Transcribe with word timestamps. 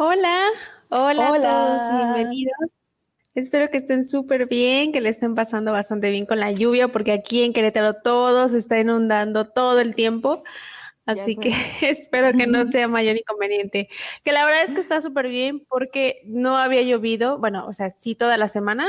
Hola, 0.00 0.46
hola, 0.90 1.26
a 1.26 1.42
todos, 1.42 2.14
bienvenidos. 2.14 2.54
Espero 3.34 3.68
que 3.68 3.78
estén 3.78 4.04
súper 4.04 4.46
bien, 4.46 4.92
que 4.92 5.00
le 5.00 5.08
estén 5.08 5.34
pasando 5.34 5.72
bastante 5.72 6.12
bien 6.12 6.24
con 6.24 6.38
la 6.38 6.52
lluvia, 6.52 6.86
porque 6.86 7.10
aquí 7.10 7.42
en 7.42 7.52
Querétaro 7.52 7.94
todo 7.94 8.48
se 8.48 8.58
está 8.58 8.78
inundando 8.78 9.48
todo 9.48 9.80
el 9.80 9.96
tiempo. 9.96 10.44
Así 11.04 11.36
que 11.36 11.52
espero 11.82 12.30
que 12.38 12.46
no 12.46 12.64
sea 12.70 12.86
mayor 12.86 13.16
inconveniente. 13.16 13.88
Que 14.22 14.30
la 14.30 14.44
verdad 14.44 14.62
es 14.62 14.70
que 14.70 14.80
está 14.80 15.02
súper 15.02 15.26
bien 15.26 15.66
porque 15.68 16.22
no 16.26 16.56
había 16.56 16.82
llovido, 16.82 17.38
bueno, 17.38 17.66
o 17.66 17.72
sea, 17.72 17.90
sí 17.98 18.14
toda 18.14 18.36
la 18.36 18.46
semana, 18.46 18.88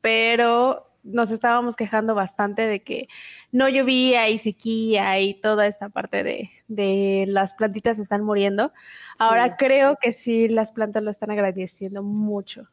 pero 0.00 0.87
nos 1.08 1.30
estábamos 1.30 1.76
quejando 1.76 2.14
bastante 2.14 2.62
de 2.62 2.82
que 2.82 3.08
no 3.52 3.68
llovía 3.68 4.28
y 4.28 4.38
sequía 4.38 5.18
y 5.20 5.34
toda 5.34 5.66
esta 5.66 5.88
parte 5.88 6.22
de, 6.22 6.50
de 6.68 7.24
las 7.28 7.52
plantitas 7.54 7.98
están 7.98 8.24
muriendo. 8.24 8.72
Ahora 9.18 9.56
creo 9.56 9.96
que 10.00 10.12
sí, 10.12 10.48
las 10.48 10.70
plantas 10.70 11.02
lo 11.02 11.10
están 11.10 11.30
agradeciendo 11.30 12.02
mucho. 12.02 12.68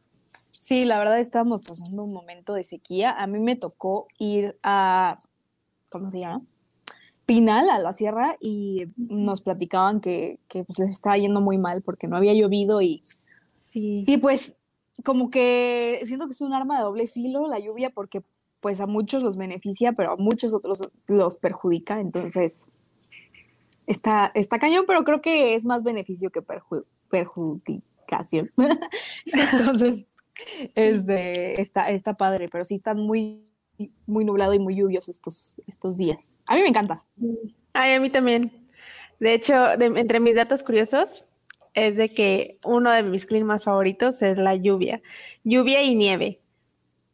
Sí, 0.52 0.86
la 0.86 1.00
verdad 1.00 1.20
estábamos 1.20 1.64
pasando 1.68 2.04
un 2.04 2.14
momento 2.14 2.54
de 2.54 2.64
sequía. 2.64 3.12
A 3.12 3.28
mí 3.28 3.40
me 3.40 3.56
tocó 3.56 4.08
ir 4.18 4.58
a, 4.64 5.16
¿cómo 5.90 6.10
se 6.10 6.20
llama? 6.20 6.42
Pinal, 7.26 7.70
a 7.70 7.80
la 7.80 7.92
sierra, 7.94 8.36
y 8.40 8.88
nos 8.98 9.42
platicaban 9.42 10.00
que, 10.00 10.40
que 10.48 10.64
pues, 10.64 10.78
les 10.80 10.92
estaba 10.92 11.18
yendo 11.18 11.42
muy 11.42 11.58
mal 11.58 11.82
porque 11.82 12.08
no 12.08 12.18
había 12.18 12.34
llovido 12.34 12.82
y, 12.82 13.02
Sí. 13.72 14.02
y 14.06 14.18
pues 14.18 14.60
como 15.06 15.30
que 15.32 16.02
siento 16.04 16.26
que 16.26 16.34
es 16.34 16.42
un 16.42 16.54
arma 16.54 16.78
de 16.78 16.84
doble 16.84 17.08
filo 17.08 17.48
la 17.48 17.60
lluvia 17.60 17.90
porque 17.92 18.22
pues 18.60 18.82
a 18.82 18.88
muchos 18.88 19.24
los 19.24 19.38
beneficia, 19.38 19.94
pero 19.94 20.12
a 20.14 20.18
muchos 20.18 20.54
otros 20.54 20.90
los 21.08 21.38
perjudica. 21.38 22.00
Entonces, 22.02 22.68
está, 23.86 24.32
está 24.34 24.60
cañón, 24.60 24.86
pero 24.88 25.04
creo 25.04 25.22
que 25.22 25.54
es 25.54 25.66
más 25.66 25.84
beneficio 25.84 26.32
que 26.32 26.42
perju- 26.42 26.86
perjudicación. 27.10 28.52
Entonces, 29.26 30.06
este, 30.74 31.62
está, 31.62 31.92
está 31.92 32.16
padre, 32.16 32.50
pero 32.50 32.64
sí 32.66 32.74
están 32.76 32.98
muy, 32.98 33.46
muy 34.08 34.26
nublado 34.26 34.54
y 34.54 34.60
muy 34.60 34.76
lluvioso 34.76 35.12
estos, 35.12 35.62
estos 35.68 35.98
días. 35.98 36.40
A 36.48 36.56
mí 36.56 36.62
me 36.62 36.68
encanta. 36.70 37.04
A 37.74 38.00
mí 38.00 38.10
también. 38.10 38.68
De 39.20 39.34
hecho, 39.34 39.54
entre 39.80 40.20
mis 40.20 40.36
datos 40.36 40.64
curiosos 40.64 41.24
es 41.76 41.98
de 41.98 42.10
que 42.10 42.58
uno 42.64 42.90
de 42.92 43.04
mis 43.04 43.26
climas 43.26 43.66
favoritos 43.66 44.22
es 44.22 44.38
la 44.38 44.56
lluvia, 44.56 45.02
lluvia 45.44 45.84
y 45.84 45.94
nieve. 45.94 46.40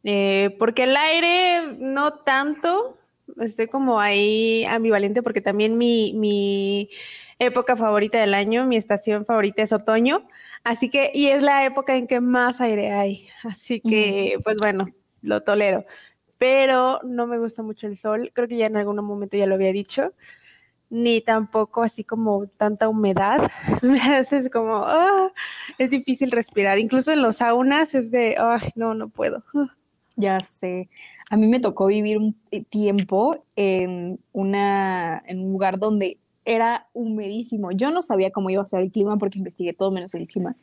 Eh, 0.04 0.56
porque 0.58 0.84
el 0.84 0.96
aire 0.96 1.74
no 1.78 2.14
tanto, 2.14 2.96
estoy 3.40 3.68
como 3.68 4.00
ahí 4.00 4.64
ambivalente 4.64 5.22
porque 5.22 5.40
también 5.40 5.76
mi, 5.78 6.12
mi 6.14 6.90
época 7.38 7.76
favorita 7.76 8.20
del 8.20 8.34
año, 8.34 8.66
mi 8.66 8.76
estación 8.76 9.26
favorita 9.26 9.62
es 9.62 9.72
otoño, 9.72 10.26
así 10.64 10.90
que, 10.90 11.10
y 11.12 11.26
es 11.26 11.42
la 11.42 11.64
época 11.64 11.96
en 11.96 12.06
que 12.06 12.20
más 12.20 12.60
aire 12.60 12.92
hay, 12.92 13.28
así 13.44 13.80
que, 13.80 14.38
pues 14.44 14.56
bueno, 14.60 14.86
lo 15.22 15.42
tolero, 15.42 15.84
pero 16.38 17.00
no 17.04 17.26
me 17.26 17.38
gusta 17.38 17.62
mucho 17.62 17.86
el 17.86 17.96
sol, 17.96 18.30
creo 18.32 18.48
que 18.48 18.56
ya 18.56 18.66
en 18.66 18.76
algún 18.76 18.96
momento 19.04 19.36
ya 19.36 19.46
lo 19.46 19.54
había 19.54 19.72
dicho, 19.72 20.12
ni 20.92 21.22
tampoco 21.22 21.82
así 21.82 22.04
como 22.04 22.46
tanta 22.58 22.86
humedad, 22.86 23.50
me 23.82 23.98
haces 23.98 24.50
como, 24.50 24.76
ah, 24.76 25.32
es 25.78 25.88
difícil 25.88 26.30
respirar, 26.30 26.78
incluso 26.78 27.10
en 27.12 27.22
los 27.22 27.36
saunas 27.36 27.94
es 27.94 28.10
de, 28.10 28.36
ay, 28.38 28.68
no, 28.76 28.94
no 28.94 29.08
puedo. 29.08 29.42
Ya 30.14 30.42
sé. 30.42 30.90
A 31.30 31.38
mí 31.38 31.46
me 31.46 31.58
tocó 31.58 31.86
vivir 31.86 32.18
un 32.18 32.36
tiempo 32.68 33.46
en, 33.56 34.20
una, 34.32 35.22
en 35.26 35.40
un 35.40 35.52
lugar 35.52 35.78
donde 35.78 36.18
era 36.44 36.86
humedísimo. 36.92 37.72
Yo 37.72 37.90
no 37.90 38.02
sabía 38.02 38.30
cómo 38.30 38.50
iba 38.50 38.60
a 38.60 38.66
ser 38.66 38.82
el 38.82 38.92
clima 38.92 39.16
porque 39.16 39.38
investigué 39.38 39.72
todo 39.72 39.90
menos 39.90 40.14
el 40.14 40.26
clima. 40.26 40.54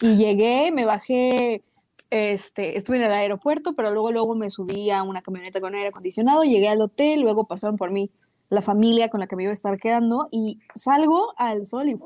Y 0.00 0.16
llegué, 0.16 0.72
me 0.72 0.84
bajé, 0.84 1.62
este, 2.10 2.76
estuve 2.76 2.96
en 2.96 3.04
el 3.04 3.12
aeropuerto, 3.12 3.72
pero 3.72 3.92
luego, 3.92 4.10
luego 4.10 4.34
me 4.34 4.50
subí 4.50 4.90
a 4.90 5.04
una 5.04 5.22
camioneta 5.22 5.60
con 5.60 5.76
aire 5.76 5.90
acondicionado, 5.90 6.42
llegué 6.42 6.68
al 6.68 6.82
hotel, 6.82 7.20
luego 7.20 7.44
pasaron 7.44 7.76
por 7.76 7.92
mí 7.92 8.10
la 8.50 8.62
familia 8.62 9.08
con 9.10 9.20
la 9.20 9.26
que 9.26 9.36
me 9.36 9.42
iba 9.42 9.50
a 9.50 9.54
estar 9.54 9.76
quedando 9.78 10.28
y 10.30 10.58
salgo 10.74 11.32
al 11.36 11.66
sol 11.66 11.88
y 11.88 11.94
¡uf! 11.94 12.02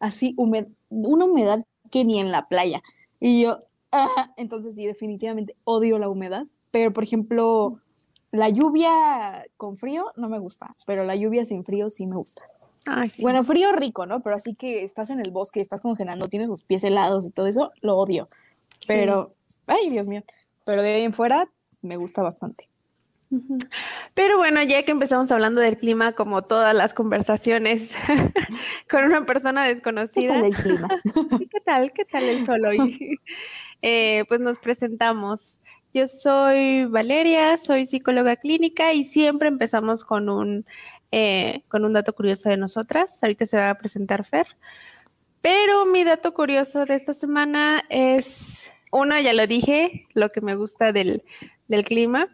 así 0.00 0.34
humed- 0.36 0.68
una 0.90 1.24
humedad 1.24 1.64
que 1.90 2.04
ni 2.04 2.20
en 2.20 2.30
la 2.30 2.46
playa. 2.48 2.82
Y 3.20 3.42
yo, 3.42 3.64
ah, 3.92 4.32
entonces 4.36 4.74
sí, 4.74 4.86
definitivamente 4.86 5.56
odio 5.64 5.98
la 5.98 6.08
humedad, 6.08 6.46
pero 6.70 6.92
por 6.92 7.04
ejemplo, 7.04 7.80
la 8.30 8.48
lluvia 8.50 9.46
con 9.56 9.76
frío 9.76 10.12
no 10.16 10.28
me 10.28 10.38
gusta, 10.38 10.76
pero 10.86 11.04
la 11.04 11.16
lluvia 11.16 11.44
sin 11.44 11.64
frío 11.64 11.88
sí 11.88 12.06
me 12.06 12.16
gusta. 12.16 12.42
Ay, 12.86 13.10
sí. 13.10 13.22
Bueno, 13.22 13.42
frío 13.44 13.72
rico, 13.72 14.06
¿no? 14.06 14.20
Pero 14.20 14.36
así 14.36 14.54
que 14.54 14.84
estás 14.84 15.10
en 15.10 15.20
el 15.20 15.30
bosque, 15.30 15.60
estás 15.60 15.80
congelando, 15.80 16.28
tienes 16.28 16.48
los 16.48 16.62
pies 16.62 16.84
helados 16.84 17.26
y 17.26 17.30
todo 17.30 17.46
eso, 17.46 17.72
lo 17.80 17.96
odio. 17.96 18.28
Pero, 18.86 19.28
ay, 19.66 19.90
Dios 19.90 20.06
mío, 20.06 20.22
pero 20.64 20.82
de 20.82 20.94
ahí 20.94 21.02
en 21.02 21.12
fuera 21.12 21.50
me 21.82 21.96
gusta 21.96 22.22
bastante. 22.22 22.67
Pero 24.14 24.38
bueno, 24.38 24.62
ya 24.62 24.82
que 24.84 24.92
empezamos 24.92 25.30
hablando 25.30 25.60
del 25.60 25.76
clima, 25.76 26.12
como 26.12 26.42
todas 26.42 26.74
las 26.74 26.94
conversaciones 26.94 27.90
con 28.90 29.04
una 29.04 29.26
persona 29.26 29.66
¿Qué 29.66 29.74
desconocida, 29.74 30.34
tal 30.34 30.44
el 30.44 30.56
clima? 30.56 30.88
¿qué 31.50 31.60
tal? 31.64 31.92
¿Qué 31.92 32.04
tal 32.04 32.24
el 32.24 32.46
sol 32.46 32.64
hoy? 32.64 33.20
Eh, 33.80 34.24
pues 34.26 34.40
nos 34.40 34.58
presentamos. 34.58 35.56
Yo 35.94 36.08
soy 36.08 36.84
Valeria, 36.86 37.56
soy 37.58 37.86
psicóloga 37.86 38.34
clínica 38.34 38.92
y 38.92 39.04
siempre 39.04 39.46
empezamos 39.46 40.02
con 40.02 40.28
un, 40.28 40.66
eh, 41.12 41.62
con 41.68 41.84
un 41.84 41.92
dato 41.92 42.12
curioso 42.12 42.48
de 42.48 42.56
nosotras. 42.56 43.22
Ahorita 43.22 43.46
se 43.46 43.56
va 43.56 43.70
a 43.70 43.78
presentar 43.78 44.24
Fer. 44.24 44.48
Pero 45.42 45.86
mi 45.86 46.02
dato 46.02 46.34
curioso 46.34 46.86
de 46.86 46.96
esta 46.96 47.14
semana 47.14 47.84
es, 47.88 48.68
uno, 48.90 49.20
ya 49.20 49.32
lo 49.32 49.46
dije, 49.46 50.08
lo 50.12 50.32
que 50.32 50.40
me 50.40 50.56
gusta 50.56 50.92
del, 50.92 51.22
del 51.68 51.84
clima. 51.84 52.28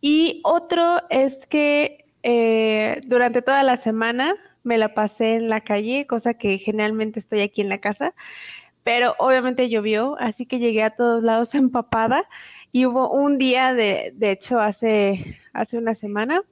Y 0.00 0.40
otro 0.44 1.02
es 1.10 1.46
que 1.46 2.06
eh, 2.22 3.00
durante 3.06 3.42
toda 3.42 3.62
la 3.62 3.76
semana 3.76 4.34
me 4.62 4.78
la 4.78 4.94
pasé 4.94 5.36
en 5.36 5.48
la 5.48 5.62
calle, 5.62 6.06
cosa 6.06 6.34
que 6.34 6.58
generalmente 6.58 7.18
estoy 7.18 7.40
aquí 7.40 7.60
en 7.60 7.68
la 7.68 7.78
casa, 7.78 8.14
pero 8.84 9.14
obviamente 9.18 9.68
llovió, 9.68 10.16
así 10.20 10.46
que 10.46 10.58
llegué 10.58 10.82
a 10.82 10.90
todos 10.96 11.22
lados 11.22 11.54
empapada. 11.54 12.24
Y 12.70 12.86
hubo 12.86 13.10
un 13.10 13.38
día, 13.38 13.72
de, 13.72 14.12
de 14.14 14.30
hecho, 14.32 14.60
hace, 14.60 15.38
hace 15.52 15.78
una 15.78 15.94
semana, 15.94 16.42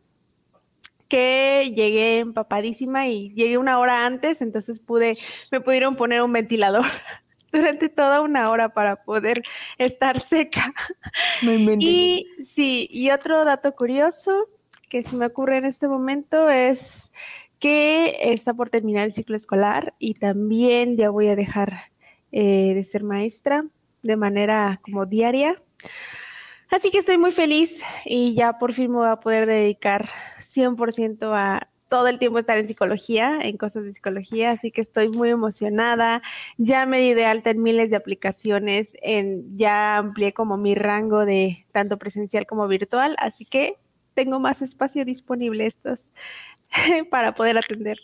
que 1.09 1.73
llegué 1.75 2.19
empapadísima 2.19 3.07
y 3.07 3.31
llegué 3.35 3.59
una 3.59 3.79
hora 3.79 4.07
antes, 4.07 4.41
entonces 4.41 4.81
pude, 4.81 5.17
me 5.53 5.61
pudieron 5.61 5.97
poner 5.97 6.23
un 6.23 6.33
ventilador 6.33 6.85
durante 7.57 7.89
toda 7.89 8.21
una 8.21 8.51
hora 8.51 8.71
para 8.71 8.97
poder 8.97 9.43
estar 9.79 10.21
seca. 10.21 10.73
No. 11.43 11.53
Y 11.79 12.27
sí, 12.55 12.89
y 12.91 13.11
otro 13.11 13.45
dato 13.45 13.75
curioso 13.75 14.49
que 14.89 15.03
se 15.03 15.17
me 15.17 15.27
ocurre 15.27 15.59
en 15.59 15.65
este 15.65 15.89
momento 15.89 16.49
es 16.49 17.11
que 17.59 18.33
está 18.33 18.55
por 18.55 18.71
terminar 18.71 19.05
el 19.05 19.13
ciclo 19.13 19.37
escolar 19.37 19.93
y 19.99 20.15
también 20.15 20.97
ya 20.97 21.11
voy 21.11 21.29
a 21.29 21.37
dejar 21.37 21.75
eh, 22.33 22.73
de 22.75 22.85
ser 22.85 23.03
maestra 23.03 23.65
de 24.03 24.17
manera 24.17 24.81
como 24.83 25.07
diaria. 25.07 25.61
Así 26.71 26.91
que 26.91 26.99
estoy 26.99 27.19
muy 27.19 27.33
feliz 27.33 27.81
y 28.05 28.35
ya 28.35 28.59
por 28.59 28.73
fin 28.73 28.91
me 28.91 28.99
voy 28.99 29.09
a 29.09 29.17
poder 29.17 29.47
dedicar 29.47 30.09
100% 30.55 31.33
a 31.35 31.69
todo 31.89 32.09
el 32.09 32.19
tiempo 32.19 32.39
estar 32.39 32.59
en 32.59 32.67
psicología, 32.67 33.39
en 33.43 33.57
cosas 33.57 33.85
de 33.85 33.93
psicología, 33.93 34.53
así 34.53 34.71
que 34.71 34.81
estoy 34.81 35.09
muy 35.09 35.31
emocionada. 35.31 36.23
Ya 36.59 36.87
me 36.87 37.01
di 37.01 37.15
de 37.15 37.25
alta 37.25 37.51
en 37.51 37.63
miles 37.63 37.91
de 37.91 37.97
aplicaciones, 37.97 38.89
en, 39.03 39.57
ya 39.57 39.99
amplié 39.99 40.33
como 40.33 40.57
mi 40.57 40.75
rango 40.75 41.25
de 41.25 41.67
tanto 41.73 41.99
presencial 41.99 42.47
como 42.47 42.67
virtual, 42.69 43.17
así 43.19 43.45
que 43.45 43.79
tengo 44.15 44.41
más 44.41 44.63
espacio 44.63 45.05
disponible 45.05 45.67
estos 45.67 46.01
para 47.11 47.35
poder 47.35 47.59
atender. 47.59 47.99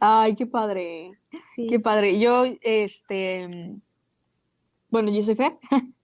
Ay, 0.00 0.34
qué 0.34 0.46
padre. 0.46 1.12
Sí. 1.54 1.66
Qué 1.68 1.78
padre. 1.78 2.18
Yo, 2.18 2.44
este, 2.62 3.76
bueno, 4.90 5.10
yo 5.12 5.22
soy 5.22 5.34
Fer. 5.34 5.52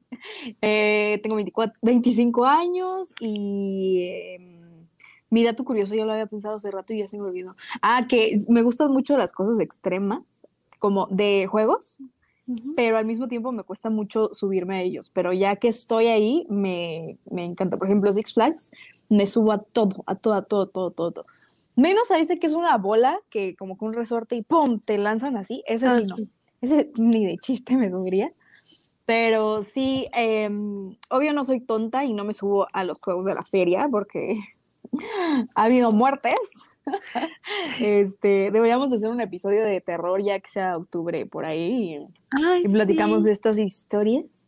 Eh, 0.62 1.18
tengo 1.24 1.34
24, 1.34 1.76
25 1.82 2.46
años 2.46 3.12
y 3.18 4.36
em, 4.36 4.53
mi 5.30 5.44
dato 5.44 5.64
curioso 5.64 5.94
ya 5.94 6.04
lo 6.04 6.12
había 6.12 6.26
pensado 6.26 6.56
hace 6.56 6.70
rato 6.70 6.92
y 6.92 6.98
ya 6.98 7.08
se 7.08 7.18
me 7.18 7.24
olvidó. 7.24 7.56
Ah, 7.82 8.06
que 8.08 8.38
me 8.48 8.62
gustan 8.62 8.92
mucho 8.92 9.16
las 9.16 9.32
cosas 9.32 9.60
extremas, 9.60 10.22
como 10.78 11.06
de 11.10 11.46
juegos. 11.48 11.98
pero 12.76 12.98
al 12.98 13.06
mismo 13.06 13.26
tiempo 13.26 13.52
me 13.52 13.62
cuesta 13.62 13.88
mucho 13.88 14.34
subirme 14.34 14.76
a 14.76 14.82
ellos. 14.82 15.10
Pero 15.14 15.32
ya 15.32 15.56
que 15.56 15.68
estoy 15.68 16.08
ahí, 16.08 16.46
me, 16.50 17.18
me 17.30 17.44
encanta. 17.44 17.78
Por 17.78 17.88
ejemplo, 17.88 18.12
Six 18.12 18.34
Flags, 18.34 18.70
me 19.08 19.26
subo 19.26 19.52
a 19.52 19.58
todo, 19.58 20.04
a 20.06 20.14
todo, 20.14 20.34
a 20.34 20.42
todo, 20.42 20.66
todo, 20.66 20.90
todo. 20.90 21.26
Menos 21.76 22.10
a 22.10 22.18
ese 22.18 22.38
que 22.38 22.46
es 22.46 22.52
una 22.52 22.76
bola 22.76 23.18
que 23.30 23.56
como 23.56 23.76
con 23.76 23.88
un 23.88 23.94
resorte 23.94 24.36
y 24.36 24.42
¡pum! 24.42 24.78
te 24.78 24.96
lanzan 24.98 25.36
así. 25.36 25.62
Ese 25.66 25.90
sí 25.90 25.96
ah, 26.02 26.06
no. 26.06 26.16
Ese 26.60 26.92
ni 26.96 27.26
de 27.26 27.36
chiste 27.38 27.76
me 27.76 27.90
subiría. 27.90 28.30
Pero 29.06 29.62
sí, 29.62 30.08
em, 30.14 30.96
obvio 31.10 31.32
no 31.34 31.44
soy 31.44 31.60
tonta 31.60 32.04
y 32.04 32.14
no 32.14 32.24
me 32.24 32.32
subo 32.32 32.66
a 32.72 32.84
los 32.84 32.98
juegos 33.00 33.26
de 33.26 33.34
la 33.34 33.42
feria 33.42 33.88
porque 33.90 34.40
ha 35.54 35.64
habido 35.64 35.92
muertes. 35.92 36.34
este, 37.80 38.50
deberíamos 38.50 38.92
hacer 38.92 39.08
un 39.08 39.20
episodio 39.20 39.64
de 39.64 39.80
terror 39.80 40.22
ya 40.22 40.38
que 40.38 40.50
sea 40.50 40.76
octubre 40.76 41.24
por 41.26 41.46
ahí 41.46 42.06
y, 42.62 42.68
platicamos 42.68 43.24
de 43.24 43.32
estas 43.32 43.58
historias. 43.58 44.46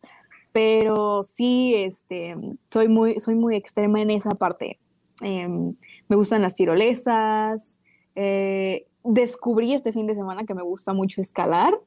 Pero 0.51 1.23
sí, 1.23 1.75
este, 1.75 2.35
soy 2.71 2.87
muy, 2.87 3.19
soy 3.19 3.35
muy 3.35 3.55
extrema 3.55 4.01
en 4.01 4.11
esa 4.11 4.31
parte. 4.31 4.79
Em, 5.21 5.75
me 6.07 6.15
gustan 6.15 6.41
las 6.41 6.55
tirolesas. 6.55 7.79
Eh, 8.15 8.87
descubrí 9.03 9.73
este 9.73 9.93
fin 9.93 10.07
de 10.07 10.15
semana 10.15 10.45
que 10.45 10.53
me 10.53 10.63
gusta 10.63 10.93
mucho 10.93 11.21
escalar. 11.21 11.79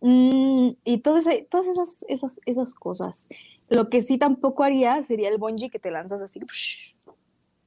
Mm, 0.00 0.70
y 0.84 0.98
todas, 0.98 1.28
todas 1.48 1.66
esas, 1.66 2.04
esas, 2.08 2.40
esas 2.46 2.74
cosas. 2.74 3.28
Lo 3.68 3.88
que 3.88 4.02
sí 4.02 4.18
tampoco 4.18 4.62
haría 4.62 5.02
sería 5.02 5.28
el 5.28 5.38
bungee 5.38 5.70
que 5.70 5.78
te 5.78 5.90
lanzas 5.90 6.20
así. 6.20 6.40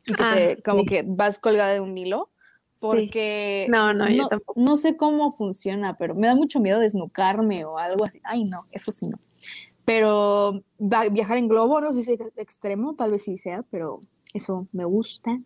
Que 0.07 0.15
te, 0.15 0.23
ah, 0.23 0.55
como 0.63 0.85
que 0.85 1.03
vas 1.17 1.37
colgada 1.37 1.73
de 1.73 1.81
un 1.81 1.97
hilo. 1.97 2.31
Porque 2.79 3.65
no, 3.69 3.93
no, 3.93 4.07
yo 4.09 4.27
tampoco. 4.27 4.59
no 4.59 4.75
sé 4.75 4.95
cómo 4.95 5.33
funciona, 5.33 5.97
pero 5.97 6.13
me 6.13 6.27
da 6.27 6.35
mucho 6.35 6.59
miedo 6.59 6.79
desnucarme 6.79 7.65
o 7.65 7.77
algo 7.77 8.05
así. 8.05 8.21
Ay, 8.23 8.43
no, 8.45 8.59
eso 8.71 8.91
sí 8.91 9.07
no. 9.07 9.19
Pero 9.83 10.63
viajar 11.11 11.37
en 11.37 11.47
globo, 11.47 11.81
no 11.81 11.93
sé 11.93 12.03
si 12.03 12.13
es 12.13 12.37
extremo, 12.37 12.95
tal 12.95 13.11
vez 13.11 13.23
sí 13.23 13.37
sea, 13.37 13.63
pero 13.71 13.99
eso 14.33 14.67
me 14.71 14.85
gusta. 14.85 15.39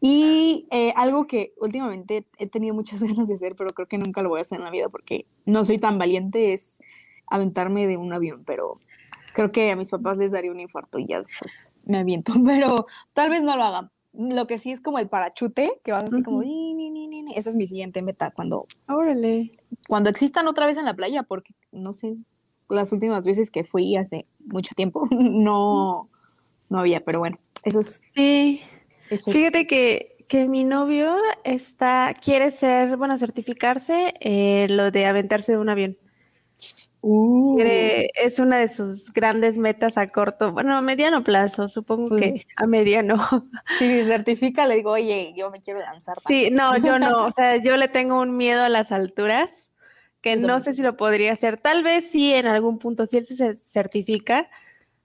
Y 0.00 0.66
eh, 0.70 0.92
algo 0.96 1.26
que 1.26 1.54
últimamente 1.60 2.26
he 2.38 2.46
tenido 2.46 2.74
muchas 2.74 3.02
ganas 3.02 3.28
de 3.28 3.34
hacer, 3.34 3.56
pero 3.56 3.70
creo 3.70 3.88
que 3.88 3.98
nunca 3.98 4.22
lo 4.22 4.28
voy 4.28 4.38
a 4.38 4.42
hacer 4.42 4.58
en 4.58 4.64
la 4.64 4.70
vida 4.70 4.88
porque 4.88 5.26
no 5.44 5.64
soy 5.64 5.78
tan 5.78 5.98
valiente, 5.98 6.52
es 6.52 6.76
aventarme 7.28 7.86
de 7.86 7.96
un 7.96 8.12
avión, 8.12 8.44
pero 8.44 8.80
creo 9.34 9.52
que 9.52 9.70
a 9.70 9.76
mis 9.76 9.90
papás 9.90 10.16
les 10.16 10.32
daría 10.32 10.50
un 10.50 10.60
infarto 10.60 10.98
y 10.98 11.06
ya 11.06 11.18
después 11.18 11.72
me 11.84 11.98
aviento, 11.98 12.32
pero 12.44 12.86
tal 13.12 13.30
vez 13.30 13.42
no 13.42 13.56
lo 13.56 13.64
hagan. 13.64 13.90
Lo 14.18 14.46
que 14.46 14.58
sí 14.58 14.72
es 14.72 14.80
como 14.80 14.98
el 14.98 15.08
parachute, 15.08 15.80
que 15.84 15.92
vas 15.92 16.04
así 16.04 16.22
como... 16.22 16.42
Esa 17.34 17.50
es 17.50 17.56
mi 17.56 17.66
siguiente 17.66 18.02
meta 18.02 18.30
cuando... 18.30 18.62
Órale. 18.88 19.50
Cuando 19.88 20.08
existan 20.08 20.48
otra 20.48 20.66
vez 20.66 20.78
en 20.78 20.86
la 20.86 20.94
playa, 20.94 21.22
porque 21.22 21.54
no 21.70 21.92
sé, 21.92 22.16
las 22.68 22.92
últimas 22.92 23.26
veces 23.26 23.50
que 23.50 23.64
fui 23.64 23.96
hace 23.96 24.26
mucho 24.46 24.74
tiempo, 24.74 25.06
no, 25.10 26.08
no 26.68 26.78
había, 26.78 27.04
pero 27.04 27.18
bueno, 27.18 27.36
eso 27.62 27.80
es... 27.80 28.02
Sí. 28.14 28.60
Fíjate 29.08 29.66
que, 29.66 30.16
que, 30.28 30.48
mi 30.48 30.64
novio 30.64 31.16
está, 31.44 32.12
quiere 32.14 32.50
ser, 32.50 32.96
bueno, 32.96 33.18
certificarse 33.18 34.14
eh, 34.20 34.66
lo 34.68 34.90
de 34.90 35.06
aventarse 35.06 35.52
de 35.52 35.58
un 35.58 35.68
avión. 35.68 35.96
Uh. 37.08 37.60
es 37.60 38.40
una 38.40 38.58
de 38.58 38.66
sus 38.66 39.12
grandes 39.12 39.56
metas 39.56 39.96
a 39.96 40.08
corto, 40.08 40.50
bueno, 40.50 40.76
a 40.76 40.80
mediano 40.80 41.22
plazo, 41.22 41.68
supongo 41.68 42.16
que 42.16 42.30
pues 42.30 42.46
a 42.56 42.66
mediano. 42.66 43.16
Si 43.78 44.04
certifica, 44.04 44.66
le 44.66 44.74
digo, 44.74 44.90
oye, 44.90 45.32
yo 45.36 45.48
me 45.50 45.60
quiero 45.60 45.78
lanzar. 45.78 46.16
Sí, 46.26 46.50
no, 46.50 46.76
yo 46.78 46.98
no, 46.98 47.26
o 47.26 47.30
sea, 47.30 47.56
yo 47.58 47.76
le 47.76 47.86
tengo 47.86 48.20
un 48.20 48.36
miedo 48.36 48.64
a 48.64 48.68
las 48.68 48.90
alturas 48.90 49.50
que 50.20 50.34
no 50.34 50.60
sé 50.64 50.72
si 50.72 50.82
lo 50.82 50.96
podría 50.96 51.32
hacer. 51.32 51.58
Tal 51.58 51.84
vez 51.84 52.10
sí 52.10 52.34
en 52.34 52.46
algún 52.46 52.80
punto, 52.80 53.06
si 53.06 53.18
él 53.18 53.26
se 53.28 53.54
certifica, 53.54 54.50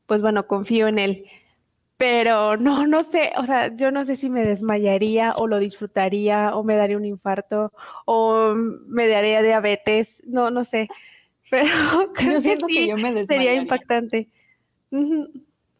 pues 0.08 0.22
bueno, 0.22 0.48
confío 0.48 0.88
en 0.88 0.98
él 0.98 1.26
pero 1.98 2.58
no, 2.58 2.88
no 2.88 3.04
sé, 3.04 3.32
o 3.38 3.44
sea, 3.44 3.76
yo 3.76 3.92
no 3.92 4.06
sé 4.06 4.16
si 4.16 4.28
me 4.28 4.44
desmayaría 4.44 5.34
o 5.38 5.46
lo 5.46 5.60
disfrutaría 5.60 6.56
o 6.56 6.64
me 6.64 6.76
daría 6.76 6.98
un 6.98 7.06
infarto 7.06 7.72
o 8.08 8.56
me 8.56 9.08
daría 9.08 9.44
diabetes, 9.44 10.20
no, 10.26 10.50
no 10.50 10.64
sé, 10.64 10.88
pero 11.52 11.68
creo 12.14 12.42
que, 12.42 12.58
sí, 12.58 12.88
yo 12.88 12.98
me 12.98 13.26
sería 13.26 13.54
impactante. 13.54 14.30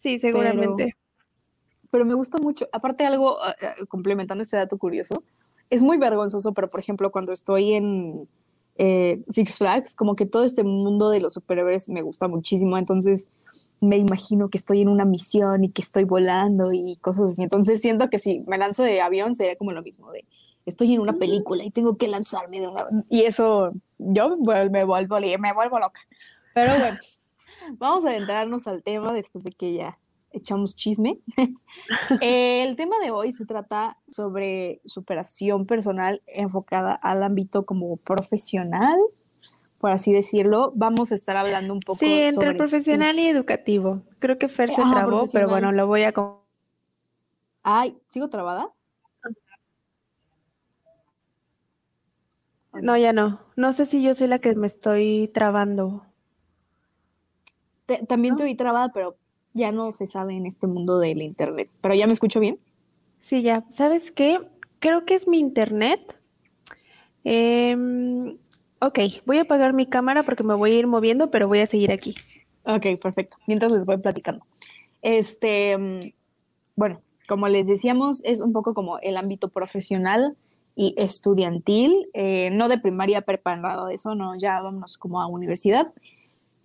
Sí, 0.02 0.20
seguramente. 0.20 0.96
Pero, 1.90 2.06
me 2.06 2.14
gusta 2.14 2.38
mucho, 2.38 2.68
aparte 2.72 3.06
algo, 3.06 3.42
ah, 3.42 3.56
ah, 3.62 3.76
complementando 3.88 4.42
este 4.42 4.58
dato 4.58 4.78
curioso, 4.78 5.24
es 5.70 5.82
muy 5.82 5.98
vergonzoso, 5.98 6.54
pero 6.54 6.68
por 6.68 6.82
ejemplo, 6.82 7.10
cuando 7.12 7.32
estoy 7.32 7.74
en 7.74 8.28
eh, 8.78 9.22
Six 9.30 9.60
Flags, 9.60 9.96
como 9.96 10.16
que 10.16 10.26
todo 10.26 10.44
este 10.44 10.64
mundo 10.64 11.10
de 11.10 11.22
los 11.22 11.34
superhéroes 11.34 11.88
me 11.88 12.02
gusta 12.02 12.28
muchísimo, 12.28 12.78
entonces 12.78 13.30
me 13.80 13.98
imagino 13.98 14.50
que 14.50 14.58
estoy 14.58 14.82
en 14.82 14.90
una 14.90 15.06
misión 15.06 15.64
y 15.64 15.70
que 15.70 15.82
estoy 15.82 16.04
volando 16.04 16.74
y 16.74 16.98
cosas 16.98 17.32
así. 17.32 17.44
Entonces 17.44 17.82
siento 17.82 18.10
que 18.10 18.18
si 18.18 18.42
me 18.42 18.58
lanzo 18.58 18.84
de 18.84 19.00
avión 19.00 19.36
sería 19.36 19.56
como 19.56 19.72
lo 19.72 19.82
mismo 19.82 20.12
de 20.12 20.26
estoy 20.66 20.94
en 20.94 21.02
una 21.02 21.14
película 21.14 21.64
y 21.64 21.72
tengo 21.72 21.98
que 21.98 22.08
lanzarme 22.08 22.60
de 22.62 22.68
una 22.68 22.88
y 23.10 23.22
eso 23.24 23.72
yo 24.02 24.38
me 24.38 24.84
vuelvo 24.84 25.20
me 25.20 25.54
vuelvo 25.54 25.80
loca. 25.80 26.02
Pero 26.54 26.78
bueno, 26.78 26.98
vamos 27.74 28.06
a 28.06 28.10
adentrarnos 28.10 28.68
al 28.68 28.84
tema 28.84 29.14
después 29.14 29.44
de 29.44 29.52
que 29.52 29.74
ya 29.74 30.00
echamos 30.32 30.76
chisme. 30.76 31.20
El 32.22 32.76
tema 32.76 33.00
de 33.00 33.12
hoy 33.12 33.34
se 33.34 33.46
trata 33.46 33.98
sobre 34.08 34.82
superación 34.86 35.66
personal 35.66 36.22
enfocada 36.28 36.94
al 36.94 37.24
ámbito 37.24 37.66
como 37.66 37.98
profesional 37.98 39.00
por 39.82 39.90
así 39.90 40.14
decirlo, 40.14 40.72
vamos 40.76 41.12
a 41.12 41.16
estar 41.16 41.36
hablando 41.38 41.74
un 41.74 41.80
poco. 41.80 41.98
Sí, 41.98 42.14
entre 42.14 42.54
profesional 42.54 43.18
y 43.18 43.26
educativo. 43.26 44.04
Creo 44.20 44.38
que 44.38 44.48
Fer 44.48 44.70
se 44.70 44.76
trabó, 44.76 45.24
pero 45.34 45.50
bueno, 45.50 45.72
lo 45.72 45.88
voy 45.88 46.04
a. 46.04 46.14
Ay, 47.64 47.98
¿sigo 48.08 48.30
trabada? 48.30 48.70
No, 52.74 52.98
ya 52.98 53.14
no. 53.14 53.42
No 53.56 53.74
sé 53.74 53.86
si 53.86 54.02
yo 54.02 54.14
soy 54.16 54.28
la 54.28 54.40
que 54.40 54.56
me 54.56 54.68
estoy 54.68 55.30
trabando. 55.34 56.06
también 58.08 58.36
te 58.36 58.44
oí 58.44 58.56
trabada, 58.56 58.92
pero 58.94 59.18
ya 59.54 59.72
no 59.72 59.92
se 59.92 60.08
sabe 60.08 60.36
en 60.36 60.46
este 60.46 60.68
mundo 60.68 61.00
del 61.00 61.22
internet. 61.22 61.70
¿Pero 61.82 61.96
ya 61.96 62.08
me 62.08 62.14
escucho 62.14 62.40
bien? 62.40 62.60
Sí, 63.20 63.42
ya. 63.42 63.66
¿Sabes 63.70 64.12
qué? 64.12 64.40
Creo 64.80 65.06
que 65.06 65.16
es 65.16 65.28
mi 65.28 65.40
internet. 65.40 66.00
Eh, 67.24 67.76
Ok, 68.84 68.98
voy 69.28 69.38
a 69.38 69.42
apagar 69.42 69.74
mi 69.74 69.86
cámara 69.86 70.24
porque 70.24 70.44
me 70.44 70.56
voy 70.56 70.72
a 70.72 70.80
ir 70.80 70.88
moviendo, 70.88 71.30
pero 71.30 71.48
voy 71.48 71.60
a 71.60 71.68
seguir 71.68 71.92
aquí. 71.92 72.16
Ok, 72.66 73.00
perfecto. 73.00 73.38
Mientras 73.46 73.72
les 73.72 73.86
voy 73.86 73.98
platicando. 73.98 74.44
Este, 75.04 75.78
mm, 75.78 76.14
bueno, 76.76 77.00
como 77.28 77.48
les 77.48 77.68
decíamos, 77.68 78.24
es 78.24 78.42
un 78.42 78.54
poco 78.54 78.74
como 78.74 78.98
el 78.98 79.18
ámbito 79.18 79.50
profesional 79.50 80.36
estudiantil, 80.98 82.10
eh, 82.14 82.50
no 82.52 82.68
de 82.68 82.80
primaria, 82.80 83.22
de 83.22 83.94
eso, 83.94 84.16
no, 84.16 84.36
ya 84.36 84.62
vamos 84.62 84.98
como 84.98 85.22
a 85.22 85.28
universidad. 85.28 85.94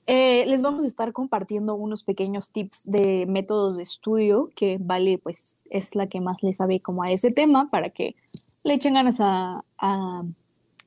Eh, 0.07 0.45
les 0.47 0.63
vamos 0.63 0.85
a 0.85 0.87
estar 0.87 1.13
compartiendo 1.13 1.75
unos 1.75 2.05
pequeños 2.05 2.51
tips 2.51 2.85
de 2.91 3.27
métodos 3.27 3.77
de 3.77 3.83
estudio 3.83 4.51
que 4.55 4.79
Vale, 4.81 5.19
pues, 5.19 5.57
es 5.69 5.97
la 5.97 6.07
que 6.07 6.21
más 6.21 6.43
le 6.43 6.53
sabe 6.53 6.81
como 6.81 7.03
a 7.03 7.11
ese 7.11 7.31
tema 7.31 7.69
para 7.71 7.91
que 7.91 8.15
le 8.63 8.75
echen 8.75 8.95
ganas 8.95 9.19
a 9.21 9.65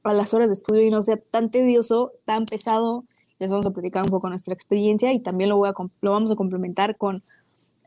a 0.03 0.13
las 0.13 0.33
horas 0.33 0.50
de 0.50 0.53
estudio 0.53 0.81
y 0.81 0.89
no 0.89 1.01
sea 1.01 1.17
tan 1.17 1.51
tedioso, 1.51 2.13
tan 2.25 2.45
pesado. 2.45 3.05
Les 3.39 3.51
vamos 3.51 3.65
a 3.67 3.71
platicar 3.71 4.03
un 4.03 4.09
poco 4.09 4.29
nuestra 4.29 4.53
experiencia 4.53 5.13
y 5.13 5.19
también 5.19 5.50
lo, 5.50 5.57
voy 5.57 5.69
a, 5.69 5.74
lo 6.01 6.12
vamos 6.12 6.31
a 6.31 6.36
complementar 6.36 6.98
con 6.98 7.24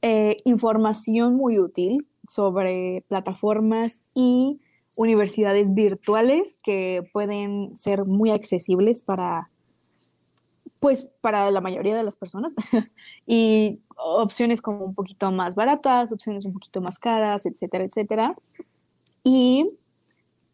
eh, 0.00 0.36
información 0.44 1.36
muy 1.36 1.58
útil 1.58 2.08
sobre 2.28 3.04
plataformas 3.08 4.02
y 4.14 4.60
universidades 4.96 5.74
virtuales 5.74 6.60
que 6.62 7.08
pueden 7.12 7.76
ser 7.76 8.04
muy 8.04 8.30
accesibles 8.30 9.02
para 9.02 9.50
pues 10.82 11.08
para 11.20 11.48
la 11.52 11.60
mayoría 11.60 11.94
de 11.94 12.02
las 12.02 12.16
personas 12.16 12.56
y 13.26 13.78
opciones 13.96 14.60
como 14.60 14.84
un 14.84 14.94
poquito 14.94 15.30
más 15.30 15.54
baratas, 15.54 16.12
opciones 16.12 16.44
un 16.44 16.52
poquito 16.52 16.80
más 16.80 16.98
caras, 16.98 17.46
etcétera, 17.46 17.84
etcétera. 17.84 18.36
Y 19.22 19.70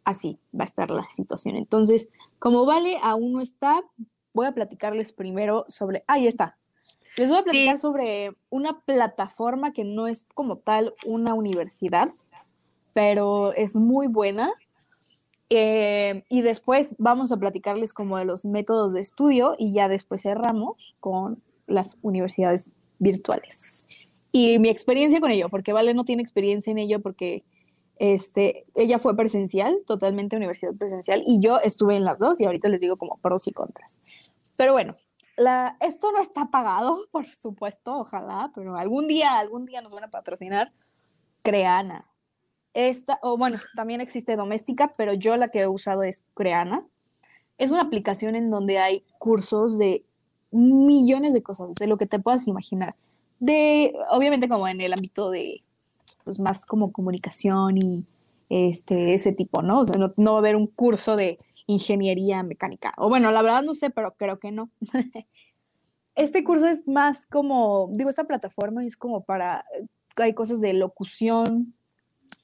así 0.05 0.39
va 0.55 0.65
a 0.65 0.67
estar 0.67 0.91
la 0.91 1.09
situación. 1.09 1.57
Entonces, 1.57 2.11
como 2.39 2.67
Vale 2.67 2.99
aún 3.03 3.33
no 3.33 3.41
está, 3.41 3.83
voy 4.35 4.47
a 4.47 4.53
platicarles 4.53 5.13
primero 5.13 5.65
sobre, 5.69 6.05
ahí 6.07 6.27
está. 6.27 6.59
Les 7.17 7.31
voy 7.31 7.39
a 7.39 7.43
platicar 7.43 7.79
sobre 7.79 8.37
una 8.51 8.81
plataforma 8.81 9.73
que 9.73 9.85
no 9.85 10.07
es 10.07 10.27
como 10.35 10.59
tal 10.59 10.95
una 11.07 11.33
universidad, 11.33 12.09
pero 12.99 13.53
es 13.53 13.77
muy 13.77 14.09
buena. 14.09 14.51
Eh, 15.51 16.25
y 16.29 16.43
después 16.43 16.97
vamos 16.99 17.31
a 17.31 17.37
platicarles 17.37 17.95
como 17.95 18.19
de 18.19 18.25
los 18.25 18.45
métodos 18.45 18.93
de 18.93 19.01
estudio 19.01 19.55
y 19.57 19.73
ya 19.73 19.87
después 19.87 20.23
cerramos 20.23 20.97
con 20.99 21.41
las 21.69 21.97
universidades 22.03 22.71
virtuales. 22.99 23.87
Y 24.33 24.59
mi 24.59 24.69
experiencia 24.69 25.21
con 25.21 25.31
ello, 25.31 25.49
porque 25.49 25.73
Vale 25.73 25.95
no 25.95 26.03
tiene 26.03 26.23
experiencia 26.23 26.73
en 26.73 26.79
ello 26.79 27.01
porque 27.01 27.45
este, 28.01 28.67
ella 28.75 28.99
fue 28.99 29.17
presencial, 29.17 29.79
totalmente 29.87 30.35
universidad 30.35 30.75
presencial, 30.75 31.23
y 31.25 31.39
yo 31.39 31.61
estuve 31.61 31.97
en 31.97 32.05
las 32.05 32.19
dos 32.19 32.41
y 32.41 32.47
ahorita 32.47 32.69
les 32.69 32.81
digo 32.81 32.97
como 32.97 33.19
pros 33.19 33.47
y 33.47 33.53
contras. 33.53 34.01
Pero 34.57 34.73
bueno, 34.73 34.93
la, 35.37 35.77
esto 35.79 36.11
no 36.11 36.21
está 36.21 36.47
pagado, 36.47 36.99
por 37.13 37.29
supuesto, 37.29 37.95
ojalá, 37.95 38.51
pero 38.57 38.77
algún 38.77 39.07
día, 39.07 39.39
algún 39.39 39.67
día 39.67 39.83
nos 39.83 39.93
van 39.93 40.03
a 40.03 40.11
patrocinar. 40.11 40.73
Creana. 41.43 42.08
Esta, 42.79 43.19
o 43.23 43.37
bueno, 43.37 43.59
también 43.75 44.01
existe 44.01 44.37
Doméstica, 44.37 44.95
pero 44.97 45.13
yo 45.13 45.35
la 45.35 45.49
que 45.49 45.63
he 45.63 45.67
usado 45.67 46.05
es 46.05 46.25
Creana. 46.35 46.87
Es 47.59 47.73
una 47.73 47.83
aplicación 47.83 48.37
en 48.37 48.51
donde 48.51 48.79
hay 48.79 49.03
cursos 49.19 49.79
de 49.79 50.05
millones 50.53 51.35
de 51.35 51.43
cosas, 51.43 51.75
de 51.75 51.89
lo 51.89 51.99
que 51.99 52.07
te 52.07 52.21
puedas 52.21 52.47
imaginar. 52.47 52.95
De, 53.41 53.93
obviamente 54.13 54.49
como 54.49 54.69
en 54.69 54.81
el 54.81 54.93
ámbito 54.93 55.29
de, 55.29 55.65
pues 56.23 56.39
más 56.39 56.65
como 56.67 56.93
comunicación 56.93 57.79
y 57.79 58.05
este, 58.49 59.13
ese 59.13 59.33
tipo, 59.33 59.61
¿no? 59.61 59.81
O 59.81 59.85
sea, 59.85 59.99
no, 59.99 60.15
no 60.17 60.35
va 60.35 60.37
a 60.37 60.41
haber 60.41 60.55
un 60.55 60.69
curso 60.69 61.17
de 61.17 61.37
ingeniería 61.67 62.45
mecánica. 62.45 62.95
O 62.97 63.09
bueno, 63.09 63.33
la 63.33 63.43
verdad 63.43 63.65
no 63.65 63.75
sé, 63.75 63.91
pero 63.91 64.15
creo 64.17 64.39
que 64.39 64.53
no. 64.53 64.71
este 66.15 66.45
curso 66.45 66.69
es 66.69 66.87
más 66.87 67.27
como, 67.27 67.91
digo, 67.93 68.09
esta 68.09 68.29
plataforma 68.29 68.85
es 68.85 68.97
como 68.97 69.25
para, 69.25 69.65
hay 70.15 70.33
cosas 70.33 70.61
de 70.61 70.75
locución, 70.75 71.75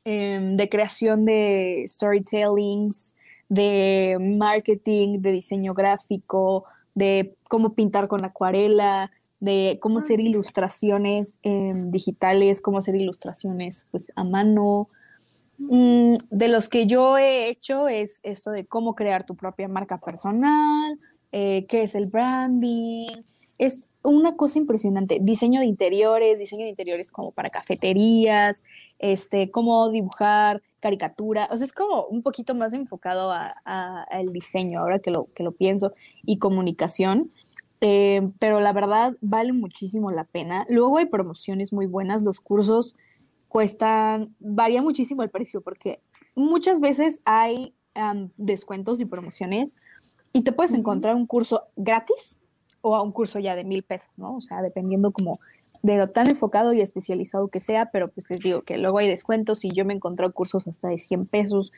em, 0.05 0.57
de 0.57 0.69
creación 0.69 1.25
de 1.25 1.85
storytellings, 1.88 3.14
de 3.49 4.17
marketing, 4.21 5.21
de 5.21 5.33
diseño 5.33 5.75
gráfico, 5.75 6.64
de 6.95 7.35
cómo 7.49 7.75
pintar 7.75 8.09
con 8.09 8.25
acuarela, 8.25 9.11
de 9.41 9.79
cómo 9.81 9.99
hacer 9.99 10.21
ilustraciones 10.21 11.38
em, 11.43 11.91
digitales, 11.91 12.61
cómo 12.61 12.79
hacer 12.79 12.97
ilustraciones 12.97 13.87
pues 13.91 14.12
a 14.17 14.25
mano. 14.25 14.88
Mm, 15.59 16.14
de 16.31 16.49
los 16.49 16.69
que 16.69 16.87
yo 16.87 17.19
he 17.19 17.49
hecho 17.49 17.88
es 17.88 18.21
esto 18.23 18.50
de 18.50 18.64
cómo 18.64 18.95
crear 18.95 19.25
tu 19.25 19.37
propia 19.37 19.69
marca 19.69 19.99
personal, 19.99 20.99
eh, 21.33 21.67
qué 21.69 21.83
es 21.83 21.95
el 21.95 22.09
branding. 22.11 23.07
Es 23.59 23.89
una 24.03 24.37
cosa 24.37 24.59
impresionante. 24.59 25.19
Diseño 25.21 25.61
de 25.61 25.67
interiores, 25.67 26.39
diseño 26.39 26.65
de 26.65 26.71
interiores 26.71 27.11
como 27.13 27.31
para 27.31 27.51
cafeterías, 27.51 28.65
este, 28.99 29.51
cómo 29.51 29.91
dibujar 29.91 30.63
caricatura. 30.81 31.49
O 31.51 31.57
sea, 31.57 31.65
es 31.65 31.73
como 31.73 32.05
un 32.07 32.23
poquito 32.23 32.55
más 32.55 32.73
enfocado 32.73 33.33
al 33.65 34.33
diseño, 34.33 34.81
ahora 34.81 34.99
que 34.99 35.11
lo, 35.11 35.29
que 35.35 35.43
lo 35.43 35.53
pienso, 35.53 35.95
y 36.25 36.39
comunicación. 36.39 37.31
Eh, 37.81 38.31
pero 38.39 38.61
la 38.61 38.73
verdad 38.73 39.15
vale 39.21 39.53
muchísimo 39.53 40.11
la 40.11 40.25
pena. 40.25 40.67
Luego 40.69 40.99
hay 40.99 41.07
promociones 41.07 41.73
muy 41.73 41.87
buenas, 41.87 42.23
los 42.23 42.41
cursos 42.41 42.95
cuestan, 43.49 44.35
varía 44.41 44.83
muchísimo 44.83 45.23
el 45.23 45.31
precio 45.31 45.61
porque 45.61 46.01
muchas 46.35 46.81
veces 46.81 47.21
hay 47.25 47.73
descuentos 48.37 49.01
y 49.01 49.05
promociones 49.05 49.77
y 50.33 50.43
te 50.43 50.51
puedes 50.51 50.75
encontrar 50.75 51.15
un 51.15 51.27
curso 51.27 51.69
gratis 51.77 52.41
o 52.85 52.95
a 52.95 53.03
un 53.03 53.12
curso 53.12 53.38
ya 53.38 53.57
de 53.57 53.64
mil 53.64 53.83
pesos, 53.83 54.11
¿no? 54.17 54.37
O 54.37 54.41
sea, 54.41 54.62
dependiendo 54.62 55.11
como 55.11 55.41
de 55.83 55.97
lo 55.97 56.09
tan 56.09 56.29
enfocado 56.29 56.73
y 56.73 56.81
especializado 56.81 57.49
que 57.49 57.61
sea, 57.61 57.91
pero 57.91 58.09
pues 58.09 58.31
les 58.31 58.41
digo 58.41 58.62
que 58.62 58.79
luego 58.79 58.99
hay 58.99 59.09
descuentos 59.09 59.64
y 59.64 59.71
yo 59.71 59.85
me 59.85 59.93
encontré 59.93 60.31
cursos 60.31 60.67
hasta 60.67 60.88
de 60.88 60.99
100 60.99 61.26
pesos 61.26 61.73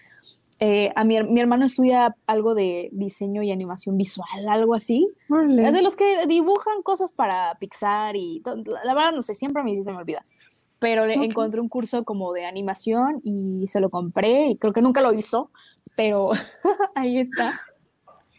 eh, 0.58 0.90
a 0.96 1.04
mi, 1.04 1.22
mi, 1.22 1.40
hermano 1.40 1.66
estudia 1.66 2.16
algo 2.26 2.54
de 2.54 2.88
diseño 2.92 3.42
y 3.42 3.52
animación 3.52 3.98
visual, 3.98 4.48
algo 4.48 4.74
así. 4.74 5.06
De 5.28 5.82
los 5.82 5.96
que 5.96 6.26
dibujan 6.26 6.82
cosas 6.82 7.12
para 7.12 7.54
Pixar 7.58 8.16
y 8.16 8.42
la 8.84 8.94
verdad 8.94 9.12
no 9.12 9.20
sé, 9.20 9.34
siempre 9.34 9.60
a 9.60 9.64
mí 9.64 9.76
sí 9.76 9.82
se 9.82 9.92
me 9.92 9.98
olvida. 9.98 10.24
Pero 10.78 11.06
le 11.06 11.14
encontré 11.14 11.60
un 11.60 11.68
curso 11.68 12.04
como 12.04 12.32
de 12.32 12.46
animación 12.46 13.20
y 13.22 13.66
se 13.68 13.80
lo 13.80 13.90
compré 13.90 14.48
y 14.48 14.56
creo 14.56 14.72
que 14.72 14.82
nunca 14.82 15.02
lo 15.02 15.12
hizo, 15.12 15.50
pero 15.94 16.30
ahí 16.94 17.18
está. 17.18 17.60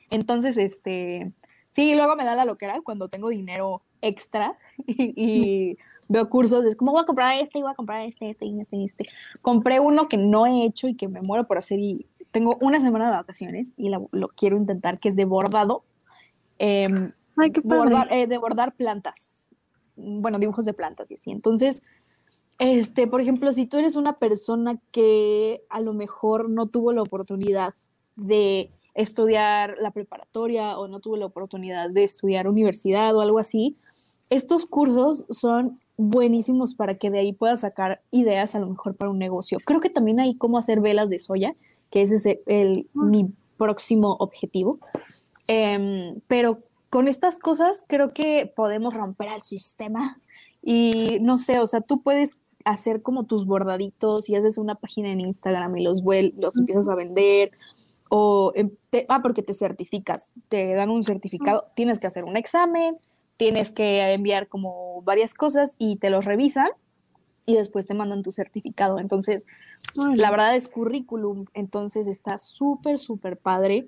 Entonces, 0.09 0.57
este, 0.57 1.31
sí, 1.71 1.95
luego 1.95 2.15
me 2.15 2.25
da 2.25 2.35
la 2.35 2.45
loquera 2.45 2.81
cuando 2.81 3.09
tengo 3.09 3.29
dinero 3.29 3.83
extra 4.01 4.57
y, 4.87 5.77
veo 6.09 6.29
cursos, 6.29 6.65
es 6.65 6.75
como 6.75 6.93
voy 6.93 7.01
a 7.01 7.05
comprar 7.05 7.37
este 7.39 7.59
y 7.59 7.61
voy 7.61 7.71
a 7.71 7.75
comprar 7.75 8.07
este, 8.07 8.29
este 8.29 8.45
y 8.45 8.61
este 8.61 8.83
este. 8.83 9.05
Compré 9.41 9.79
uno 9.79 10.07
que 10.07 10.17
no 10.17 10.45
he 10.45 10.63
hecho 10.63 10.87
y 10.87 10.95
que 10.95 11.07
me 11.07 11.21
muero 11.21 11.47
por 11.47 11.57
hacer 11.57 11.79
y 11.79 12.05
tengo 12.31 12.57
una 12.61 12.79
semana 12.79 13.09
de 13.09 13.17
vacaciones 13.17 13.73
y 13.77 13.89
lo 13.89 14.27
quiero 14.29 14.57
intentar, 14.57 14.99
que 14.99 15.09
es 15.09 15.15
de 15.15 15.25
bordado. 15.25 15.83
Em, 16.59 17.11
Ay, 17.35 17.51
qué 17.51 17.61
bordar, 17.61 18.11
eh, 18.11 18.27
de 18.27 18.37
bordar 18.37 18.73
plantas. 18.73 19.49
Bueno, 19.95 20.39
dibujos 20.39 20.65
de 20.65 20.73
plantas 20.73 21.11
y 21.11 21.15
así. 21.15 21.31
Entonces, 21.31 21.83
este, 22.59 23.07
por 23.07 23.21
ejemplo, 23.21 23.51
si 23.53 23.67
tú 23.67 23.77
eres 23.77 23.95
una 23.95 24.13
persona 24.13 24.79
que 24.91 25.61
a 25.69 25.79
lo 25.79 25.93
mejor 25.93 26.49
no 26.49 26.67
tuvo 26.67 26.91
la 26.91 27.03
oportunidad 27.03 27.73
de 28.15 28.71
estudiar 28.97 29.77
la 29.79 29.91
preparatoria 29.91 30.77
o 30.77 30.87
no 30.87 30.99
tuvo 30.99 31.17
la 31.17 31.27
oportunidad 31.27 31.91
de 31.91 32.03
estudiar 32.03 32.47
universidad 32.47 33.15
o 33.15 33.21
algo 33.21 33.37
así, 33.37 33.77
estos 34.31 34.65
cursos 34.65 35.25
son 35.29 35.79
buenísimos 35.97 36.73
para 36.73 36.95
que 36.95 37.11
de 37.11 37.19
ahí 37.19 37.31
puedas 37.31 37.61
sacar 37.61 38.01
ideas 38.09 38.55
a 38.55 38.59
lo 38.59 38.67
mejor 38.67 38.95
para 38.95 39.11
un 39.11 39.19
negocio. 39.19 39.59
Creo 39.63 39.79
que 39.81 39.91
también 39.91 40.19
hay 40.19 40.35
cómo 40.35 40.57
hacer 40.57 40.81
velas 40.81 41.11
de 41.11 41.19
soya, 41.19 41.55
que 41.91 42.01
ese 42.01 42.15
es 42.15 42.39
el, 42.47 42.87
ah. 42.95 43.03
mi 43.03 43.29
próximo 43.55 44.17
objetivo. 44.19 44.79
Em, 45.47 46.19
pero 46.27 46.63
con 46.89 47.07
estas 47.07 47.37
cosas 47.37 47.85
creo 47.87 48.13
que 48.13 48.51
podemos 48.55 48.95
romper 48.95 49.29
el 49.29 49.41
sistema 49.41 50.17
y 50.63 51.19
no 51.21 51.37
sé, 51.37 51.59
o 51.59 51.67
sea, 51.67 51.81
tú 51.81 52.01
puedes 52.01 52.39
hacer 52.65 53.03
como 53.03 53.25
tus 53.25 53.45
bordaditos 53.45 54.27
y 54.27 54.35
haces 54.35 54.57
una 54.57 54.75
página 54.75 55.11
en 55.11 55.21
Instagram 55.21 55.77
y 55.77 55.83
los, 55.83 56.01
los 56.03 56.57
empiezas 56.57 56.87
a 56.89 56.95
vender 56.95 57.51
o 58.09 58.51
em, 58.55 58.71
ah, 59.09 59.21
porque 59.21 59.43
te 59.43 59.53
certificas, 59.53 60.33
te 60.49 60.73
dan 60.73 60.89
un 60.89 61.03
certificado, 61.03 61.65
tienes 61.75 61.99
que 61.99 62.07
hacer 62.07 62.23
un 62.23 62.37
examen, 62.37 62.97
tienes 63.37 63.71
que 63.71 64.13
enviar 64.13 64.47
como 64.47 65.01
varias 65.03 65.33
cosas 65.33 65.75
y 65.77 65.97
te 65.97 66.09
los 66.09 66.25
revisan 66.25 66.69
y 67.45 67.55
después 67.55 67.87
te 67.87 67.93
mandan 67.93 68.23
tu 68.23 68.31
certificado. 68.31 68.99
Entonces, 68.99 69.47
la 70.17 70.29
verdad 70.31 70.55
es 70.55 70.67
currículum, 70.67 71.45
entonces 71.53 72.05
está 72.07 72.37
súper, 72.37 72.99
súper 72.99 73.37
padre. 73.37 73.87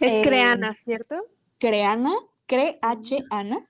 Es 0.00 0.12
eh, 0.12 0.22
Creana, 0.22 0.76
¿cierto? 0.84 1.16
Creana, 1.58 2.14
Cre-H-Ana. 2.46 3.66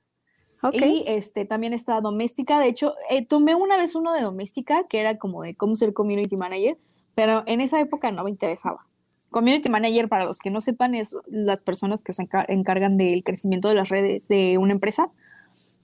Y 0.73 1.05
este, 1.07 1.47
también 1.47 1.73
está 1.73 2.01
Doméstica. 2.03 2.61
De 2.61 2.69
hecho, 2.69 2.95
eh, 3.09 3.25
tomé 3.25 3.55
una 3.55 3.79
vez 3.79 3.95
uno 3.95 4.13
de 4.13 4.21
Doméstica, 4.21 4.87
que 4.89 5.01
era 5.01 5.17
como 5.17 5.43
de 5.43 5.57
cómo 5.57 5.75
ser 5.75 5.95
community 5.95 6.37
manager, 6.37 6.77
pero 7.15 7.43
en 7.47 7.63
esa 7.63 7.81
época 7.81 8.13
no 8.13 8.25
me 8.25 8.31
interesaba. 8.31 8.87
Community 9.31 9.69
manager, 9.69 10.09
para 10.09 10.25
los 10.25 10.39
que 10.39 10.51
no 10.51 10.61
sepan, 10.61 10.95
es 10.95 11.17
las 11.27 11.63
personas 11.63 12.03
que 12.03 12.13
se 12.13 12.27
encargan 12.49 12.97
del 12.97 13.23
crecimiento 13.25 13.69
de 13.69 13.75
las 13.75 13.89
redes 13.89 14.29
de 14.29 14.59
una 14.59 14.73
empresa 14.73 15.11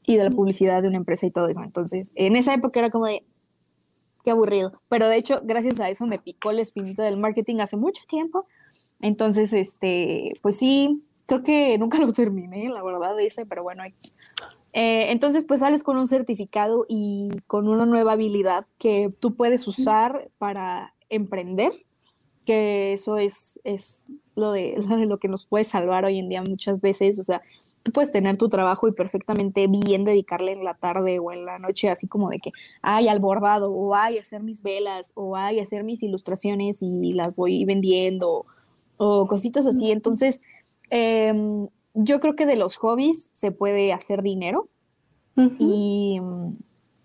y 0.05 0.17
de 0.17 0.25
la 0.25 0.31
publicidad 0.31 0.83
de 0.83 0.89
una 0.89 0.99
empresa 0.99 1.27
y 1.27 1.31
todo 1.31 1.49
eso. 1.49 1.63
Entonces, 1.63 2.13
en 2.15 2.37
esa 2.37 2.55
época 2.55 2.81
era 2.81 2.91
como 2.91 3.07
de, 3.07 3.25
qué 4.27 4.33
aburrido. 4.33 4.83
Pero 4.89 5.09
de 5.09 5.17
hecho, 5.17 5.41
gracias 5.45 5.79
a 5.79 5.89
eso 5.89 6.05
me 6.05 6.19
picó 6.19 6.51
la 6.51 6.61
espinita 6.61 7.05
del 7.05 7.17
marketing 7.17 7.61
hace 7.61 7.77
mucho 7.77 8.03
tiempo. 8.09 8.45
Entonces, 9.01 9.53
este, 9.53 10.33
pues 10.43 10.59
sí, 10.59 11.05
creo 11.27 11.45
que 11.45 11.79
nunca 11.79 11.99
lo 12.05 12.13
terminé, 12.13 12.69
la 12.69 12.83
verdad, 12.83 13.19
ese, 13.21 13.47
pero 13.47 13.63
bueno, 13.63 13.85
eh, 14.73 15.13
entonces, 15.13 15.45
pues 15.45 15.61
sales 15.61 15.85
con 15.85 15.97
un 15.97 16.09
certificado 16.09 16.87
y 16.89 17.29
con 17.47 17.69
una 17.69 17.87
nueva 17.87 18.13
habilidad 18.13 18.67
que 18.79 19.11
tú 19.21 19.35
puedes 19.35 19.67
usar 19.69 20.29
para 20.39 20.93
emprender 21.09 21.73
que 22.47 22.95
eso 22.95 23.19
es, 23.19 23.61
es 23.65 24.07
lo, 24.35 24.53
de, 24.53 24.77
lo 24.89 24.97
de 24.97 25.07
lo 25.07 25.19
que 25.19 25.29
nos 25.29 25.45
puede 25.45 25.65
salvar 25.65 26.07
hoy 26.07 26.19
en 26.19 26.31
día 26.31 26.43
muchas 26.43 26.81
veces. 26.81 27.19
O 27.19 27.25
sea, 27.25 27.43
tú 27.83 27.93
puedes 27.93 28.11
tener 28.11 28.39
tu 28.39 28.49
trabajo 28.49 28.89
y 28.89 28.93
perfectamente 28.93 29.67
bien 29.67 30.05
dedicarle 30.05 30.53
en 30.53 30.65
la 30.65 30.75
tarde 30.75 31.19
o 31.19 31.33
en 31.33 31.45
la 31.45 31.59
noche, 31.59 31.91
así 31.91 32.07
como 32.07 32.31
de 32.31 32.39
que, 32.39 32.53
ay, 32.81 33.09
al 33.09 33.19
bordado, 33.19 33.71
o 33.71 33.95
ay, 33.95 34.17
hacer 34.19 34.43
mis 34.43 34.63
velas, 34.63 35.13
o 35.15 35.37
ay, 35.37 35.61
hacer 35.61 35.85
mis 35.85 36.03
ilustraciones 36.03 36.81
y 36.81 37.13
las 37.13 37.35
voy 37.37 37.65
vendiendo, 37.67 38.47
o 38.97 39.27
cositas 39.27 39.67
así. 39.67 39.91
Entonces, 39.91 40.41
em, 40.89 41.69
yo 41.95 42.21
creo 42.21 42.35
que 42.35 42.47
de 42.47 42.57
los 42.57 42.77
hobbies 42.77 43.31
se 43.33 43.53
puede 43.53 43.93
hacer 43.93 44.23
dinero 44.23 44.69
y, 45.59 46.19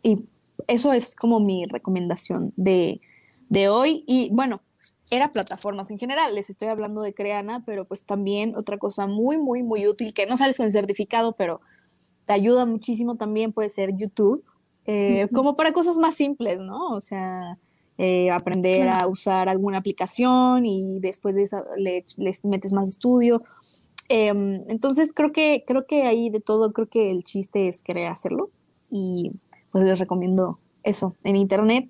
y, 0.03 0.25
eso 0.67 0.93
es 0.93 1.15
como 1.15 1.39
mi 1.39 1.65
recomendación 1.65 2.53
de, 2.55 3.01
de 3.49 3.67
hoy. 3.67 4.03
Y 4.07 4.29
bueno, 4.31 4.61
era 5.11 5.27
plataformas 5.27 5.91
en 5.91 5.99
general. 5.99 6.33
Les 6.33 6.49
estoy 6.49 6.69
hablando 6.69 7.01
de 7.01 7.13
Creana, 7.13 7.63
pero 7.65 7.85
pues 7.85 8.05
también 8.05 8.55
otra 8.55 8.77
cosa 8.77 9.05
muy, 9.05 9.37
muy, 9.37 9.61
muy 9.61 9.87
útil, 9.87 10.13
que 10.13 10.25
no 10.25 10.37
sales 10.37 10.57
con 10.57 10.71
certificado, 10.71 11.33
pero 11.33 11.61
te 12.25 12.33
ayuda 12.33 12.65
muchísimo 12.65 13.17
también 13.17 13.51
puede 13.51 13.69
ser 13.69 13.95
YouTube, 13.95 14.43
eh, 14.85 15.27
como 15.33 15.55
para 15.55 15.73
cosas 15.73 15.97
más 15.97 16.15
simples, 16.15 16.59
¿no? 16.61 16.89
O 16.89 17.01
sea, 17.01 17.59
eh, 17.97 18.31
aprender 18.31 18.87
a 18.87 19.05
usar 19.07 19.49
alguna 19.49 19.77
aplicación 19.77 20.65
y 20.65 20.99
después 20.99 21.35
de 21.35 21.43
eso 21.43 21.63
le, 21.77 22.05
metes 22.43 22.73
más 22.73 22.89
estudio. 22.89 23.43
Em, 24.07 24.63
entonces 24.69 25.13
creo 25.13 25.31
que, 25.31 25.63
creo 25.67 25.85
que 25.85 26.03
ahí 26.03 26.29
de 26.29 26.39
todo, 26.39 26.71
creo 26.71 26.87
que 26.87 27.11
el 27.11 27.23
chiste 27.23 27.67
es 27.67 27.81
querer 27.81 28.07
hacerlo 28.07 28.49
y 28.89 29.31
pues 29.71 29.83
les 29.83 29.99
recomiendo 29.99 30.59
eso 30.83 31.15
en 31.23 31.35
internet 31.35 31.89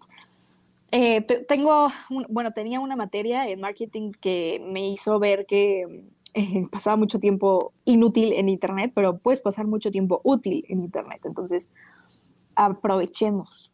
eh, 0.91 1.21
tengo, 1.47 1.87
bueno, 2.29 2.51
tenía 2.51 2.79
una 2.79 2.95
materia 2.95 3.47
en 3.47 3.61
marketing 3.61 4.11
que 4.11 4.61
me 4.65 4.89
hizo 4.89 5.19
ver 5.19 5.45
que 5.45 6.05
eh, 6.33 6.67
pasaba 6.71 6.97
mucho 6.97 7.19
tiempo 7.19 7.73
inútil 7.85 8.33
en 8.33 8.49
Internet, 8.49 8.91
pero 8.93 9.17
puedes 9.17 9.41
pasar 9.41 9.67
mucho 9.67 9.91
tiempo 9.91 10.21
útil 10.23 10.65
en 10.67 10.81
Internet. 10.81 11.21
Entonces, 11.25 11.69
aprovechemos. 12.55 13.73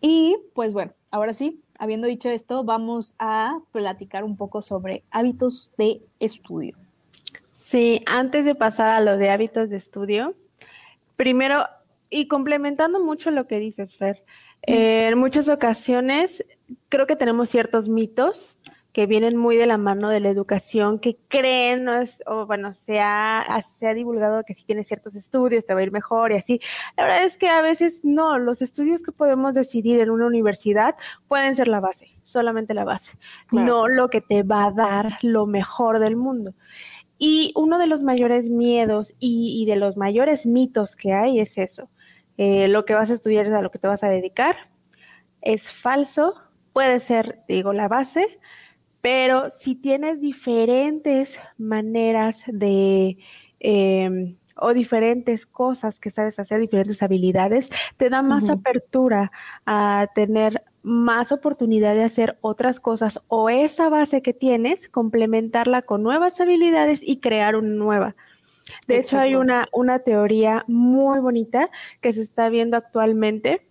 Y 0.00 0.36
pues 0.54 0.72
bueno, 0.72 0.92
ahora 1.10 1.32
sí, 1.32 1.62
habiendo 1.78 2.06
dicho 2.06 2.28
esto, 2.28 2.64
vamos 2.64 3.14
a 3.18 3.60
platicar 3.70 4.24
un 4.24 4.36
poco 4.36 4.62
sobre 4.62 5.04
hábitos 5.10 5.72
de 5.78 6.02
estudio. 6.20 6.76
Sí, 7.58 8.02
antes 8.06 8.44
de 8.44 8.54
pasar 8.54 8.90
a 8.90 9.00
lo 9.00 9.16
de 9.16 9.30
hábitos 9.30 9.70
de 9.70 9.76
estudio, 9.76 10.34
primero, 11.16 11.64
y 12.10 12.28
complementando 12.28 13.02
mucho 13.02 13.30
lo 13.30 13.46
que 13.46 13.58
dices, 13.58 13.96
Fer, 13.96 14.22
eh, 14.66 15.08
en 15.08 15.18
muchas 15.18 15.48
ocasiones 15.48 16.44
creo 16.88 17.06
que 17.06 17.16
tenemos 17.16 17.50
ciertos 17.50 17.88
mitos 17.88 18.56
que 18.92 19.06
vienen 19.06 19.36
muy 19.38 19.56
de 19.56 19.66
la 19.66 19.78
mano 19.78 20.10
de 20.10 20.20
la 20.20 20.28
educación, 20.28 20.98
que 20.98 21.16
creen, 21.28 21.84
¿no? 21.84 21.98
es, 21.98 22.22
o 22.26 22.46
bueno, 22.46 22.74
se 22.74 23.00
ha, 23.00 23.42
se 23.78 23.88
ha 23.88 23.94
divulgado 23.94 24.42
que 24.44 24.52
si 24.54 24.64
tienes 24.64 24.86
ciertos 24.86 25.14
estudios 25.14 25.64
te 25.64 25.72
va 25.72 25.80
a 25.80 25.82
ir 25.82 25.92
mejor 25.92 26.32
y 26.32 26.36
así. 26.36 26.60
La 26.96 27.04
verdad 27.04 27.24
es 27.24 27.38
que 27.38 27.48
a 27.48 27.62
veces 27.62 28.00
no, 28.02 28.38
los 28.38 28.60
estudios 28.60 29.02
que 29.02 29.10
podemos 29.10 29.54
decidir 29.54 30.00
en 30.00 30.10
una 30.10 30.26
universidad 30.26 30.94
pueden 31.26 31.56
ser 31.56 31.68
la 31.68 31.80
base, 31.80 32.10
solamente 32.22 32.74
la 32.74 32.84
base, 32.84 33.12
no 33.50 33.88
lo 33.88 34.08
que 34.08 34.20
te 34.20 34.42
va 34.42 34.66
a 34.66 34.72
dar 34.72 35.18
lo 35.22 35.46
mejor 35.46 35.98
del 35.98 36.16
mundo. 36.16 36.54
Y 37.18 37.52
uno 37.54 37.78
de 37.78 37.86
los 37.86 38.02
mayores 38.02 38.48
miedos 38.48 39.12
y, 39.20 39.64
de 39.64 39.76
los 39.76 39.96
mayores 39.96 40.44
mitos 40.44 40.96
que 40.96 41.12
hay 41.12 41.38
es 41.38 41.56
eso. 41.56 41.88
Eh, 42.44 42.66
lo 42.66 42.84
que 42.84 42.94
vas 42.94 43.08
a 43.08 43.14
estudiar 43.14 43.46
es 43.46 43.52
a 43.52 43.62
lo 43.62 43.70
que 43.70 43.78
te 43.78 43.86
vas 43.86 44.02
a 44.02 44.08
dedicar. 44.08 44.56
Es 45.42 45.70
falso, 45.70 46.34
puede 46.72 46.98
ser, 46.98 47.44
digo, 47.46 47.72
la 47.72 47.86
base, 47.86 48.40
pero 49.00 49.50
si 49.50 49.76
tienes 49.76 50.20
diferentes 50.20 51.38
maneras 51.56 52.42
de... 52.48 53.18
Em, 53.60 54.36
o 54.56 54.74
diferentes 54.74 55.46
cosas 55.46 56.00
que 56.00 56.10
sabes 56.10 56.38
hacer, 56.40 56.60
diferentes 56.60 57.02
habilidades, 57.02 57.70
te 57.96 58.10
da 58.10 58.22
más 58.22 58.50
apertura 58.50 59.30
a 59.64 60.08
tener 60.14 60.64
más 60.82 61.30
oportunidad 61.32 61.94
de 61.94 62.02
hacer 62.02 62.38
otras 62.42 62.80
cosas 62.80 63.20
o 63.28 63.50
esa 63.50 63.88
base 63.88 64.20
que 64.20 64.34
tienes, 64.34 64.88
complementarla 64.88 65.82
con 65.82 66.02
nuevas 66.02 66.40
habilidades 66.40 67.00
y 67.02 67.18
crear 67.20 67.56
una 67.56 67.70
nueva. 67.70 68.16
De 68.86 68.96
hecho, 68.96 69.18
hay 69.18 69.34
una, 69.34 69.68
una 69.72 70.00
teoría 70.00 70.64
muy 70.66 71.20
bonita 71.20 71.70
que 72.00 72.12
se 72.12 72.22
está 72.22 72.48
viendo 72.48 72.76
actualmente, 72.76 73.66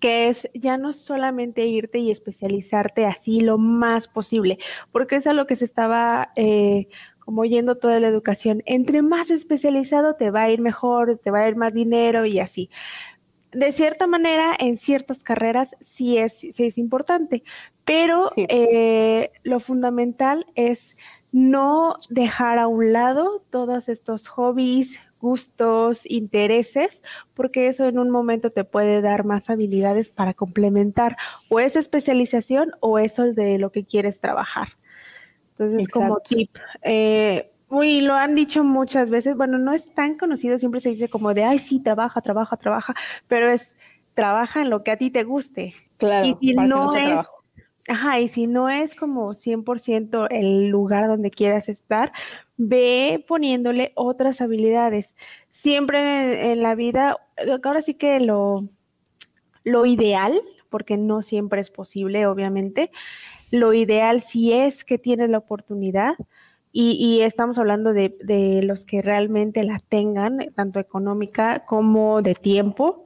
que 0.00 0.28
es 0.28 0.48
ya 0.54 0.76
no 0.76 0.92
solamente 0.92 1.66
irte 1.66 1.98
y 1.98 2.10
especializarte 2.10 3.06
así 3.06 3.40
lo 3.40 3.58
más 3.58 4.08
posible, 4.08 4.58
porque 4.92 5.16
es 5.16 5.26
a 5.26 5.32
lo 5.32 5.46
que 5.46 5.56
se 5.56 5.64
estaba 5.64 6.32
eh, 6.36 6.88
como 7.20 7.44
yendo 7.44 7.76
toda 7.76 8.00
la 8.00 8.08
educación. 8.08 8.62
Entre 8.66 9.02
más 9.02 9.30
especializado 9.30 10.14
te 10.14 10.30
va 10.30 10.42
a 10.42 10.50
ir 10.50 10.60
mejor, 10.60 11.18
te 11.18 11.30
va 11.30 11.40
a 11.40 11.48
ir 11.48 11.56
más 11.56 11.72
dinero 11.72 12.26
y 12.26 12.38
así. 12.38 12.70
De 13.52 13.70
cierta 13.72 14.06
manera, 14.06 14.52
en 14.58 14.78
ciertas 14.78 15.22
carreras 15.22 15.76
sí 15.80 16.18
es, 16.18 16.32
sí 16.38 16.52
es 16.58 16.76
importante, 16.76 17.44
pero 17.84 18.20
eh, 18.36 19.30
lo 19.42 19.60
fundamental 19.60 20.46
es 20.54 21.00
no 21.32 21.94
dejar 22.10 22.58
a 22.58 22.68
un 22.68 22.92
lado 22.92 23.42
todos 23.50 23.88
estos 23.88 24.28
hobbies, 24.28 24.98
gustos, 25.20 26.04
intereses, 26.04 27.02
porque 27.34 27.68
eso 27.68 27.86
en 27.86 27.98
un 27.98 28.10
momento 28.10 28.50
te 28.50 28.64
puede 28.64 29.00
dar 29.00 29.24
más 29.24 29.50
habilidades 29.50 30.10
para 30.10 30.34
complementar 30.34 31.16
o 31.48 31.60
esa 31.60 31.78
especialización 31.78 32.72
o 32.80 32.98
eso 32.98 33.22
de 33.32 33.58
lo 33.58 33.72
que 33.72 33.84
quieres 33.84 34.20
trabajar. 34.20 34.76
Entonces, 35.56 35.88
como 35.88 36.16
tip, 36.16 36.50
eh, 36.82 37.50
uy, 37.68 38.00
lo 38.00 38.14
han 38.14 38.34
dicho 38.34 38.64
muchas 38.64 39.08
veces, 39.08 39.36
bueno, 39.36 39.58
no 39.58 39.72
es 39.72 39.84
tan 39.94 40.16
conocido, 40.16 40.58
siempre 40.58 40.80
se 40.80 40.90
dice 40.90 41.08
como 41.08 41.32
de, 41.32 41.44
ay, 41.44 41.58
sí, 41.58 41.80
trabaja, 41.80 42.20
trabaja, 42.20 42.56
trabaja, 42.56 42.94
pero 43.26 43.50
es, 43.50 43.74
trabaja 44.14 44.60
en 44.60 44.70
lo 44.70 44.82
que 44.82 44.90
a 44.90 44.98
ti 44.98 45.10
te 45.10 45.24
guste. 45.24 45.74
Claro, 45.96 46.26
y 46.26 46.48
si 46.48 46.54
no 46.54 46.94
es... 46.94 47.26
Ajá, 47.88 48.18
y 48.18 48.28
si 48.28 48.46
no 48.46 48.70
es 48.70 48.98
como 48.98 49.34
100% 49.34 50.26
el 50.30 50.68
lugar 50.68 51.06
donde 51.06 51.30
quieras 51.30 51.68
estar, 51.68 52.12
ve 52.56 53.22
poniéndole 53.28 53.92
otras 53.94 54.40
habilidades. 54.40 55.14
Siempre 55.50 56.52
en, 56.52 56.62
la 56.62 56.74
vida, 56.74 57.18
ahora 57.62 57.82
sí 57.82 57.94
que 57.94 58.20
lo, 58.20 58.68
lo 59.64 59.84
ideal, 59.84 60.40
porque 60.70 60.96
no 60.96 61.20
siempre 61.22 61.60
es 61.60 61.70
posible, 61.70 62.26
obviamente, 62.26 62.90
lo 63.50 63.74
ideal 63.74 64.22
si 64.22 64.52
es 64.52 64.82
que 64.84 64.98
tienes 64.98 65.28
la 65.28 65.38
oportunidad, 65.38 66.14
y, 66.76 67.20
estamos 67.20 67.56
hablando 67.58 67.92
de, 67.92 68.16
de, 68.24 68.60
los 68.64 68.84
que 68.84 69.00
realmente 69.00 69.62
la 69.62 69.78
tengan, 69.78 70.38
tanto 70.56 70.80
económica 70.80 71.64
como 71.66 72.20
de 72.20 72.34
tiempo, 72.34 73.03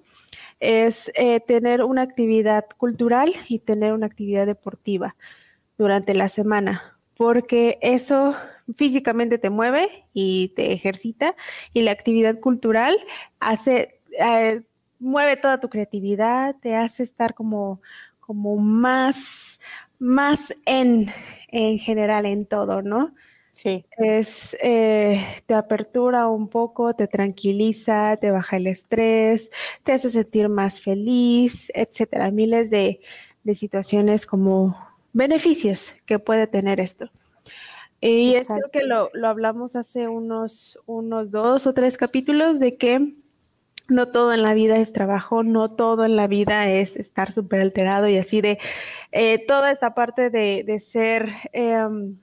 es 0.60 1.10
eh, 1.14 1.40
tener 1.40 1.82
una 1.84 2.02
actividad 2.02 2.66
cultural 2.76 3.32
y 3.48 3.60
tener 3.60 3.92
una 3.92 4.06
actividad 4.06 4.46
deportiva 4.46 5.16
durante 5.76 6.14
la 6.14 6.28
semana, 6.28 6.98
porque 7.16 7.78
eso 7.82 8.34
físicamente 8.76 9.38
te 9.38 9.50
mueve 9.50 9.88
y 10.12 10.52
te 10.56 10.72
ejercita 10.72 11.34
y 11.72 11.82
la 11.82 11.92
actividad 11.92 12.40
cultural 12.40 12.96
hace, 13.40 14.00
eh, 14.18 14.62
mueve 14.98 15.36
toda 15.36 15.60
tu 15.60 15.68
creatividad, 15.68 16.56
te 16.60 16.74
hace 16.74 17.04
estar 17.04 17.34
como, 17.34 17.80
como 18.20 18.56
más, 18.56 19.60
más 19.98 20.54
en, 20.66 21.06
en 21.48 21.78
general 21.78 22.26
en 22.26 22.46
todo, 22.46 22.82
¿no? 22.82 23.14
Sí. 23.58 23.84
Es, 23.96 24.56
eh, 24.62 25.20
te 25.46 25.54
apertura 25.54 26.28
un 26.28 26.46
poco, 26.46 26.94
te 26.94 27.08
tranquiliza, 27.08 28.16
te 28.16 28.30
baja 28.30 28.56
el 28.56 28.68
estrés, 28.68 29.50
te 29.82 29.90
hace 29.90 30.10
sentir 30.10 30.48
más 30.48 30.80
feliz, 30.80 31.68
etcétera. 31.74 32.30
Miles 32.30 32.70
de, 32.70 33.00
de 33.42 33.54
situaciones 33.56 34.26
como 34.26 34.78
beneficios 35.12 35.92
que 36.06 36.20
puede 36.20 36.46
tener 36.46 36.78
esto. 36.78 37.10
Y 38.00 38.36
es 38.36 38.46
creo 38.46 38.70
que 38.70 38.84
lo, 38.84 39.10
lo, 39.12 39.26
hablamos 39.26 39.74
hace 39.74 40.06
unos, 40.06 40.78
unos 40.86 41.32
dos 41.32 41.66
o 41.66 41.74
tres 41.74 41.96
capítulos 41.96 42.60
de 42.60 42.76
que 42.76 43.12
no 43.88 44.06
todo 44.12 44.32
en 44.32 44.42
la 44.42 44.54
vida 44.54 44.76
es 44.76 44.92
trabajo, 44.92 45.42
no 45.42 45.72
todo 45.72 46.04
en 46.04 46.14
la 46.14 46.28
vida 46.28 46.70
es 46.70 46.94
estar 46.94 47.32
súper 47.32 47.62
alterado 47.62 48.06
y 48.06 48.18
así 48.18 48.40
de 48.40 48.60
eh, 49.10 49.44
toda 49.48 49.72
esta 49.72 49.94
parte 49.94 50.30
de, 50.30 50.62
de 50.64 50.78
ser 50.78 51.32
em, 51.52 52.18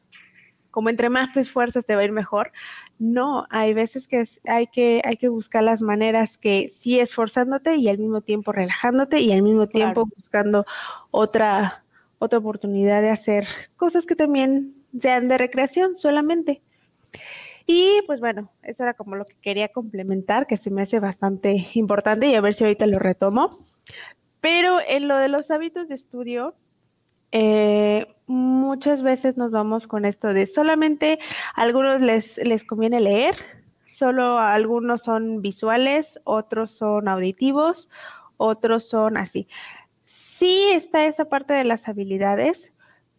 como 0.75 0.89
entre 0.89 1.09
más 1.09 1.31
te 1.31 1.39
esfuerzas 1.39 1.85
te 1.85 1.95
va 1.95 2.01
a 2.01 2.03
ir 2.03 2.11
mejor. 2.11 2.51
No, 2.99 3.47
hay 3.49 3.73
veces 3.73 4.09
que 4.09 4.27
hay 4.45 4.67
que 4.67 5.01
hay 5.05 5.15
que 5.15 5.29
buscar 5.29 5.63
las 5.63 5.81
maneras 5.81 6.37
que 6.37 6.73
sí 6.77 6.99
esforzándote 6.99 7.77
y 7.77 7.87
al 7.87 7.97
mismo 7.97 8.19
tiempo 8.19 8.51
relajándote 8.51 9.21
y 9.21 9.31
al 9.31 9.41
mismo 9.41 9.69
tiempo 9.69 10.05
buscando 10.05 10.65
otra 11.11 11.85
otra 12.19 12.39
oportunidad 12.39 13.01
de 13.01 13.09
hacer 13.09 13.47
cosas 13.77 14.05
que 14.05 14.17
también 14.17 14.75
sean 14.99 15.29
de 15.29 15.37
recreación 15.37 15.95
solamente. 15.95 16.61
Y 17.65 18.01
pues 18.05 18.19
bueno, 18.19 18.51
eso 18.61 18.83
era 18.83 18.95
como 18.95 19.15
lo 19.15 19.23
que 19.23 19.37
quería 19.41 19.69
complementar, 19.69 20.45
que 20.45 20.57
se 20.57 20.71
me 20.71 20.81
hace 20.81 20.99
bastante 20.99 21.67
importante 21.73 22.27
y 22.27 22.35
a 22.35 22.41
ver 22.41 22.53
si 22.53 22.65
ahorita 22.65 22.85
lo 22.85 22.99
retomo. 22.99 23.65
Pero 24.41 24.79
en 24.85 25.07
lo 25.07 25.15
de 25.19 25.29
los 25.29 25.51
hábitos 25.51 25.87
de 25.87 25.93
estudio, 25.93 26.53
eh, 27.37 28.07
muchas 28.27 29.03
veces 29.03 29.35
nos 29.35 29.51
vamos 29.51 29.87
con 29.87 30.05
esto 30.05 30.29
de 30.29 30.47
solamente 30.47 31.19
a 31.53 31.63
algunos 31.63 31.99
les, 31.99 32.37
les 32.37 32.63
conviene 32.63 33.01
leer, 33.01 33.35
solo 33.85 34.39
algunos 34.39 35.03
son 35.03 35.41
visuales, 35.41 36.17
otros 36.23 36.71
son 36.71 37.09
auditivos, 37.09 37.89
otros 38.37 38.87
son 38.87 39.17
así. 39.17 39.49
Sí 40.05 40.67
está 40.71 41.07
esa 41.07 41.25
parte 41.25 41.53
de 41.53 41.65
las 41.65 41.89
habilidades, 41.89 42.71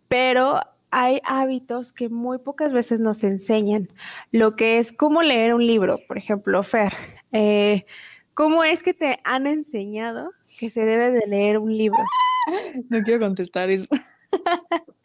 pero 0.09 0.63
hay 0.91 1.21
hábitos 1.27 1.93
que 1.93 2.09
muy 2.09 2.39
pocas 2.39 2.73
veces 2.73 3.01
nos 3.01 3.23
enseñan, 3.23 3.91
lo 4.33 4.57
que 4.57 4.79
es 4.79 4.93
cómo 4.93 5.21
leer 5.21 5.53
un 5.53 5.67
libro, 5.67 5.99
por 6.09 6.17
ejemplo, 6.17 6.63
Fer. 6.63 6.95
Eh, 7.33 7.85
¿Cómo 8.33 8.65
es 8.65 8.83
que 8.83 8.95
te 8.95 9.21
han 9.25 9.47
enseñado 9.47 10.31
que 10.59 10.71
se 10.71 10.87
debe 10.87 11.11
de 11.11 11.27
leer 11.27 11.59
un 11.59 11.77
libro? 11.77 11.99
No 12.89 13.03
quiero 13.03 13.21
contestar 13.21 13.71
eso. 13.71 13.87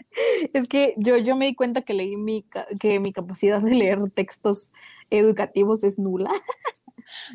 es 0.53 0.67
que 0.67 0.93
yo, 0.97 1.17
yo 1.17 1.35
me 1.35 1.45
di 1.45 1.55
cuenta 1.55 1.81
que 1.81 1.93
leí 1.93 2.15
mi, 2.17 2.45
que 2.79 2.99
mi 2.99 3.13
capacidad 3.13 3.61
de 3.61 3.71
leer 3.71 3.99
textos 4.11 4.71
educativos 5.09 5.83
es 5.83 5.99
nula. 5.99 6.31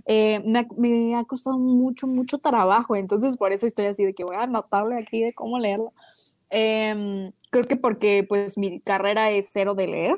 Eh, 0.07 0.42
me, 0.77 1.14
ha, 1.14 1.25
costado 1.25 1.59
mucho, 1.59 2.07
mucho 2.07 2.38
trabajo, 2.38 2.97
entonces 2.97 3.37
por 3.37 3.53
eso 3.53 3.66
estoy 3.66 3.87
así 3.87 4.05
de 4.05 4.14
que 4.14 4.25
voy 4.25 4.37
a 4.37 4.42
anotarle 4.42 4.97
aquí 4.97 5.23
de 5.23 5.35
cómo 5.35 5.59
leerlo. 5.59 5.92
Em, 6.49 7.31
creo 7.51 7.64
que 7.64 7.77
porque 7.77 8.25
pues 8.27 8.57
mi 8.57 8.81
carrera 8.81 9.31
es 9.31 9.51
cero 9.53 9.75
de 9.75 9.87
leer. 9.87 10.16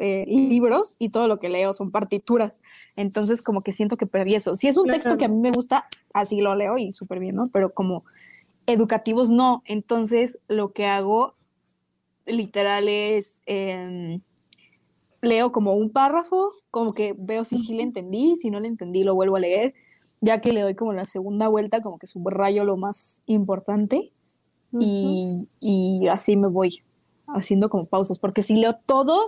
Eh, 0.00 0.24
libros 0.26 0.96
y 0.98 1.10
todo 1.10 1.26
lo 1.26 1.40
que 1.40 1.48
leo 1.48 1.72
son 1.72 1.90
partituras. 1.90 2.62
Entonces, 2.96 3.42
como 3.42 3.62
que 3.62 3.72
siento 3.72 3.96
que 3.96 4.06
perdí 4.06 4.36
eso. 4.36 4.54
Si 4.54 4.68
es 4.68 4.76
un 4.76 4.88
texto 4.88 5.18
que 5.18 5.26
a 5.26 5.28
mí 5.28 5.38
me 5.38 5.50
gusta, 5.50 5.88
así 6.14 6.40
lo 6.40 6.54
leo 6.54 6.78
y 6.78 6.92
súper 6.92 7.18
bien, 7.18 7.34
¿no? 7.34 7.50
Pero 7.52 7.74
como 7.74 8.04
educativos 8.66 9.30
no. 9.30 9.62
Entonces, 9.66 10.38
lo 10.48 10.72
que 10.72 10.86
hago 10.86 11.34
literal 12.26 12.88
es, 12.88 13.42
em, 13.46 14.20
leo 15.20 15.52
como 15.52 15.74
un 15.74 15.90
párrafo, 15.90 16.52
como 16.70 16.94
que 16.94 17.14
veo 17.16 17.44
si 17.44 17.58
sí 17.58 17.74
le 17.74 17.82
entendí, 17.82 18.36
si 18.36 18.50
no 18.50 18.60
le 18.60 18.68
entendí 18.68 19.04
lo 19.04 19.14
vuelvo 19.14 19.36
a 19.36 19.40
leer, 19.40 19.74
ya 20.20 20.40
que 20.40 20.52
le 20.52 20.62
doy 20.62 20.74
como 20.74 20.92
la 20.92 21.06
segunda 21.06 21.48
vuelta, 21.48 21.82
como 21.82 21.98
que 21.98 22.06
subrayo 22.06 22.64
lo 22.64 22.76
más 22.76 23.22
importante 23.26 24.12
y, 24.80 25.46
y 25.60 26.08
así 26.08 26.36
me 26.36 26.48
voy 26.48 26.82
haciendo 27.26 27.68
como 27.68 27.86
pausas, 27.86 28.18
porque 28.18 28.42
si 28.42 28.56
leo 28.56 28.76
todo, 28.86 29.20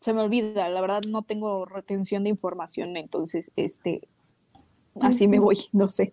se 0.00 0.12
me 0.12 0.22
olvida, 0.22 0.68
la 0.68 0.80
verdad 0.80 1.02
no 1.08 1.22
tengo 1.22 1.64
retención 1.66 2.24
de 2.24 2.30
información, 2.30 2.96
entonces, 2.96 3.52
este, 3.56 4.08
así 5.00 5.28
me 5.28 5.38
voy, 5.38 5.58
no 5.72 5.88
sé. 5.88 6.12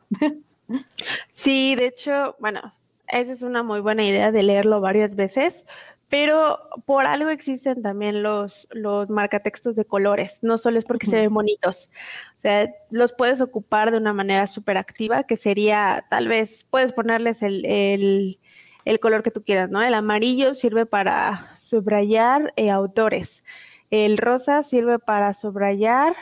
Sí, 1.33 1.75
de 1.75 1.87
hecho, 1.87 2.35
bueno, 2.39 2.73
esa 3.07 3.33
es 3.33 3.41
una 3.41 3.63
muy 3.63 3.79
buena 3.79 4.03
idea 4.03 4.31
de 4.31 4.43
leerlo 4.43 4.81
varias 4.81 5.15
veces, 5.15 5.65
pero 6.09 6.59
por 6.85 7.05
algo 7.05 7.29
existen 7.29 7.81
también 7.81 8.23
los, 8.23 8.67
los 8.71 9.09
marcatextos 9.09 9.75
de 9.75 9.85
colores, 9.85 10.39
no 10.41 10.57
solo 10.57 10.79
es 10.79 10.85
porque 10.85 11.07
se 11.07 11.17
ven 11.17 11.33
bonitos, 11.33 11.89
o 12.37 12.41
sea, 12.41 12.69
los 12.91 13.13
puedes 13.13 13.41
ocupar 13.41 13.91
de 13.91 13.97
una 13.97 14.13
manera 14.13 14.47
súper 14.47 14.77
activa, 14.77 15.23
que 15.23 15.35
sería, 15.35 16.05
tal 16.09 16.27
vez, 16.27 16.65
puedes 16.69 16.93
ponerles 16.93 17.41
el, 17.41 17.65
el, 17.65 18.39
el, 18.85 18.99
color 18.99 19.23
que 19.23 19.31
tú 19.31 19.43
quieras, 19.43 19.69
¿no? 19.69 19.81
El 19.81 19.93
amarillo 19.93 20.53
sirve 20.53 20.85
para 20.85 21.57
subrayar 21.59 22.53
eh, 22.55 22.69
autores, 22.69 23.43
el 23.89 24.17
rosa 24.17 24.63
sirve 24.63 24.99
para 24.99 25.33
subrayar 25.33 26.15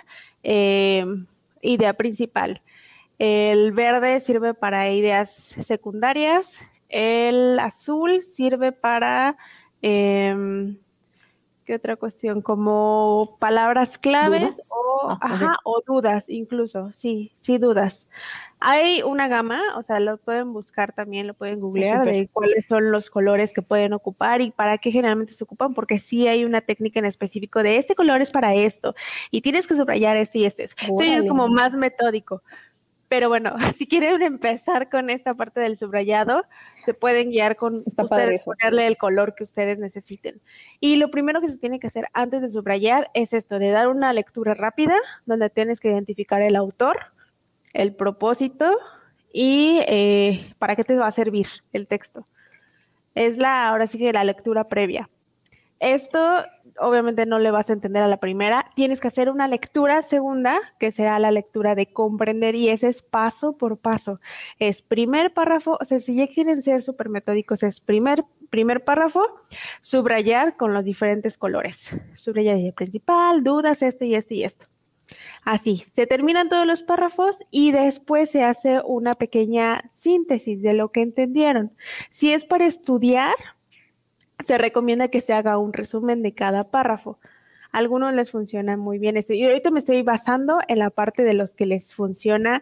eh, 0.43 1.06
idea 1.62 1.93
principal, 1.93 2.62
el 3.19 3.71
verde 3.71 4.19
sirve 4.19 4.54
para 4.54 4.89
ideas 4.89 5.32
secundarias, 5.32 6.60
el 6.89 7.60
azul 7.60 8.21
sirve 8.23 8.71
para 8.71 9.38
eh, 9.82 10.76
¿qué 11.65 11.76
otra 11.76 11.95
cuestión? 11.95 12.41
Como 12.41 13.38
palabras 13.39 13.97
claves 13.97 14.69
o, 14.71 15.10
ah, 15.10 15.17
ajá, 15.21 15.58
o 15.63 15.82
dudas 15.86 16.26
incluso, 16.28 16.91
sí, 16.93 17.32
sí 17.41 17.58
dudas. 17.58 18.08
Hay 18.60 19.02
una 19.02 19.28
gama, 19.28 19.62
o 19.76 19.84
sea, 19.84 19.99
lo 19.99 20.17
pueden 20.17 20.54
buscar 20.54 20.93
también, 20.93 21.28
lo 21.28 21.34
pueden 21.34 21.60
googlear 21.60 22.06
de 22.06 22.30
cuáles 22.32 22.65
son 22.65 22.91
los 22.91 23.10
colores 23.10 23.52
que 23.52 23.62
pueden 23.62 23.91
ocupar 23.93 24.41
y 24.41 24.52
para 24.52 24.78
qué 24.78 24.91
generalmente 24.91 25.34
se 25.34 25.43
ocupan, 25.43 25.73
porque 25.73 25.99
sí 25.99 26.28
hay 26.28 26.45
una 26.45 26.62
técnica 26.62 26.99
en 26.99 27.06
específico 27.06 27.62
de 27.62 27.78
este 27.78 27.95
color 27.95 28.21
es 28.21 28.32
para 28.32 28.54
esto 28.54 28.95
y 29.32 29.41
tienes 29.41 29.67
que 29.67 29.76
subrayar 29.76 30.15
este 30.15 30.39
y 30.39 30.45
este. 30.45 30.67
Sí, 30.67 31.13
es 31.13 31.28
como 31.28 31.49
más 31.49 31.73
metódico. 31.73 32.41
Pero 33.13 33.30
bueno, 33.30 33.54
si 33.78 33.86
quieren 33.86 34.23
empezar 34.23 34.89
con 34.89 35.12
esta 35.12 35.36
parte 35.36 35.60
del 35.60 35.78
subrayado, 35.78 36.41
se 36.84 36.95
pueden 36.95 37.30
guiar 37.30 37.56
con 37.56 37.84
ustedes, 37.86 38.43
ponerle 38.43 38.88
el 38.88 38.97
color 38.97 39.36
que 39.36 39.43
ustedes 39.43 39.78
necesiten. 39.78 40.41
Y 40.80 40.95
lo 40.95 41.12
primero 41.12 41.39
que 41.39 41.47
se 41.47 41.60
tiene 41.60 41.80
que 41.80 41.86
hacer 41.86 42.08
antes 42.13 42.41
de 42.41 42.49
subrayar 42.49 43.12
es 43.13 43.32
esto, 43.34 43.60
de 43.60 43.69
dar 43.69 43.88
una 43.88 44.12
lectura 44.13 44.56
rápida, 44.56 44.95
donde 45.28 45.52
tienes 45.52 45.80
que 45.80 45.89
identificar 45.89 46.41
el 46.41 46.56
autor, 46.56 47.02
el 47.73 47.93
propósito 47.93 48.80
y 49.32 49.82
eh, 49.86 50.52
para 50.58 50.76
qué 50.76 50.84
te 50.84 50.97
va 50.97 51.06
a 51.06 51.12
servir 51.12 51.45
el 51.71 51.86
texto. 51.86 52.26
Es 53.13 53.38
la, 53.38 53.67
ahora 53.67 53.86
sí 53.86 53.99
que 53.99 54.12
la 54.12 54.23
lectura 54.23 54.63
previa. 54.63 55.08
Esto 55.80 56.38
obviamente 56.80 57.26
no 57.26 57.40
le 57.40 57.52
vas 57.52 57.70
a 57.70 57.74
entender 57.74 58.04
a 58.04 58.08
la 58.08 58.18
primera. 58.18 58.70
Tienes 58.76 59.00
que 59.00 59.08
hacer 59.08 59.30
una 59.30 59.48
lectura 59.48 60.02
segunda, 60.02 60.60
que 60.80 60.92
será 60.92 61.20
la 61.20 61.32
lectura 61.32 61.76
de 61.76 61.92
comprender, 61.92 62.56
y 62.56 62.70
ese 62.70 62.90
es 62.90 63.02
paso 63.02 63.58
por 63.58 63.78
paso. 63.78 64.20
Es 64.60 64.82
primer 64.82 65.34
párrafo, 65.34 65.78
o 65.80 65.86
sea, 65.86 66.00
si 66.00 66.16
ya 66.16 66.28
quieren 66.28 66.62
ser 66.62 66.82
súper 66.82 67.10
metódicos, 67.10 67.64
es 67.64 67.80
primer, 67.80 68.24
primer 68.50 68.84
párrafo, 68.84 69.24
subrayar 69.82 70.58
con 70.58 70.74
los 70.74 70.84
diferentes 70.84 71.38
colores. 71.38 71.90
Subrayar 72.16 72.58
de 72.58 72.74
principal, 72.74 73.44
dudas, 73.44 73.82
esto 73.82 74.06
y 74.06 74.16
esto 74.16 74.34
y 74.34 74.44
esto. 74.44 74.66
Así, 75.44 75.84
se 75.96 76.08
terminan 76.08 76.50
todos 76.50 76.66
los 76.66 76.84
párrafos 76.84 77.38
y 77.52 77.72
después 77.72 78.30
se 78.30 78.44
hace 78.44 78.82
una 78.86 79.16
pequeña 79.16 79.90
síntesis 79.94 80.62
de 80.62 80.74
lo 80.74 80.92
que 80.92 81.02
entendieron. 81.02 81.74
Si 82.10 82.32
es 82.32 82.46
para 82.46 82.66
estudiar, 82.66 83.34
se 84.45 84.58
recomienda 84.58 85.08
que 85.08 85.21
se 85.21 85.34
haga 85.34 85.58
un 85.58 85.73
resumen 85.73 86.21
de 86.21 86.34
cada 86.34 86.69
párrafo. 86.69 87.19
A 87.71 87.79
algunos 87.79 88.13
les 88.13 88.32
funciona 88.32 88.77
muy 88.77 88.99
bien 88.99 89.17
eso. 89.17 89.34
Y 89.34 89.43
ahorita 89.43 89.71
me 89.71 89.79
estoy 89.79 90.01
basando 90.03 90.60
en 90.67 90.79
la 90.79 90.89
parte 90.89 91.23
de 91.23 91.34
los 91.34 91.56
que 91.56 91.65
les 91.65 91.93
funciona 91.93 92.62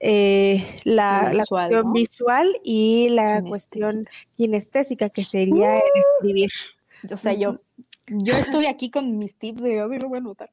eh, 0.00 0.80
la, 0.84 1.32
cuestión 1.48 1.92
visual 1.92 2.60
y 2.62 3.08
la 3.08 3.42
cuestión 3.42 4.06
kinestésica, 4.36 5.08
que 5.08 5.24
sería 5.24 5.78
escribir. 5.78 6.50
O 7.10 7.16
sea, 7.16 7.32
yo, 7.32 7.56
yo 8.06 8.34
estoy 8.34 8.66
aquí 8.66 8.90
con 8.90 9.18
mis 9.18 9.36
tips 9.36 9.62
de 9.62 9.82
hoy 9.82 9.98
lo 9.98 10.08
voy 10.08 10.18
a 10.18 10.20
anotar. 10.20 10.50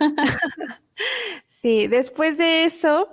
sí, 1.62 1.86
después 1.86 2.36
de 2.36 2.64
eso, 2.64 3.08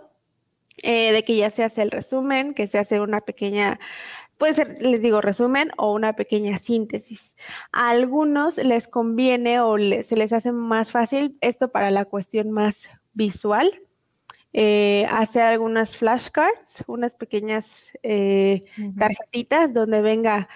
eh, 0.83 1.11
de 1.11 1.23
que 1.23 1.37
ya 1.37 1.49
se 1.49 1.63
hace 1.63 1.81
el 1.81 1.91
resumen, 1.91 2.53
que 2.53 2.67
se 2.67 2.79
hace 2.79 2.99
una 2.99 3.21
pequeña 3.21 3.79
Puede 4.37 4.53
ser, 4.53 4.81
les 4.81 5.01
digo, 5.01 5.21
resumen 5.21 5.71
o 5.77 5.93
una 5.93 6.13
pequeña 6.13 6.59
síntesis. 6.59 7.35
A 7.71 7.89
algunos 7.89 8.57
les 8.57 8.87
conviene 8.87 9.59
o 9.61 9.77
se 9.77 10.15
les 10.15 10.31
hace 10.31 10.51
más 10.51 10.91
fácil 10.91 11.37
esto 11.41 11.71
para 11.71 11.89
la 11.89 12.05
cuestión 12.05 12.51
más 12.51 12.87
visual. 13.13 13.81
Eh, 14.53 15.07
hacer 15.11 15.43
algunas 15.43 15.97
flashcards, 15.97 16.83
unas 16.87 17.13
pequeñas 17.15 17.89
eh, 18.03 18.61
tarjetitas 18.97 19.73
donde 19.73 20.01
venga 20.01 20.47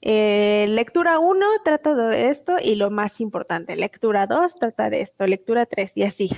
eh, 0.00 0.66
lectura 0.68 1.18
1 1.20 1.46
trata 1.64 1.94
de 1.94 2.28
esto 2.28 2.56
y 2.62 2.74
lo 2.74 2.90
más 2.90 3.20
importante, 3.20 3.76
lectura 3.76 4.26
2 4.26 4.54
trata 4.56 4.90
de 4.90 5.00
esto, 5.02 5.26
lectura 5.26 5.64
3 5.64 5.92
y 5.96 6.02
así. 6.02 6.30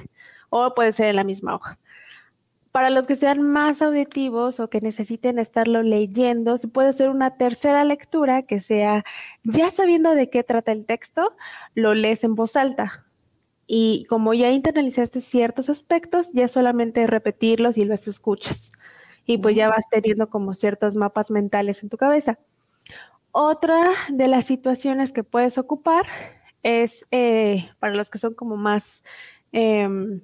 O 0.51 0.75
puede 0.75 0.93
ser 0.93 1.07
en 1.07 1.17
la 1.17 1.25
misma 1.25 1.57
hoja. 1.57 1.79
Para 2.75 2.91
los 2.91 3.07
que 3.07 3.15
sean 3.15 3.41
más 3.41 3.83
auditivos 3.83 4.59
o 4.59 4.69
que 4.69 4.81
necesiten 4.81 5.39
estarlo 5.39 5.85
leyendo, 5.85 6.59
se 6.59 6.67
puede 6.67 6.89
hacer 6.89 7.09
una 7.09 7.37
tercera 7.37 7.85
lectura 7.85 8.43
que 8.43 8.59
sea, 8.59 9.05
ya 9.45 9.71
sabiendo 9.71 10.17
de 10.17 10.29
qué 10.29 10.43
trata 10.43 10.73
el 10.73 10.85
texto, 10.85 11.37
lo 11.77 11.95
lees 11.95 12.25
en 12.25 12.35
voz 12.35 12.57
alta. 12.57 13.07
Y 13.69 14.07
como 14.07 14.35
ya 14.35 14.51
internalizaste 14.51 15.21
ciertos 15.21 15.71
aspectos, 15.71 16.33
ya 16.33 16.49
solamente 16.49 17.07
repetirlos 17.07 17.79
y 17.79 17.85
los 17.85 18.09
escuchas. 18.09 18.73
Y 19.25 19.39
pues 19.39 19.55
ya 19.55 19.69
vas 19.69 19.85
teniendo 19.89 20.29
como 20.29 20.53
ciertos 20.53 20.97
mapas 20.97 21.31
mentales 21.31 21.81
en 21.85 21.91
tu 21.91 21.97
cabeza. 21.97 22.41
Otra 23.31 23.93
de 24.09 24.27
las 24.27 24.47
situaciones 24.47 25.13
que 25.13 25.23
puedes 25.23 25.59
ocupar 25.59 26.07
es 26.65 27.07
eh, 27.13 27.71
para 27.79 27.95
los 27.95 28.11
que 28.11 28.19
son 28.19 28.35
como 28.35 28.57
más... 28.57 29.05
Em, 29.53 30.23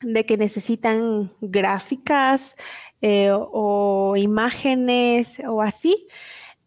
de 0.00 0.26
que 0.26 0.36
necesitan 0.36 1.32
gráficas 1.40 2.56
eh, 3.00 3.30
o, 3.32 4.14
imágenes 4.16 5.40
o 5.48 5.62
así, 5.62 6.08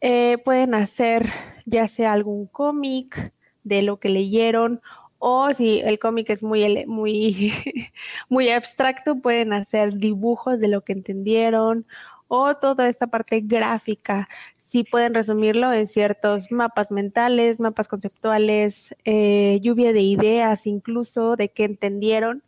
eh, 0.01 0.37
pueden 0.43 0.73
hacer 0.73 1.29
ya 1.65 1.87
sea 1.87 2.13
algún 2.13 2.47
cómic 2.47 3.33
de 3.63 3.81
lo 3.81 3.99
que 3.99 4.09
leyeron 4.09 4.81
o 5.19 5.53
si 5.53 5.79
el 5.81 5.99
cómic 5.99 6.31
es 6.31 6.41
muy, 6.41 6.85
muy, 6.87 7.53
muy 8.29 8.49
abstracto, 8.49 9.17
pueden 9.21 9.53
hacer 9.53 9.97
dibujos 9.97 10.59
de 10.59 10.67
lo 10.67 10.81
que 10.83 10.93
entendieron 10.93 11.85
o 12.27 12.55
toda 12.55 12.89
esta 12.89 13.07
parte 13.07 13.41
gráfica. 13.41 14.27
Sí 14.57 14.83
pueden 14.83 15.13
resumirlo 15.13 15.73
en 15.73 15.85
ciertos 15.85 16.51
mapas 16.51 16.89
mentales, 16.91 17.59
mapas 17.59 17.87
conceptuales, 17.87 18.95
eh, 19.05 19.59
lluvia 19.61 19.93
de 19.93 20.01
ideas 20.01 20.65
incluso 20.65 21.35
de 21.35 21.49
qué 21.49 21.65
entendieron. 21.65 22.41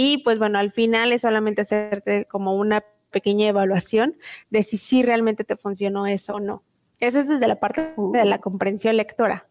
Y 0.00 0.18
pues 0.18 0.38
bueno, 0.38 0.60
al 0.60 0.70
final 0.70 1.10
es 1.10 1.22
solamente 1.22 1.62
hacerte 1.62 2.24
como 2.26 2.54
una 2.54 2.84
pequeña 3.10 3.48
evaluación 3.48 4.16
de 4.48 4.62
si 4.62 4.76
sí 4.76 5.02
realmente 5.02 5.42
te 5.42 5.56
funcionó 5.56 6.06
eso 6.06 6.34
o 6.34 6.40
no. 6.40 6.62
Eso 7.00 7.18
es 7.18 7.26
desde 7.26 7.48
la 7.48 7.58
parte 7.58 7.94
de 8.12 8.24
la 8.24 8.38
comprensión 8.38 8.96
lectora. 8.96 9.48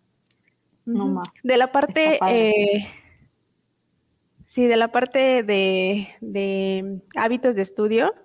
No 0.85 1.21
De 1.43 1.57
la 1.57 1.73
parte, 1.73 2.17
eh, 2.29 2.87
sí, 4.45 4.67
de 4.67 4.77
la 4.77 4.89
parte 4.89 5.43
de, 5.43 6.07
de, 6.21 7.01
hábitos 7.17 7.57
de 7.57 7.63
estudio. 7.63 8.15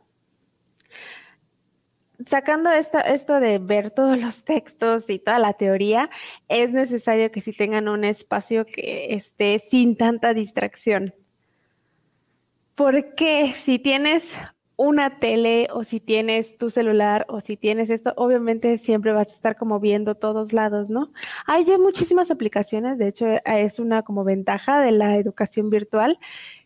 Sacando 2.25 2.71
esta, 2.71 3.01
esto 3.01 3.41
de 3.41 3.59
ver 3.59 3.91
todos 3.91 4.17
los 4.17 4.45
textos 4.45 5.11
y 5.11 5.19
toda 5.19 5.41
la 5.41 5.55
teoría, 5.55 6.09
es 6.49 6.71
necesario 6.71 7.33
que 7.33 7.41
sí 7.41 7.53
tengan 7.53 7.89
un 7.89 8.05
espacio 8.05 8.65
que 8.65 9.13
esté 9.13 9.67
sin 9.73 9.97
tanta 9.97 10.35
distracción. 10.35 11.13
Porque 12.75 13.55
si 13.65 13.79
tienes 13.79 14.25
una 14.77 15.21
tele 15.21 15.69
o 15.73 15.85
si 15.85 16.01
tienes 16.01 16.57
tu 16.59 16.71
celular 16.71 17.25
o 17.29 17.41
si 17.41 17.57
tienes 17.57 17.91
esto, 17.91 18.13
obviamente 18.17 18.79
siempre 18.79 19.13
vas 19.13 19.29
a 19.29 19.33
estar 19.33 19.57
como 19.57 19.79
viendo 19.79 20.17
todos 20.17 20.53
lados, 20.53 20.91
¿no? 20.91 21.13
Hay 21.47 21.65
ya 21.65 21.79
muchísimas 21.79 22.31
aplicaciones, 22.31 22.99
de 22.99 23.09
hecho 23.09 23.27
es 23.45 23.79
una 23.79 24.03
como 24.03 24.25
ventaja 24.25 24.81
de 24.81 24.91
la 24.91 25.17
educación 25.17 25.71
virtual 25.71 26.19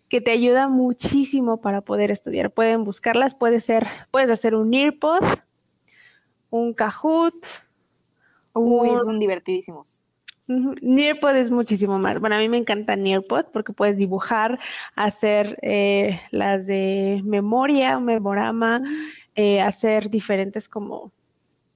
que 0.08 0.20
te 0.20 0.30
ayuda 0.30 0.68
muchísimo 0.68 1.60
para 1.60 1.82
poder 1.82 2.10
estudiar. 2.10 2.52
Pueden 2.52 2.84
buscarlas, 2.84 3.34
puede 3.34 3.60
ser, 3.60 3.86
puedes 4.10 4.30
hacer 4.30 4.54
un 4.54 4.72
Earpod, 4.72 5.22
un 6.48 6.72
Kahoot. 6.72 7.46
Uy, 8.54 8.90
son 9.04 9.18
divertidísimos. 9.18 10.05
Nearpod 10.48 11.34
es 11.34 11.50
muchísimo 11.50 11.98
más. 11.98 12.20
Bueno, 12.20 12.36
a 12.36 12.38
mí 12.38 12.48
me 12.48 12.56
encanta 12.56 12.94
Nearpod 12.94 13.46
porque 13.52 13.72
puedes 13.72 13.96
dibujar, 13.96 14.60
hacer 14.94 15.58
eh, 15.62 16.20
las 16.30 16.66
de 16.66 17.20
memoria, 17.24 17.98
memorama, 17.98 18.80
eh, 19.34 19.60
hacer 19.60 20.08
diferentes 20.08 20.68
como, 20.68 21.12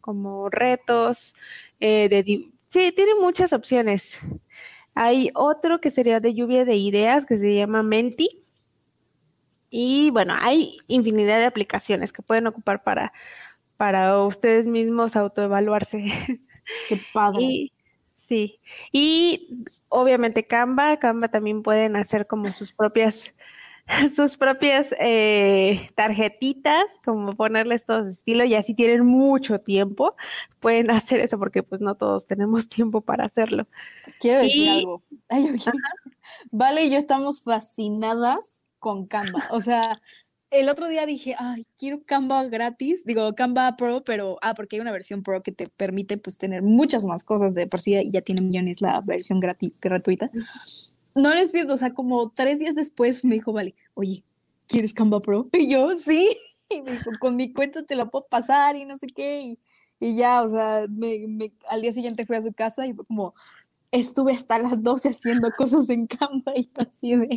como 0.00 0.48
retos. 0.50 1.34
Eh, 1.80 2.08
de 2.08 2.50
sí, 2.70 2.92
tiene 2.92 3.16
muchas 3.20 3.52
opciones. 3.52 4.18
Hay 4.94 5.30
otro 5.34 5.80
que 5.80 5.90
sería 5.90 6.20
de 6.20 6.34
lluvia 6.34 6.64
de 6.64 6.76
ideas 6.76 7.26
que 7.26 7.38
se 7.38 7.54
llama 7.54 7.82
Menti. 7.82 8.44
Y 9.68 10.10
bueno, 10.10 10.34
hay 10.38 10.78
infinidad 10.88 11.38
de 11.38 11.46
aplicaciones 11.46 12.12
que 12.12 12.22
pueden 12.22 12.46
ocupar 12.46 12.82
para, 12.82 13.12
para 13.76 14.18
ustedes 14.24 14.66
mismos 14.66 15.16
autoevaluarse. 15.16 16.40
Qué 16.88 17.00
padre. 17.12 17.72
Sí, 18.30 18.60
y 18.92 19.66
obviamente 19.88 20.46
Canva, 20.46 20.98
Canva 20.98 21.26
también 21.26 21.64
pueden 21.64 21.96
hacer 21.96 22.28
como 22.28 22.52
sus 22.52 22.72
propias, 22.72 23.34
sus 24.14 24.36
propias 24.36 24.86
eh, 25.00 25.90
tarjetitas, 25.96 26.84
como 27.04 27.34
ponerles 27.34 27.84
todo 27.84 28.04
su 28.04 28.10
estilo 28.10 28.44
y 28.44 28.54
así 28.54 28.72
tienen 28.72 29.04
mucho 29.04 29.58
tiempo, 29.58 30.14
pueden 30.60 30.92
hacer 30.92 31.18
eso 31.18 31.40
porque 31.40 31.64
pues 31.64 31.80
no 31.80 31.96
todos 31.96 32.28
tenemos 32.28 32.68
tiempo 32.68 33.00
para 33.00 33.24
hacerlo. 33.24 33.66
Quiero 34.20 34.42
decir 34.44 34.68
algo. 34.68 35.02
vale 36.52 36.84
y 36.84 36.90
yo 36.90 36.98
estamos 36.98 37.42
fascinadas 37.42 38.64
con 38.78 39.08
Canva, 39.08 39.48
o 39.50 39.60
sea, 39.60 40.00
el 40.50 40.68
otro 40.68 40.88
día 40.88 41.06
dije, 41.06 41.36
ay, 41.38 41.66
quiero 41.78 42.02
Canva 42.04 42.44
gratis, 42.44 43.04
digo 43.04 43.34
Canva 43.34 43.76
Pro, 43.76 44.02
pero, 44.04 44.36
ah, 44.42 44.54
porque 44.54 44.76
hay 44.76 44.80
una 44.80 44.92
versión 44.92 45.22
Pro 45.22 45.42
que 45.42 45.52
te 45.52 45.68
permite 45.68 46.18
pues 46.18 46.38
tener 46.38 46.62
muchas 46.62 47.04
más 47.04 47.24
cosas 47.24 47.54
de 47.54 47.66
por 47.66 47.80
sí 47.80 47.96
y 47.96 48.10
ya 48.10 48.20
tiene 48.20 48.40
millones 48.40 48.80
la 48.80 49.00
versión 49.00 49.40
gratis, 49.40 49.80
gratuita. 49.80 50.30
No 51.14 51.34
les 51.34 51.52
pido, 51.52 51.74
o 51.74 51.76
sea, 51.76 51.94
como 51.94 52.30
tres 52.30 52.58
días 52.58 52.74
después 52.74 53.24
me 53.24 53.36
dijo, 53.36 53.52
vale, 53.52 53.74
oye, 53.94 54.24
¿quieres 54.66 54.92
Canva 54.92 55.20
Pro? 55.20 55.48
Y 55.52 55.70
yo, 55.70 55.96
sí, 55.96 56.36
y 56.68 56.82
me 56.82 56.92
dijo, 56.92 57.10
con 57.20 57.36
mi 57.36 57.52
cuenta 57.52 57.84
te 57.84 57.94
la 57.94 58.10
puedo 58.10 58.26
pasar 58.26 58.76
y 58.76 58.84
no 58.84 58.96
sé 58.96 59.06
qué, 59.08 59.40
y, 59.42 59.58
y 60.00 60.16
ya, 60.16 60.42
o 60.42 60.48
sea, 60.48 60.86
me, 60.88 61.26
me, 61.28 61.52
al 61.68 61.82
día 61.82 61.92
siguiente 61.92 62.26
fui 62.26 62.36
a 62.36 62.42
su 62.42 62.52
casa 62.52 62.86
y 62.86 62.92
fue 62.92 63.04
como, 63.04 63.34
estuve 63.92 64.32
hasta 64.32 64.58
las 64.58 64.82
12 64.82 65.08
haciendo 65.08 65.50
cosas 65.56 65.88
en 65.88 66.06
Canva 66.06 66.52
y 66.56 66.70
así 66.76 67.16
de... 67.16 67.36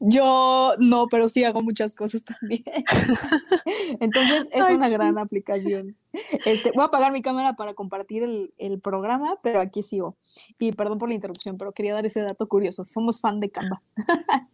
Yo 0.00 0.74
no, 0.78 1.06
pero 1.08 1.28
sí 1.28 1.44
hago 1.44 1.62
muchas 1.62 1.94
cosas 1.94 2.24
también. 2.24 2.64
Entonces 4.00 4.48
es 4.52 4.70
una 4.70 4.88
gran 4.88 5.18
aplicación. 5.18 5.96
Este, 6.44 6.72
voy 6.72 6.82
a 6.82 6.86
apagar 6.86 7.12
mi 7.12 7.22
cámara 7.22 7.54
para 7.54 7.74
compartir 7.74 8.22
el, 8.22 8.52
el, 8.58 8.80
programa, 8.80 9.38
pero 9.42 9.60
aquí 9.60 9.82
sigo. 9.82 10.16
Y 10.58 10.72
perdón 10.72 10.98
por 10.98 11.08
la 11.08 11.14
interrupción, 11.14 11.56
pero 11.56 11.72
quería 11.72 11.94
dar 11.94 12.06
ese 12.06 12.20
dato 12.20 12.48
curioso. 12.48 12.84
Somos 12.84 13.20
fan 13.20 13.40
de 13.40 13.50
Canva. 13.50 13.82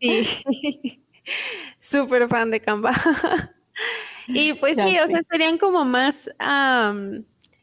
Sí, 0.00 1.02
súper 1.80 2.28
fan 2.28 2.50
de 2.50 2.60
Canva. 2.60 2.92
Y 4.28 4.54
pues 4.54 4.76
sí, 4.76 4.98
o 4.98 5.06
sea, 5.06 5.22
serían 5.30 5.58
como 5.58 5.84
más 5.84 6.28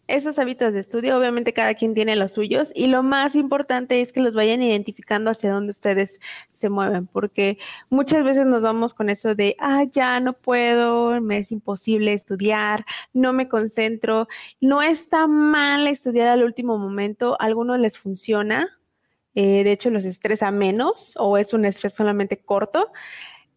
esos 0.08 0.38
hábitos 0.38 0.74
de 0.74 0.80
estudio, 0.80 1.18
obviamente 1.18 1.54
cada 1.54 1.74
quien 1.76 1.94
tiene 1.94 2.16
los 2.16 2.34
suyos 2.34 2.72
y 2.76 2.88
lo 2.88 3.04
más 3.04 3.36
importante 3.36 4.02
es 4.02 4.12
que 4.12 4.20
los 4.20 4.34
vayan 4.34 4.62
identificando 4.62 5.32
hacia 5.32 5.52
dónde 5.52 5.72
ustedes 5.72 6.20
se 6.52 6.70
mueven, 6.70 7.08
porque 7.08 7.58
muchas 7.90 8.24
veces 8.24 8.46
nos 8.46 8.62
vamos 8.62 8.94
con 8.94 9.10
eso 9.10 9.34
de, 9.36 9.56
ah, 9.60 9.86
ya 9.92 10.20
no 10.20 10.34
puedo, 10.34 11.22
me 11.22 11.38
es 11.38 11.52
imposible 11.52 12.14
estudiar, 12.14 12.86
no 13.14 13.34
me 13.34 13.48
concentro. 13.48 14.28
No 14.60 14.82
está 14.82 15.28
mal 15.28 15.88
estudiar 15.88 16.28
al 16.28 16.44
último 16.44 16.78
momento, 16.78 17.38
a 17.40 17.46
algunos 17.46 17.80
les 17.80 17.98
funciona, 17.98 18.68
eh, 19.36 19.64
de 19.64 19.72
hecho 19.72 19.90
los 19.90 20.06
estresa 20.06 20.52
menos 20.52 21.14
o 21.18 21.38
es 21.38 21.54
un 21.54 21.66
estrés 21.66 21.94
solamente 21.94 22.38
corto 22.38 22.92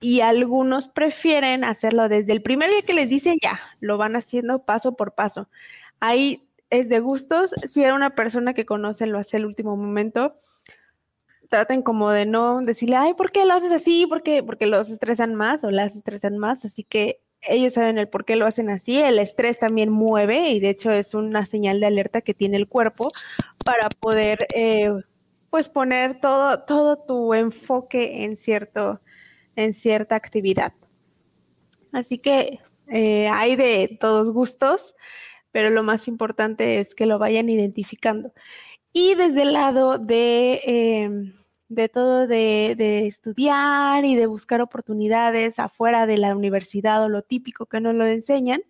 y 0.01 0.21
algunos 0.21 0.89
prefieren 0.89 1.65
hacerlo 1.65 2.09
desde 2.09 2.33
el 2.33 2.43
primer 2.43 2.71
día 2.71 2.83
que 2.83 2.95
les 2.95 3.09
dicen 3.09 3.37
ya, 3.43 3.61
lo 3.81 3.99
van 3.99 4.17
haciendo 4.17 4.65
paso 4.65 4.97
por 4.97 5.15
paso. 5.15 5.49
Ahí 6.01 6.49
es 6.71 6.89
de 6.89 7.01
gustos. 7.01 7.55
Si 7.71 7.83
era 7.83 7.95
una 7.95 8.15
persona 8.15 8.55
que 8.55 8.67
conocen, 8.67 9.13
lo 9.13 9.19
hace 9.19 9.37
el 9.37 9.47
último 9.47 9.77
momento. 9.77 10.41
Traten 11.49 11.83
como 11.83 12.11
de 12.11 12.27
no 12.27 12.61
decirle, 12.61 12.97
ay, 12.97 13.15
¿por 13.15 13.31
qué 13.31 13.45
lo 13.45 13.55
haces 13.55 13.73
así? 13.73 14.07
Porque 14.07 14.67
los 14.67 14.91
estresan 14.91 15.35
más 15.35 15.65
o 15.65 15.71
las 15.71 15.97
estresan 15.97 16.39
más. 16.39 16.65
Así 16.65 16.83
que 16.85 17.21
ellos 17.43 17.75
saben 17.75 17.99
el 17.99 18.09
por 18.09 18.25
qué 18.25 18.37
lo 18.37 18.47
hacen 18.47 18.71
así. 18.71 18.99
El 18.99 19.19
estrés 19.19 19.59
también 19.59 19.91
mueve 19.91 20.51
y 20.51 20.61
de 20.61 20.71
hecho 20.71 20.91
es 20.91 21.15
una 21.15 21.47
señal 21.47 21.81
de 21.81 21.87
alerta 21.87 22.21
que 22.21 22.35
tiene 22.35 22.57
el 22.57 22.69
cuerpo 22.69 23.09
para 23.65 23.89
poder, 24.01 24.39
eh, 24.55 24.89
pues, 25.51 25.69
poner 25.69 26.21
todo, 26.21 26.61
todo 26.65 26.99
tu 26.99 27.35
enfoque 27.35 28.25
en 28.25 28.37
cierto, 28.37 29.01
en 29.55 29.73
cierta 29.73 30.17
actividad. 30.17 30.73
Así 31.93 32.19
que 32.19 32.61
eh, 32.89 33.29
hay 33.29 33.57
de 33.57 33.97
todos 34.01 34.33
gustos 34.33 34.95
pero 35.57 35.71
lo 35.71 35.83
más 35.83 36.07
importante 36.07 36.81
es 36.81 36.95
que 36.95 37.07
lo 37.07 37.19
vayan 37.19 37.49
identificando. 37.49 38.31
Y 38.93 39.15
desde 39.15 39.41
el 39.41 39.55
lado 39.55 39.97
de, 39.97 40.61
em, 40.67 41.33
de 41.71 41.89
todo 41.89 42.27
de, 42.27 43.07
estudiar 43.07 44.05
y 44.05 44.17
de 44.17 44.27
buscar 44.27 44.61
oportunidades 44.61 45.59
afuera 45.59 46.07
de 46.07 46.19
la 46.19 46.37
universidad 46.37 47.03
o 47.03 47.09
lo 47.09 47.23
típico 47.23 47.65
que 47.65 47.81
nos 47.81 47.95
lo 47.95 48.05
enseñan, 48.05 48.61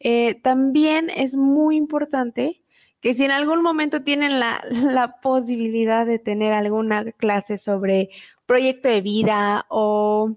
eh, 0.00 0.34
también 0.42 1.08
es 1.08 1.36
muy 1.36 1.76
importante 1.76 2.62
que 3.00 3.14
si 3.14 3.24
en 3.24 3.30
algún 3.30 3.62
momento 3.62 4.02
tienen 4.02 4.40
la, 4.40 4.60
la, 4.70 5.20
posibilidad 5.20 6.04
de 6.04 6.18
tener 6.18 6.52
alguna 6.52 7.12
clase 7.12 7.58
sobre 7.58 8.10
proyecto 8.44 8.88
de 8.88 9.02
vida 9.02 9.66
o 9.68 10.34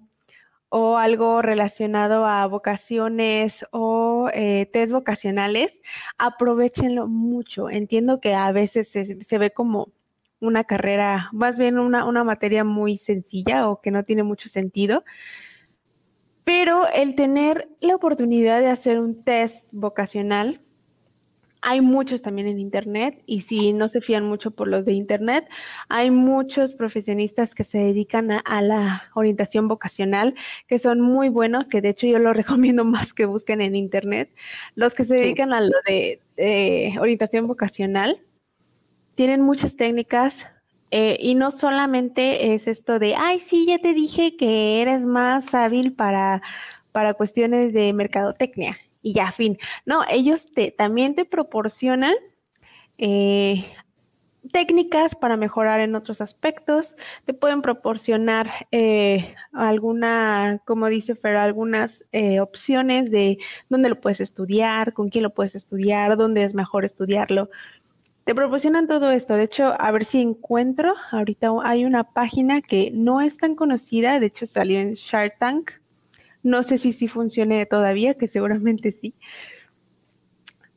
o 0.78 0.98
algo 0.98 1.42
relacionado 1.42 2.26
a 2.26 2.46
vocaciones 2.48 3.66
o 3.72 4.30
eh, 4.34 4.70
test 4.74 4.92
vocacionales, 4.92 5.82
aprovechenlo 6.18 7.08
mucho. 7.08 7.70
Entiendo 7.70 8.20
que 8.20 8.34
a 8.36 8.52
veces 8.52 8.90
se, 8.90 9.38
ve 9.38 9.52
como 9.52 9.94
una 10.42 10.66
carrera, 10.66 11.30
más 11.32 11.58
bien 11.58 11.80
una, 11.80 12.04
una 12.04 12.26
materia 12.26 12.66
muy 12.66 12.98
sencilla 12.98 13.70
o 13.70 13.80
que 13.80 13.90
no 13.90 14.04
tiene 14.04 14.24
mucho 14.24 14.50
sentido, 14.50 15.06
pero 16.44 16.90
el 16.90 17.16
tener 17.16 17.70
la 17.80 17.96
oportunidad 17.96 18.60
de 18.60 18.68
hacer 18.68 19.00
un 19.00 19.24
test 19.24 19.66
vocacional 19.72 20.65
hay 21.66 21.82
muchos 21.82 22.22
también 22.22 22.48
en 22.48 22.60
Internet 22.60 23.24
y 23.26 23.42
si 23.42 23.74
no 23.74 23.88
se 23.88 24.00
fían 24.00 24.24
mucho 24.24 24.52
por 24.52 24.68
los 24.68 24.86
de 24.86 24.94
Internet, 24.94 25.50
hay 25.90 26.12
muchos 26.12 26.76
profesionistas 26.76 27.56
que 27.56 27.64
se 27.64 27.80
dedican 27.80 28.32
a, 28.32 28.62
la 28.62 29.10
orientación 29.16 29.68
vocacional, 29.68 30.36
que 30.68 30.78
son 30.78 31.02
muy 31.02 31.30
buenos, 31.30 31.68
que 31.68 31.82
de 31.82 31.90
hecho 31.90 32.06
yo 32.06 32.20
lo 32.20 32.34
recomiendo 32.34 32.86
más 32.86 33.14
que 33.14 33.26
busquen 33.26 33.62
en 33.62 33.76
Internet. 33.76 34.30
Los 34.76 34.94
que 34.94 35.06
se 35.06 35.16
dedican 35.16 35.54
a 35.54 35.62
lo 35.62 35.76
de 35.88 36.22
orientación 37.00 37.48
vocacional 37.48 38.22
tienen 39.16 39.42
muchas 39.42 39.76
técnicas, 39.76 40.48
eh, 40.92 41.18
y 41.20 41.34
no 41.34 41.50
solamente 41.50 42.54
es 42.54 42.68
esto 42.68 43.00
de, 43.00 43.16
ay, 43.16 43.40
sí, 43.40 43.66
ya 43.66 43.80
te 43.80 43.94
dije 43.94 44.38
que 44.38 44.82
eres 44.82 45.02
más 45.02 45.54
hábil 45.56 45.94
para, 45.94 46.44
para 46.92 47.16
cuestiones 47.16 47.74
de 47.74 47.92
mercadotecnia 47.92 48.78
y 49.06 49.14
ya, 49.14 49.32
fin. 49.32 49.60
No, 49.86 50.02
ellos 50.10 50.48
te, 50.56 50.72
también 50.72 51.14
te 51.14 51.26
proporcionan 51.26 52.16
eh, 52.98 53.64
técnicas 54.52 55.14
para 55.14 55.38
mejorar 55.38 55.80
en 55.80 55.94
otros 55.96 56.22
aspectos, 56.22 56.96
te 57.24 57.36
pueden 57.36 57.62
proporcionar 57.62 58.50
eh, 58.72 59.36
alguna, 59.54 60.60
como 60.66 60.88
dice 60.88 61.14
Fer, 61.14 61.36
algunas 61.36 62.04
eh, 62.14 62.40
opciones 62.40 63.12
de 63.12 63.38
dónde 63.70 63.90
lo 63.90 64.02
puedes 64.02 64.22
estudiar, 64.22 64.94
con 64.94 65.10
quién 65.10 65.22
lo 65.22 65.36
puedes 65.36 65.54
estudiar, 65.54 66.18
dónde 66.18 66.44
es 66.44 66.56
mejor 66.56 66.84
estudiarlo. 66.84 67.52
Te 68.24 68.34
proporcionan 68.34 68.88
todo 68.88 69.12
esto. 69.12 69.36
De 69.36 69.44
hecho, 69.44 69.80
a 69.80 69.92
ver 69.92 70.04
si 70.04 70.20
encuentro. 70.20 70.96
Ahorita 71.12 71.52
hay 71.64 71.86
una 71.86 72.06
página 72.06 72.62
que 72.62 72.90
no 72.92 73.22
es 73.22 73.38
tan 73.38 73.54
conocida. 73.54 74.20
De 74.20 74.26
hecho, 74.26 74.48
salió 74.48 74.80
en 74.80 74.96
Shark 74.96 75.38
Tank. 75.38 75.74
No 76.46 76.62
sé 76.62 76.78
si 76.78 76.94
sí 76.94 77.08
funcione 77.08 77.66
todavía, 77.66 78.14
que 78.14 78.28
seguramente 78.28 78.92
sí. 78.92 79.16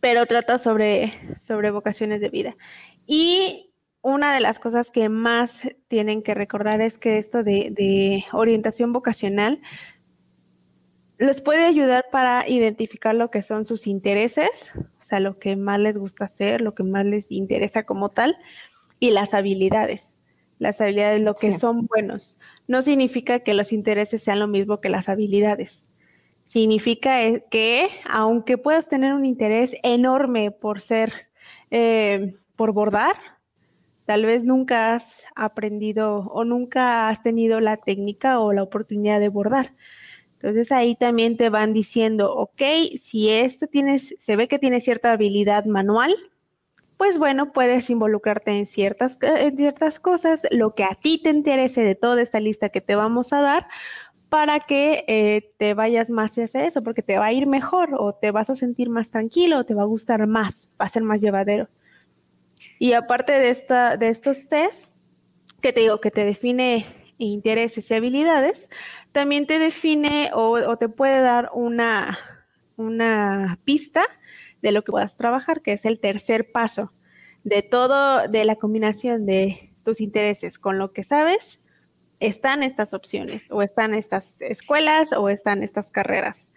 Pero 0.01 0.25
trata 0.25 0.59
sobre, 0.59 1.13
sobre 1.47 1.71
vocaciones 1.71 2.23
de 2.23 2.31
vida. 2.31 2.57
Y 3.07 3.75
una 4.01 4.33
de 4.33 4.41
las 4.41 4.59
cosas 4.61 4.91
que 4.91 5.11
más 5.11 5.69
tienen 5.89 6.23
que 6.23 6.33
recordar 6.33 6.81
es 6.81 6.97
que 6.97 7.19
esto 7.19 7.45
de, 7.45 7.69
de 7.71 8.25
orientación 8.33 8.95
vocacional 8.95 9.61
les 11.19 11.43
puede 11.43 11.67
ayudar 11.67 12.07
para 12.11 12.49
identificar 12.49 13.15
lo 13.15 13.31
que 13.31 13.43
son 13.43 13.67
sus 13.67 13.87
intereses, 13.87 14.73
o 14.75 15.05
sea, 15.05 15.21
lo 15.21 15.39
que 15.39 15.55
más 15.55 15.79
les 15.81 15.99
gusta 15.99 16.25
hacer, 16.25 16.63
lo 16.63 16.75
que 16.75 16.83
más 16.83 17.05
les 17.05 17.31
interesa 17.31 17.83
como 17.83 18.09
tal, 18.09 18.39
y 19.01 19.11
las 19.11 19.35
habilidades. 19.35 20.08
Las 20.59 20.81
habilidades, 20.81 21.21
lo 21.21 21.35
que 21.35 21.57
son 21.57 21.87
buenos 21.87 22.37
no 22.69 22.83
significa 22.83 23.41
que 23.41 23.55
los 23.55 23.73
intereses 23.73 24.23
sean 24.23 24.39
lo 24.39 24.47
mismo 24.47 24.81
que 24.81 24.91
las 24.91 25.09
habilidades. 25.09 25.89
Significa 26.45 27.25
eh, 27.25 27.45
que 27.51 27.89
aunque 28.09 28.59
puedas 28.59 28.89
tener 28.89 29.15
un 29.15 29.25
interés 29.25 29.75
enorme 29.83 30.51
por 30.51 30.81
ser, 30.81 31.13
eh, 31.71 32.35
por 32.57 32.73
bordar, 32.73 33.17
tal 34.05 34.25
vez 34.25 34.45
nunca 34.45 34.95
has 34.95 35.05
aprendido 35.35 36.29
o 36.33 36.45
nunca 36.45 37.09
has 37.09 37.23
tenido 37.23 37.61
la 37.61 37.79
técnica 37.79 38.41
o 38.41 38.53
la 38.53 38.63
oportunidad 38.63 39.21
de 39.21 39.29
bordar. 39.29 39.75
Entonces 40.35 40.71
ahí 40.71 40.95
también 40.95 41.37
te 41.37 41.51
van 41.51 41.73
diciendo, 41.73 42.33
ok, 42.35 42.63
si 43.01 43.31
esto 43.31 43.67
tienes, 43.67 44.15
se 44.19 44.37
ve 44.37 44.47
que 44.47 44.59
tiene 44.59 44.81
cierta 44.81 45.13
habilidad 45.13 45.65
manual, 45.65 46.15
pues 46.99 47.17
bueno, 47.17 47.53
puedes 47.53 47.89
involucrarte 47.89 48.51
en 48.51 48.67
ciertas, 48.67 49.17
en 49.23 49.57
ciertas 49.57 50.01
cosas, 50.01 50.43
lo 50.51 50.75
que 50.75 50.85
a 50.85 50.95
ti 50.95 51.21
te 51.23 51.31
interese 51.31 51.83
de 51.83 51.95
toda 51.95 52.21
esta 52.21 52.41
lista 52.41 52.69
que 52.69 52.81
te 52.81 52.97
vamos 52.97 53.33
a 53.33 53.41
dar, 53.41 53.69
para 54.29 54.61
que 54.61 55.05
eh, 55.07 55.55
te 55.59 55.75
vayas 55.75 56.11
más 56.11 56.33
hacia 56.37 56.67
eso, 56.67 56.83
porque 56.83 57.03
te 57.03 57.17
va 57.17 57.27
a 57.27 57.33
ir 57.33 57.47
mejor 57.47 57.95
o 57.97 58.15
te 58.15 58.31
vas 58.31 58.51
a 58.51 58.57
sentir 58.57 58.91
más 58.91 59.11
tranquilo 59.11 59.59
o 59.59 59.65
te 59.65 59.75
va 59.75 59.83
a 59.83 59.87
gustar 59.87 60.27
más, 60.27 60.69
va 60.79 60.87
a 60.87 60.91
ser 60.91 61.03
más 61.03 61.21
llevadero. 61.21 61.69
Y 62.79 62.93
aparte 62.93 63.33
de, 63.33 63.51
esta, 63.51 63.97
de 63.97 64.09
estos 64.09 64.49
test, 64.49 64.93
que 65.61 65.73
te 65.73 65.81
digo 65.81 66.01
que 66.01 66.11
te 66.11 66.25
define 66.25 66.85
intereses 67.17 67.91
y 67.91 67.95
habilidades, 67.95 68.69
también 69.13 69.47
te 69.47 69.59
define 69.59 70.31
o, 70.35 70.77
te 70.77 70.89
puede 70.89 71.21
dar 71.21 71.51
una, 71.55 72.19
una 72.77 73.59
pista 73.65 74.03
de 74.63 74.73
lo 74.73 74.83
que 74.83 74.93
puedas 74.93 75.17
trabajar, 75.17 75.63
que 75.63 75.73
es 75.73 75.85
el 75.85 76.01
tercer 76.01 76.51
paso 76.53 76.93
de 77.45 77.63
todo, 77.63 78.29
de 78.29 78.45
la 78.45 78.57
combinación 78.57 79.27
de 79.27 79.73
tus 79.85 80.01
intereses 80.01 80.59
con 80.59 80.79
lo 80.79 80.93
que 80.93 81.05
sabes, 81.05 81.61
están 82.21 82.63
estas 82.63 82.93
opciones, 82.95 83.45
o 83.51 83.63
están 83.63 83.95
estas 83.95 84.35
escuelas, 84.41 85.13
o 85.13 85.29
están 85.29 85.63
estas 85.63 85.91
carreras. 85.91 86.49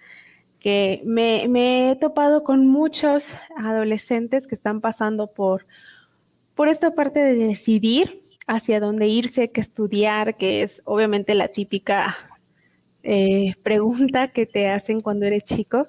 Que 0.59 1.01
me, 1.05 1.45
he 1.91 1.95
topado 1.95 2.43
con 2.43 2.67
muchos 2.67 3.33
adolescentes 3.55 4.47
que 4.47 4.55
están 4.55 4.81
pasando 4.81 5.27
por, 5.27 5.65
por 6.55 6.67
esta 6.67 6.93
parte 6.93 7.19
de 7.19 7.35
decidir 7.35 8.23
hacia 8.47 8.79
dónde 8.79 9.07
irse, 9.07 9.51
qué 9.51 9.61
estudiar, 9.61 10.35
que 10.37 10.63
es 10.63 10.81
obviamente 10.85 11.35
la 11.35 11.47
típica 11.47 12.17
eh, 13.03 13.55
pregunta 13.63 14.29
que 14.29 14.45
te 14.45 14.69
hacen 14.69 15.01
cuando 15.01 15.25
eres 15.25 15.43
chico, 15.43 15.83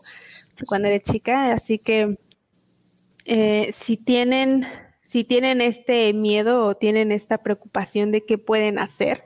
cuando 0.67 0.89
eres 0.89 1.03
chica. 1.05 1.53
Así 1.53 1.79
que 1.79 2.17
eh, 3.25 3.71
si 3.73 3.97
tienen, 3.97 4.67
si 5.03 5.25
tienen 5.25 5.61
este 5.61 6.13
miedo 6.13 6.67
o 6.67 6.77
tienen 6.77 7.13
esta 7.13 7.39
preocupación 7.39 8.13
de 8.13 8.25
qué 8.25 8.39
pueden 8.39 8.79
hacer, 8.79 9.25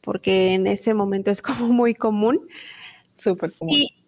porque 0.00 0.54
en 0.54 0.66
ese 0.66 0.94
momento 0.94 1.30
es 1.30 1.42
como 1.42 1.68
muy 1.68 1.94
común. 1.94 2.46
Súper 3.16 3.52
común. 3.52 3.74
Y 3.74 4.04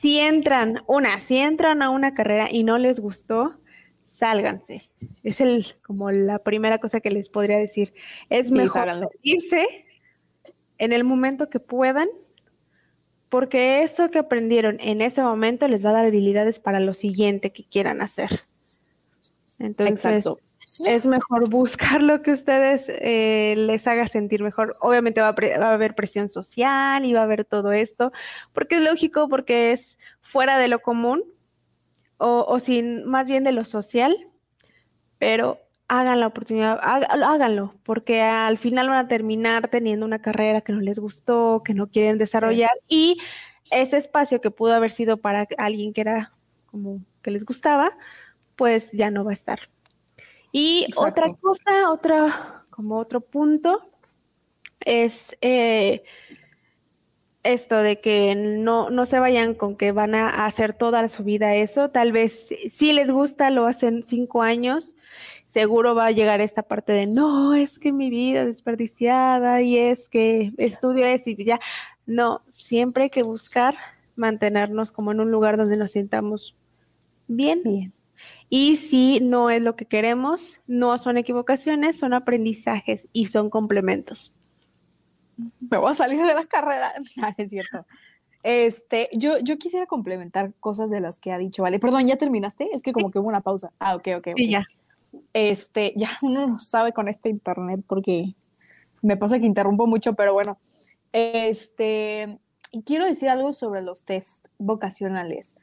si 0.00 0.18
entran, 0.18 0.82
una, 0.86 1.20
si 1.20 1.36
entran 1.36 1.82
a 1.82 1.90
una 1.90 2.14
carrera 2.14 2.48
y 2.50 2.64
no 2.64 2.78
les 2.78 2.98
gustó, 3.00 3.58
sálganse. 4.02 4.90
Es 5.22 5.40
el, 5.40 5.64
como 5.84 6.10
la 6.10 6.38
primera 6.38 6.78
cosa 6.78 7.00
que 7.00 7.10
les 7.10 7.28
podría 7.28 7.58
decir. 7.58 7.92
Es 8.30 8.50
mejor 8.50 9.10
irse 9.22 9.84
en 10.78 10.92
el 10.92 11.04
momento 11.04 11.48
que 11.48 11.60
puedan, 11.60 12.08
porque 13.34 13.82
eso 13.82 14.12
que 14.12 14.20
aprendieron 14.20 14.76
en 14.78 15.02
ese 15.02 15.20
momento 15.20 15.66
les 15.66 15.84
va 15.84 15.90
a 15.90 15.94
dar 15.94 16.04
habilidades 16.04 16.60
para 16.60 16.78
lo 16.78 16.94
siguiente 16.94 17.50
que 17.50 17.64
quieran 17.64 18.00
hacer. 18.00 18.30
Entonces, 19.58 20.24
es 20.86 21.04
mejor 21.04 21.50
buscar 21.50 22.00
lo 22.00 22.22
que 22.22 22.30
ustedes 22.30 22.84
eh, 22.86 23.56
les 23.56 23.84
haga 23.88 24.06
sentir 24.06 24.44
mejor. 24.44 24.70
Obviamente 24.82 25.20
va 25.20 25.30
a, 25.30 25.32
va 25.32 25.70
a, 25.70 25.74
haber 25.74 25.96
presión 25.96 26.28
social 26.28 27.04
y 27.04 27.12
va 27.12 27.22
a 27.22 27.24
haber 27.24 27.44
todo 27.44 27.72
esto, 27.72 28.12
porque 28.52 28.76
es 28.76 28.82
lógico, 28.82 29.28
porque 29.28 29.72
es 29.72 29.98
fuera 30.20 30.56
de 30.56 30.68
lo 30.68 30.78
común, 30.78 31.24
o, 32.18 32.60
sin 32.60 33.04
más 33.04 33.26
bien 33.26 33.42
de 33.42 33.50
lo 33.50 33.64
social, 33.64 34.16
pero 35.18 35.58
hagan 35.88 36.20
la 36.20 36.28
oportunidad, 36.28 36.78
háganlo, 36.82 37.74
porque 37.82 38.22
al 38.22 38.58
final 38.58 38.88
van 38.88 39.04
a 39.04 39.08
terminar 39.08 39.68
teniendo 39.68 40.06
una 40.06 40.20
carrera 40.20 40.60
que 40.60 40.72
no 40.72 40.80
les 40.80 40.98
gustó, 40.98 41.62
que 41.64 41.74
no 41.74 41.88
quieren 41.88 42.18
desarrollar 42.18 42.72
y 42.88 43.18
ese 43.70 43.96
espacio 43.96 44.40
que 44.40 44.50
pudo 44.50 44.74
haber 44.74 44.90
sido 44.90 45.18
para 45.18 45.46
alguien 45.58 45.92
que 45.92 46.00
era 46.00 46.32
como 46.66 47.00
que 47.22 47.30
les 47.30 47.44
gustaba, 47.44 47.90
pues 48.56 48.90
ya 48.92 49.10
no 49.10 49.24
va 49.24 49.30
a 49.30 49.34
estar. 49.34 49.70
Y 50.52 50.86
otra 50.96 51.26
cosa, 51.40 51.90
otro, 51.90 52.32
como 52.70 52.98
otro 52.98 53.20
punto, 53.20 53.90
es 54.80 55.36
eh, 55.40 56.04
esto 57.42 57.76
de 57.76 58.00
que 58.00 58.34
no, 58.34 58.90
no 58.90 59.06
se 59.06 59.18
vayan 59.18 59.54
con 59.54 59.76
que 59.76 59.92
van 59.92 60.14
a 60.14 60.46
hacer 60.46 60.74
toda 60.74 61.08
su 61.08 61.24
vida 61.24 61.54
eso. 61.54 61.90
Tal 61.90 62.12
vez 62.12 62.48
si 62.76 62.92
les 62.92 63.10
gusta, 63.10 63.50
lo 63.50 63.66
hacen 63.66 64.02
cinco 64.02 64.42
años. 64.42 64.94
Seguro 65.54 65.94
va 65.94 66.06
a 66.06 66.10
llegar 66.10 66.42
esta 66.42 66.62
parte 66.62 66.92
de 66.92 67.06
no, 67.06 67.54
es 67.54 67.78
que 67.78 67.92
mi 67.92 68.10
vida 68.10 68.44
desperdiciada 68.44 69.62
y 69.62 69.78
es 69.78 70.10
que 70.10 70.52
estudio 70.58 71.06
eso 71.06 71.30
y 71.30 71.44
ya. 71.44 71.60
No, 72.04 72.42
siempre 72.50 73.04
hay 73.04 73.10
que 73.10 73.22
buscar 73.22 73.74
mantenernos 74.16 74.92
como 74.92 75.12
en 75.12 75.20
un 75.20 75.30
lugar 75.30 75.56
donde 75.56 75.78
nos 75.78 75.92
sientamos 75.92 76.54
bien. 77.28 77.62
Bien. 77.64 77.92
Y 78.50 78.76
si 78.76 79.20
no 79.20 79.48
es 79.48 79.62
lo 79.62 79.76
que 79.76 79.86
queremos, 79.86 80.60
no 80.66 80.98
son 80.98 81.16
equivocaciones, 81.16 81.98
son 81.98 82.12
aprendizajes 82.12 83.08
y 83.12 83.26
son 83.26 83.48
complementos 83.48 84.34
me 85.36 85.78
voy 85.78 85.90
a 85.90 85.94
salir 85.94 86.24
de 86.24 86.34
la 86.34 86.44
carrera. 86.46 86.92
No, 87.16 87.28
es 87.36 87.50
cierto. 87.50 87.86
Este, 88.42 89.08
yo, 89.12 89.38
yo 89.38 89.56
quisiera 89.56 89.86
complementar 89.86 90.52
cosas 90.60 90.90
de 90.90 91.00
las 91.00 91.18
que 91.18 91.32
ha 91.32 91.38
dicho, 91.38 91.62
¿vale? 91.62 91.78
Perdón, 91.78 92.06
¿ya 92.06 92.16
terminaste? 92.16 92.68
Es 92.72 92.82
que 92.82 92.92
como 92.92 93.10
que 93.10 93.18
hubo 93.18 93.28
una 93.28 93.40
pausa. 93.40 93.72
Ah, 93.78 93.96
ok, 93.96 94.08
ok. 94.18 94.28
Sí, 94.36 94.50
ya. 94.50 94.66
Este, 95.32 95.92
ya 95.96 96.18
uno 96.22 96.46
no 96.46 96.58
sabe 96.58 96.92
con 96.92 97.08
este 97.08 97.28
internet 97.28 97.82
porque 97.86 98.34
me 99.02 99.16
pasa 99.16 99.38
que 99.38 99.46
interrumpo 99.46 99.86
mucho, 99.86 100.14
pero 100.14 100.32
bueno. 100.32 100.58
Este, 101.12 102.38
quiero 102.84 103.06
decir 103.06 103.28
algo 103.28 103.52
sobre 103.52 103.82
los 103.82 104.04
test 104.04 104.48
vocacionales. 104.58 105.56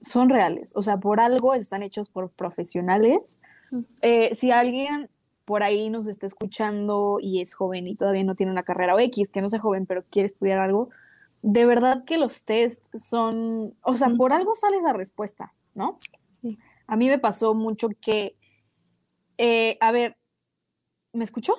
Son 0.00 0.28
reales, 0.28 0.72
o 0.74 0.82
sea, 0.82 0.98
por 0.98 1.20
algo 1.20 1.54
están 1.54 1.82
hechos 1.82 2.08
por 2.10 2.30
profesionales. 2.30 3.40
Eh, 4.02 4.34
si 4.34 4.50
alguien 4.50 5.08
por 5.44 5.62
ahí 5.62 5.90
nos 5.90 6.06
está 6.06 6.26
escuchando 6.26 7.18
y 7.20 7.40
es 7.40 7.54
joven 7.54 7.86
y 7.86 7.94
todavía 7.94 8.24
no 8.24 8.34
tiene 8.34 8.52
una 8.52 8.62
carrera 8.62 8.94
o 8.94 8.98
X, 8.98 9.30
que 9.30 9.40
no 9.40 9.48
sea 9.48 9.60
joven, 9.60 9.86
pero 9.86 10.04
quiere 10.10 10.26
estudiar 10.26 10.58
algo, 10.58 10.90
de 11.42 11.64
verdad 11.66 12.04
que 12.04 12.18
los 12.18 12.44
test 12.44 12.84
son, 12.94 13.74
o 13.82 13.96
sea, 13.96 14.08
por 14.10 14.32
algo 14.32 14.54
sale 14.54 14.76
esa 14.76 14.92
respuesta, 14.92 15.52
¿no? 15.74 15.98
A 16.86 16.96
mí 16.96 17.08
me 17.08 17.18
pasó 17.18 17.54
mucho 17.54 17.88
que, 18.00 18.36
eh, 19.44 19.76
a 19.80 19.90
ver, 19.90 20.16
¿me 21.12 21.24
escuchó? 21.24 21.56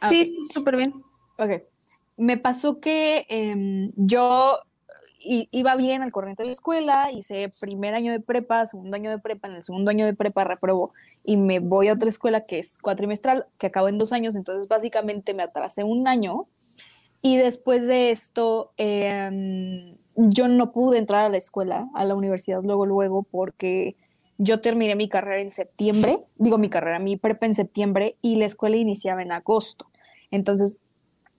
Ah, 0.00 0.08
sí, 0.08 0.26
súper 0.52 0.76
bien. 0.76 0.92
Ok. 1.38 1.62
Me 2.16 2.36
pasó 2.36 2.80
que 2.80 3.24
em, 3.28 3.92
yo 3.94 4.58
iba 5.24 5.76
bien 5.76 6.02
al 6.02 6.10
corriente 6.10 6.42
de 6.42 6.48
la 6.48 6.52
escuela, 6.52 7.12
hice 7.12 7.48
primer 7.60 7.94
año 7.94 8.10
de 8.10 8.18
prepa, 8.18 8.66
segundo 8.66 8.96
año 8.96 9.10
de 9.10 9.20
prepa, 9.20 9.46
en 9.46 9.54
el 9.54 9.62
segundo 9.62 9.92
año 9.92 10.04
de 10.04 10.14
prepa 10.14 10.42
reprobo 10.42 10.92
y 11.24 11.36
me 11.36 11.60
voy 11.60 11.86
a 11.86 11.92
otra 11.92 12.08
escuela 12.08 12.44
que 12.44 12.58
es 12.58 12.78
cuatrimestral, 12.78 13.46
que 13.56 13.68
acabo 13.68 13.88
en 13.88 13.98
dos 13.98 14.12
años, 14.12 14.34
entonces 14.34 14.66
básicamente 14.66 15.34
me 15.34 15.44
atrasé 15.44 15.84
un 15.84 16.08
año 16.08 16.48
y 17.20 17.36
después 17.36 17.86
de 17.86 18.10
esto 18.10 18.72
em, 18.76 19.96
yo 20.16 20.48
no 20.48 20.72
pude 20.72 20.98
entrar 20.98 21.24
a 21.24 21.28
la 21.28 21.36
escuela, 21.36 21.88
a 21.94 22.04
la 22.04 22.16
universidad 22.16 22.60
luego, 22.64 22.86
luego, 22.86 23.22
porque 23.22 23.94
yo 24.42 24.60
terminé 24.60 24.96
mi 24.96 25.08
carrera 25.08 25.40
en 25.40 25.50
septiembre, 25.50 26.18
digo 26.36 26.58
mi 26.58 26.68
carrera, 26.68 26.98
mi 26.98 27.16
prepa 27.16 27.46
en 27.46 27.54
septiembre 27.54 28.16
y 28.22 28.36
la 28.36 28.46
escuela 28.46 28.76
iniciaba 28.76 29.22
en 29.22 29.30
agosto, 29.30 29.86
entonces 30.32 30.78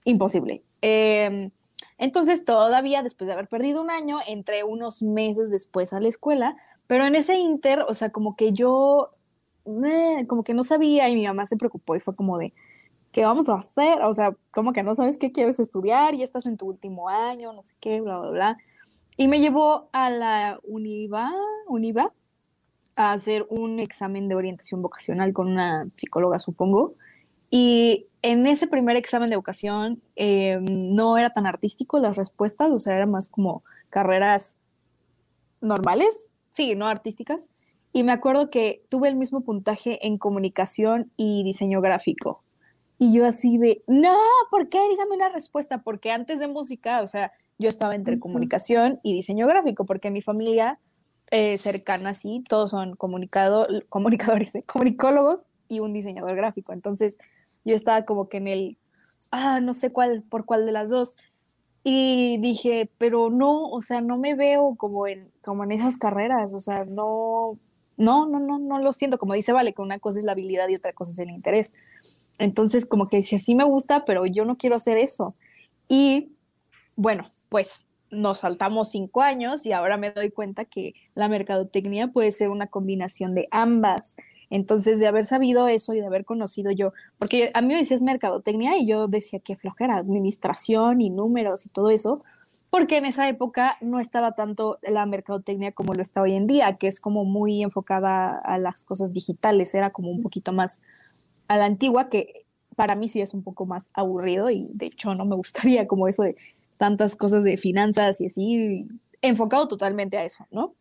imposible. 0.04 0.62
Eh, 0.80 1.50
entonces, 1.98 2.44
todavía 2.44 3.02
después 3.02 3.26
de 3.26 3.34
haber 3.34 3.46
perdido 3.48 3.82
un 3.82 3.90
año, 3.90 4.18
entré 4.26 4.64
unos 4.64 5.02
meses 5.02 5.50
después 5.50 5.92
a 5.92 6.00
la 6.00 6.08
escuela, 6.08 6.56
pero 6.86 7.04
en 7.04 7.14
ese 7.14 7.36
inter, 7.36 7.84
o 7.86 7.94
sea, 7.94 8.10
como 8.10 8.36
que 8.36 8.52
yo, 8.52 9.10
eh, 9.66 10.26
como 10.26 10.42
que 10.42 10.54
no 10.54 10.62
sabía 10.62 11.08
y 11.08 11.14
mi 11.14 11.26
mamá 11.26 11.44
se 11.46 11.56
preocupó 11.56 11.96
y 11.96 12.00
fue 12.00 12.16
como 12.16 12.38
de, 12.38 12.54
¿qué 13.12 13.24
vamos 13.24 13.50
a 13.50 13.54
hacer? 13.54 14.02
O 14.02 14.14
sea, 14.14 14.34
como 14.50 14.72
que 14.72 14.82
no 14.82 14.94
sabes 14.94 15.18
qué 15.18 15.30
quieres 15.30 15.60
estudiar 15.60 16.14
y 16.14 16.22
estás 16.22 16.46
en 16.46 16.56
tu 16.56 16.66
último 16.66 17.08
año, 17.08 17.52
no 17.52 17.62
sé 17.64 17.74
qué, 17.80 18.00
bla, 18.00 18.18
bla, 18.18 18.30
bla. 18.30 18.58
Y 19.16 19.28
me 19.28 19.40
llevó 19.40 19.88
a 19.92 20.10
la 20.10 20.58
Univa, 20.64 21.32
Univa 21.68 22.12
a 22.96 23.12
hacer 23.12 23.46
un 23.48 23.80
examen 23.80 24.28
de 24.28 24.34
orientación 24.34 24.82
vocacional 24.82 25.32
con 25.32 25.48
una 25.48 25.86
psicóloga, 25.96 26.38
supongo. 26.38 26.94
Y 27.50 28.06
en 28.22 28.46
ese 28.46 28.66
primer 28.66 28.96
examen 28.96 29.28
de 29.28 29.36
vocación 29.36 30.02
eh, 30.16 30.58
no 30.60 31.18
era 31.18 31.30
tan 31.30 31.46
artístico 31.46 31.98
las 31.98 32.16
respuestas, 32.16 32.70
o 32.70 32.78
sea, 32.78 32.96
eran 32.96 33.10
más 33.10 33.28
como 33.28 33.62
carreras 33.90 34.58
normales, 35.60 36.30
sí, 36.50 36.74
no 36.74 36.86
artísticas. 36.86 37.50
Y 37.92 38.02
me 38.02 38.12
acuerdo 38.12 38.50
que 38.50 38.82
tuve 38.88 39.08
el 39.08 39.14
mismo 39.14 39.42
puntaje 39.42 40.04
en 40.06 40.18
comunicación 40.18 41.12
y 41.16 41.44
diseño 41.44 41.80
gráfico. 41.80 42.42
Y 42.98 43.12
yo 43.12 43.26
así 43.26 43.58
de, 43.58 43.82
no, 43.86 44.16
¿por 44.50 44.68
qué? 44.68 44.80
Dígame 44.88 45.14
una 45.14 45.28
respuesta, 45.28 45.82
porque 45.82 46.10
antes 46.10 46.38
de 46.38 46.48
música, 46.48 47.02
o 47.02 47.08
sea, 47.08 47.32
yo 47.58 47.68
estaba 47.68 47.94
entre 47.94 48.18
comunicación 48.18 49.00
y 49.02 49.14
diseño 49.14 49.46
gráfico, 49.46 49.84
porque 49.84 50.10
mi 50.10 50.22
familia 50.22 50.78
eh, 51.30 51.58
cercana, 51.58 52.14
sí, 52.14 52.44
todos 52.48 52.70
son 52.70 52.96
comunicado, 52.96 53.66
comunicadores, 53.88 54.54
¿eh? 54.54 54.64
comunicólogos 54.66 55.40
y 55.68 55.80
un 55.80 55.92
diseñador 55.92 56.36
gráfico. 56.36 56.72
Entonces 56.72 57.18
yo 57.64 57.74
estaba 57.74 58.04
como 58.04 58.28
que 58.28 58.38
en 58.38 58.48
el, 58.48 58.78
ah, 59.30 59.60
no 59.60 59.74
sé 59.74 59.90
cuál, 59.90 60.22
por 60.22 60.44
cuál 60.44 60.66
de 60.66 60.72
las 60.72 60.90
dos. 60.90 61.16
Y 61.82 62.38
dije, 62.38 62.90
pero 62.98 63.30
no, 63.30 63.68
o 63.68 63.82
sea, 63.82 64.00
no 64.00 64.16
me 64.16 64.34
veo 64.34 64.74
como 64.76 65.06
en, 65.06 65.30
como 65.42 65.64
en 65.64 65.72
esas 65.72 65.98
carreras, 65.98 66.54
o 66.54 66.60
sea, 66.60 66.86
no, 66.86 67.58
no, 67.96 68.26
no, 68.26 68.40
no, 68.40 68.58
no 68.58 68.78
lo 68.78 68.92
siento, 68.92 69.18
como 69.18 69.34
dice 69.34 69.52
Vale, 69.52 69.74
que 69.74 69.82
una 69.82 69.98
cosa 69.98 70.18
es 70.18 70.24
la 70.24 70.32
habilidad 70.32 70.68
y 70.68 70.76
otra 70.76 70.94
cosa 70.94 71.12
es 71.12 71.18
el 71.18 71.30
interés. 71.30 71.74
Entonces, 72.38 72.86
como 72.86 73.08
que 73.08 73.18
dice, 73.18 73.38
sí 73.38 73.54
me 73.54 73.64
gusta, 73.64 74.04
pero 74.04 74.26
yo 74.26 74.44
no 74.44 74.56
quiero 74.56 74.76
hacer 74.76 74.96
eso. 74.96 75.34
Y 75.88 76.32
bueno, 76.96 77.24
pues 77.48 77.86
nos 78.14 78.38
saltamos 78.38 78.90
cinco 78.90 79.22
años 79.22 79.66
y 79.66 79.72
ahora 79.72 79.96
me 79.96 80.10
doy 80.10 80.30
cuenta 80.30 80.64
que 80.64 80.94
la 81.14 81.28
mercadotecnia 81.28 82.08
puede 82.08 82.32
ser 82.32 82.50
una 82.50 82.66
combinación 82.66 83.34
de 83.34 83.48
ambas. 83.50 84.16
Entonces, 84.50 85.00
de 85.00 85.06
haber 85.06 85.24
sabido 85.24 85.68
eso 85.68 85.94
y 85.94 86.00
de 86.00 86.06
haber 86.06 86.24
conocido 86.24 86.70
yo, 86.70 86.92
porque 87.18 87.50
a 87.54 87.60
mí 87.60 87.68
me 87.68 87.76
decías 87.76 88.02
mercadotecnia 88.02 88.76
y 88.76 88.86
yo 88.86 89.08
decía 89.08 89.40
que 89.40 89.56
flojera, 89.56 89.96
administración 89.96 91.00
y 91.00 91.10
números 91.10 91.66
y 91.66 91.70
todo 91.70 91.90
eso, 91.90 92.22
porque 92.70 92.96
en 92.96 93.06
esa 93.06 93.28
época 93.28 93.76
no 93.80 94.00
estaba 94.00 94.32
tanto 94.32 94.78
la 94.82 95.06
mercadotecnia 95.06 95.72
como 95.72 95.94
lo 95.94 96.02
está 96.02 96.20
hoy 96.22 96.34
en 96.34 96.46
día, 96.46 96.76
que 96.76 96.88
es 96.88 97.00
como 97.00 97.24
muy 97.24 97.62
enfocada 97.62 98.38
a 98.38 98.58
las 98.58 98.84
cosas 98.84 99.12
digitales, 99.12 99.74
era 99.74 99.90
como 99.90 100.10
un 100.10 100.22
poquito 100.22 100.52
más 100.52 100.82
a 101.48 101.56
la 101.56 101.66
antigua, 101.66 102.08
que 102.08 102.44
para 102.74 102.96
mí 102.96 103.08
sí 103.08 103.20
es 103.20 103.34
un 103.34 103.42
poco 103.42 103.66
más 103.66 103.90
aburrido 103.94 104.50
y 104.50 104.66
de 104.74 104.86
hecho 104.86 105.14
no 105.14 105.24
me 105.24 105.36
gustaría 105.36 105.86
como 105.86 106.08
eso 106.08 106.22
de 106.22 106.36
tantas 106.76 107.16
cosas 107.16 107.44
de 107.44 107.56
finanzas 107.56 108.20
y 108.20 108.26
así, 108.26 108.86
enfocado 109.22 109.68
totalmente 109.68 110.18
a 110.18 110.24
eso, 110.24 110.46
¿no? 110.50 110.74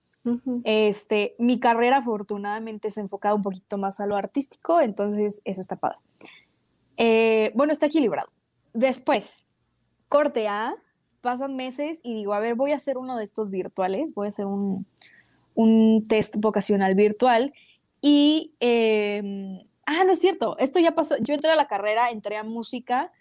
Este, 0.64 1.36
mi 1.38 1.60
carrera 1.60 1.98
afortunadamente 1.98 2.88
es 2.88 2.98
enfocada 2.98 3.36
un 3.36 3.42
poquito 3.42 3.78
más 3.78 4.00
a 4.00 4.08
lo 4.08 4.16
artístico, 4.16 4.80
entonces 4.80 5.42
eso 5.44 5.60
está 5.60 5.76
padre. 5.76 5.98
Eh, 6.96 7.52
bueno, 7.56 7.74
está 7.74 7.88
equilibrado. 7.88 8.28
Después, 8.74 9.46
corte 10.08 10.48
A, 10.48 10.76
pasan 11.20 11.56
meses 11.56 12.00
y 12.04 12.14
digo, 12.14 12.34
a 12.34 12.40
ver, 12.40 12.56
voy 12.56 12.72
a 12.72 12.78
hacer 12.78 12.98
uno 12.98 13.18
de 13.18 13.24
estos 13.26 13.50
virtuales, 13.50 14.14
voy 14.14 14.28
a 14.28 14.30
hacer 14.30 14.46
un, 14.46 14.86
un 15.56 16.06
test 16.08 16.36
vocacional 16.38 16.96
virtual 16.96 17.54
y, 18.02 18.54
em, 18.60 19.60
ah, 19.86 20.04
no 20.06 20.12
es 20.12 20.20
cierto, 20.20 20.58
esto 20.58 20.80
ya 20.80 20.96
pasó, 20.96 21.16
yo 21.20 21.34
entré 21.34 21.52
a 21.52 21.56
la 21.56 21.68
carrera, 21.68 22.12
entré 22.12 22.38
a 22.38 22.44
música 22.44 23.12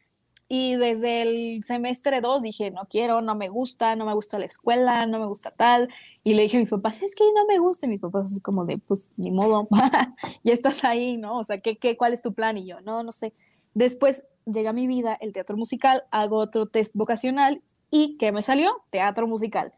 y 0.55 0.77
desde 0.77 1.23
el 1.23 1.63
semestre 1.63 2.21
2 2.21 2.43
dije, 2.43 2.71
no 2.71 2.83
quiero, 2.85 3.23
no 3.23 3.35
me 3.35 3.49
gusta, 3.49 3.97
no 3.97 4.05
me 4.05 4.13
gusta 4.13 4.39
la 4.39 4.45
escuela, 4.45 5.07
no 5.07 5.19
me 5.19 5.25
gusta 5.25 5.51
tal. 5.51 5.89
Y 6.23 6.35
le 6.35 6.43
dije 6.43 6.59
a 6.59 6.61
mis 6.61 6.69
papás, 6.69 7.01
es 7.01 7.15
que 7.15 7.25
no 7.35 7.47
me 7.47 7.59
gusta. 7.59 7.87
Y 7.87 7.89
mis 7.89 8.03
papás 8.03 8.27
así 8.27 8.39
como 8.39 8.67
de, 8.67 8.77
pues 8.77 9.11
ni 9.17 9.31
modo, 9.31 9.67
ya 10.45 10.53
estás 10.53 10.85
ahí, 10.85 11.17
¿no? 11.17 11.39
O 11.39 11.43
sea, 11.43 11.63
¿qué, 11.63 11.79
qué, 11.79 11.97
¿cuál 11.97 12.13
es 12.13 12.21
tu 12.21 12.35
plan? 12.35 12.59
Y 12.59 12.67
yo, 12.67 12.83
no, 12.83 13.03
no 13.03 13.13
sé. 13.13 13.33
Después 13.73 14.27
llega 14.45 14.75
mi 14.75 14.87
vida 14.87 15.17
el 15.23 15.33
teatro 15.33 15.57
musical, 15.57 16.05
hago 16.11 16.37
otro 16.37 16.67
test 16.67 16.95
vocacional 16.95 17.63
y 17.91 18.19
¿qué 18.19 18.31
me 18.31 18.43
salió? 18.43 18.85
Teatro 18.91 19.27
musical 19.27 19.73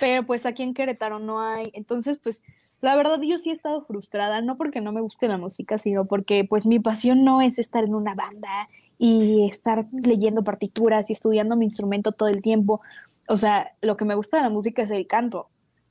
pero 0.00 0.24
pues 0.24 0.46
aquí 0.46 0.62
en 0.62 0.74
Querétaro 0.74 1.18
no 1.18 1.40
hay. 1.40 1.70
Entonces, 1.74 2.18
pues 2.18 2.44
la 2.80 2.96
verdad 2.96 3.20
yo 3.22 3.38
sí 3.38 3.50
he 3.50 3.52
estado 3.52 3.80
frustrada, 3.80 4.40
no 4.42 4.56
porque 4.56 4.80
no 4.80 4.92
me 4.92 5.00
guste 5.00 5.28
la 5.28 5.38
música, 5.38 5.78
sino 5.78 6.06
porque 6.06 6.44
pues 6.44 6.66
mi 6.66 6.78
pasión 6.78 7.24
no 7.24 7.40
es 7.40 7.58
estar 7.58 7.84
en 7.84 7.94
una 7.94 8.14
banda 8.14 8.68
y 8.98 9.46
estar 9.48 9.86
leyendo 9.92 10.44
partituras 10.44 11.10
y 11.10 11.12
estudiando 11.12 11.56
mi 11.56 11.64
instrumento 11.66 12.12
todo 12.12 12.28
el 12.28 12.42
tiempo. 12.42 12.80
O 13.28 13.36
sea, 13.36 13.72
lo 13.82 13.96
que 13.96 14.04
me 14.04 14.14
gusta 14.14 14.38
de 14.38 14.44
la 14.44 14.50
música 14.50 14.82
es 14.82 14.90
el 14.90 15.06
canto 15.06 15.48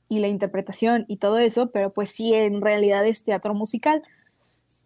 y 0.08 0.20
la 0.20 0.28
interpretación 0.28 1.04
y 1.08 1.16
todo 1.16 1.38
eso, 1.38 1.70
pero 1.70 1.90
pues 1.90 2.10
sí, 2.10 2.32
en 2.34 2.60
realidad 2.60 3.06
es 3.06 3.24
teatro 3.24 3.54
musical. 3.54 4.02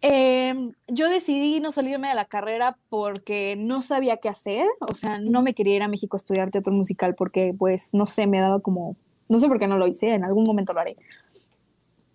Em, 0.01 0.73
yo 0.87 1.09
decidí 1.09 1.59
no 1.59 1.71
salirme 1.71 2.09
de 2.09 2.15
la 2.15 2.25
carrera 2.25 2.77
porque 2.89 3.55
no 3.57 3.81
sabía 3.81 4.17
qué 4.17 4.29
hacer, 4.29 4.67
o 4.79 4.93
sea, 4.93 5.19
no 5.19 5.41
me 5.41 5.53
quería 5.53 5.75
ir 5.75 5.83
a 5.83 5.87
México 5.87 6.15
a 6.15 6.19
estudiar 6.19 6.49
teatro 6.49 6.73
musical 6.73 7.15
porque, 7.15 7.53
pues, 7.57 7.93
no 7.93 8.05
sé, 8.05 8.25
me 8.25 8.39
daba 8.39 8.59
como, 8.59 8.95
no 9.29 9.39
sé 9.39 9.47
por 9.47 9.59
qué 9.59 9.67
no 9.67 9.77
lo 9.77 9.87
hice, 9.87 10.09
en 10.09 10.23
algún 10.23 10.43
momento 10.43 10.73
lo 10.73 10.79
haré. 10.79 10.95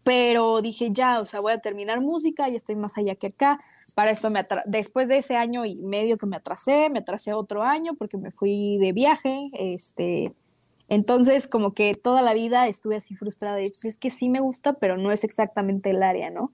Pero 0.03 0.63
dije, 0.63 0.91
ya, 0.93 1.21
o 1.21 1.27
sea, 1.27 1.41
voy 1.41 1.53
a 1.53 1.59
terminar 1.59 2.01
música 2.01 2.49
y 2.49 2.57
estoy 2.57 2.77
más 2.77 2.97
allá 2.99 3.15
que 3.17 3.29
acá. 3.29 3.61
Para 3.95 4.11
esto, 4.11 4.31
me 4.31 4.45
después 4.67 5.09
de 5.09 5.19
ese 5.19 5.37
año 5.37 5.65
y 5.65 5.83
medio 5.83 6.17
que 6.17 6.27
me 6.27 6.37
atrasé, 6.37 6.91
me 6.91 6.99
atrasé 6.99 7.33
otro 7.33 7.63
año 7.63 7.95
porque 7.95 8.19
me 8.19 8.33
fui 8.33 8.79
de 8.79 8.93
viaje, 8.93 9.51
este, 9.53 10.33
entonces, 10.89 11.47
como 11.49 11.73
que 11.73 11.95
toda 11.95 12.21
la 12.23 12.35
vida 12.35 12.67
estuve 12.69 12.97
así 12.97 13.15
frustrada 13.17 13.57
de, 13.57 13.63
pues 13.63 13.85
es 13.85 13.97
que 13.97 14.11
sí 14.11 14.29
me 14.29 14.41
gusta, 14.41 14.75
pero 14.75 14.97
no 14.97 15.13
es 15.13 15.25
exactamente 15.25 15.91
el 15.91 16.03
área, 16.03 16.31
¿no? 16.31 16.53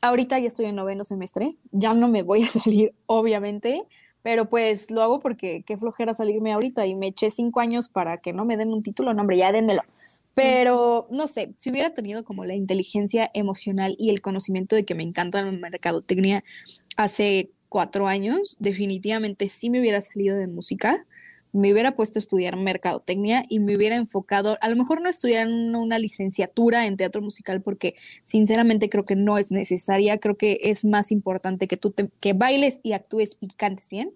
ahorita 0.00 0.38
ya 0.38 0.48
estoy 0.48 0.66
en 0.66 0.76
noveno 0.76 1.04
semestre, 1.04 1.56
ya 1.70 1.94
no 1.94 2.08
me 2.08 2.22
voy 2.22 2.42
a 2.42 2.48
salir, 2.48 2.94
obviamente, 3.06 3.84
pero 4.22 4.48
pues 4.48 4.90
lo 4.90 5.02
hago 5.02 5.20
porque 5.20 5.64
qué 5.66 5.76
flojera 5.76 6.14
salirme 6.14 6.52
ahorita 6.52 6.86
y 6.86 6.94
me 6.94 7.08
eché 7.08 7.30
cinco 7.30 7.60
años 7.60 7.88
para 7.88 8.18
que 8.18 8.32
no 8.32 8.44
me 8.44 8.56
den 8.56 8.72
un 8.72 8.82
título, 8.82 9.12
no, 9.12 9.20
hombre, 9.22 9.36
ya 9.36 9.52
dénmelo. 9.52 9.82
Pero 10.34 11.04
no 11.10 11.26
sé, 11.26 11.52
si 11.56 11.70
hubiera 11.70 11.92
tenido 11.92 12.24
como 12.24 12.44
la 12.44 12.54
inteligencia 12.54 13.30
emocional 13.34 13.96
y 13.98 14.10
el 14.10 14.20
conocimiento 14.20 14.76
de 14.76 14.84
que 14.84 14.94
me 14.94 15.02
encanta 15.02 15.42
la 15.42 15.52
mercadotecnia 15.52 16.42
hace 16.96 17.50
cuatro 17.68 18.08
años, 18.08 18.56
definitivamente 18.58 19.48
sí 19.48 19.70
me 19.70 19.80
hubiera 19.80 20.00
salido 20.00 20.36
de 20.36 20.48
música 20.48 21.06
me 21.52 21.72
hubiera 21.72 21.94
puesto 21.94 22.18
a 22.18 22.20
estudiar 22.20 22.56
mercadotecnia 22.56 23.44
y 23.48 23.60
me 23.60 23.76
hubiera 23.76 23.96
enfocado, 23.96 24.56
a 24.60 24.68
lo 24.68 24.76
mejor 24.76 25.00
no 25.00 25.08
estudiar 25.08 25.46
una 25.48 25.98
licenciatura 25.98 26.86
en 26.86 26.96
teatro 26.96 27.20
musical 27.20 27.60
porque 27.62 27.94
sinceramente 28.24 28.88
creo 28.88 29.04
que 29.04 29.16
no 29.16 29.38
es 29.38 29.52
necesaria, 29.52 30.18
creo 30.18 30.36
que 30.36 30.58
es 30.62 30.84
más 30.84 31.12
importante 31.12 31.68
que 31.68 31.76
tú 31.76 31.90
te, 31.90 32.08
que 32.20 32.32
bailes 32.32 32.80
y 32.82 32.92
actúes 32.92 33.36
y 33.40 33.48
cantes 33.48 33.90
bien 33.90 34.12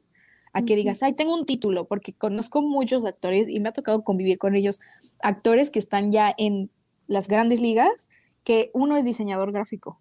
a 0.57 0.63
que 0.63 0.75
digas, 0.75 1.03
ay, 1.03 1.13
tengo 1.13 1.35
un 1.35 1.45
título, 1.45 1.85
porque 1.85 2.15
conozco 2.15 2.63
muchos 2.63 3.05
actores 3.05 3.47
y 3.47 3.61
me 3.61 3.69
ha 3.69 3.73
tocado 3.73 4.03
convivir 4.03 4.39
con 4.39 4.57
ellos, 4.57 4.81
actores 5.21 5.69
que 5.69 5.79
están 5.79 6.13
ya 6.13 6.35
en 6.39 6.71
las 7.09 7.29
grandes 7.29 7.61
ligas, 7.61 8.09
que 8.43 8.71
uno 8.73 8.97
es 8.97 9.05
diseñador 9.05 9.53
gráfico. 9.53 10.01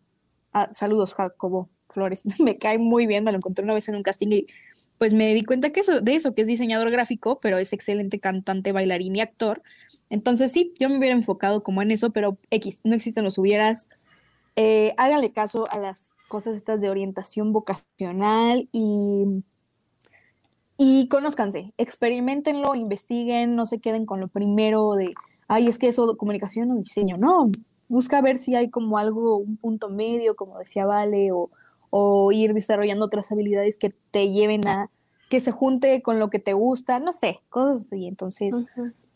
Ah, 0.54 0.72
saludos, 0.74 1.14
Jacobo. 1.14 1.68
Flores. 1.90 2.24
me 2.40 2.54
cae 2.54 2.78
muy 2.78 3.06
bien, 3.06 3.26
me 3.26 3.34
lo 3.34 3.38
encontré 3.38 3.66
una 3.66 3.74
vez 3.74 3.90
en 3.90 3.96
un 3.96 4.04
casting 4.04 4.30
y 4.32 4.48
pues 4.98 5.14
me 5.14 5.34
di 5.34 5.44
cuenta 5.44 5.72
que 5.72 5.82
eso, 5.82 6.00
de 6.00 6.16
eso, 6.16 6.34
que 6.34 6.44
es 6.44 6.48
diseñador 6.48 6.90
gráfico, 6.90 7.42
pero 7.42 7.58
es 7.58 7.74
excelente 7.74 8.22
cantante, 8.22 8.72
bailarín 8.72 9.18
y 9.18 9.20
actor. 9.20 9.62
Entonces 10.10 10.54
sí, 10.54 10.74
yo 10.80 10.88
me 10.88 10.98
hubiera 10.98 11.16
enfocado 11.16 11.64
como 11.64 11.82
en 11.82 11.92
eso, 11.92 12.12
pero 12.12 12.38
X, 12.50 12.80
no 12.86 12.96
existen 12.96 13.26
los 13.26 13.38
hubieras. 13.38 13.90
Eh, 14.56 14.94
háganle 14.96 15.34
caso 15.34 15.70
a 15.70 15.80
las 15.80 16.16
cosas 16.30 16.56
estas 16.56 16.80
de 16.80 16.90
orientación 16.90 17.52
vocacional 17.52 18.70
y, 18.72 19.44
y 20.78 21.08
conózcanse, 21.08 21.74
experimentenlo, 21.78 22.76
investiguen, 22.76 23.56
no 23.56 23.66
se 23.66 23.80
queden 23.80 24.06
con 24.06 24.20
lo 24.20 24.28
primero 24.28 24.94
de, 24.94 25.14
ay, 25.48 25.68
es 25.68 25.78
que 25.78 25.88
eso, 25.88 26.18
comunicación 26.18 26.72
o 26.72 26.76
diseño, 26.76 27.18
no, 27.18 27.52
busca 27.88 28.22
ver 28.22 28.38
si 28.38 28.56
hay 28.56 28.70
como 28.70 28.98
algo, 28.98 29.38
un 29.38 29.58
punto 29.58 29.90
medio, 29.90 30.36
como 30.36 30.60
decía 30.60 30.86
Vale, 30.86 31.32
o, 31.32 31.50
o 31.90 32.32
ir 32.32 32.54
desarrollando 32.54 33.06
otras 33.06 33.32
habilidades 33.32 33.78
que 33.78 33.94
te 34.12 34.32
lleven 34.32 34.68
a 34.68 34.90
que 35.30 35.40
se 35.40 35.52
junte 35.52 36.02
con 36.02 36.20
lo 36.20 36.30
que 36.30 36.40
te 36.40 36.54
gusta, 36.54 37.00
no 37.00 37.12
sé, 37.12 37.40
cosas 37.50 37.88
así. 37.88 38.08
Entonces, 38.08 38.66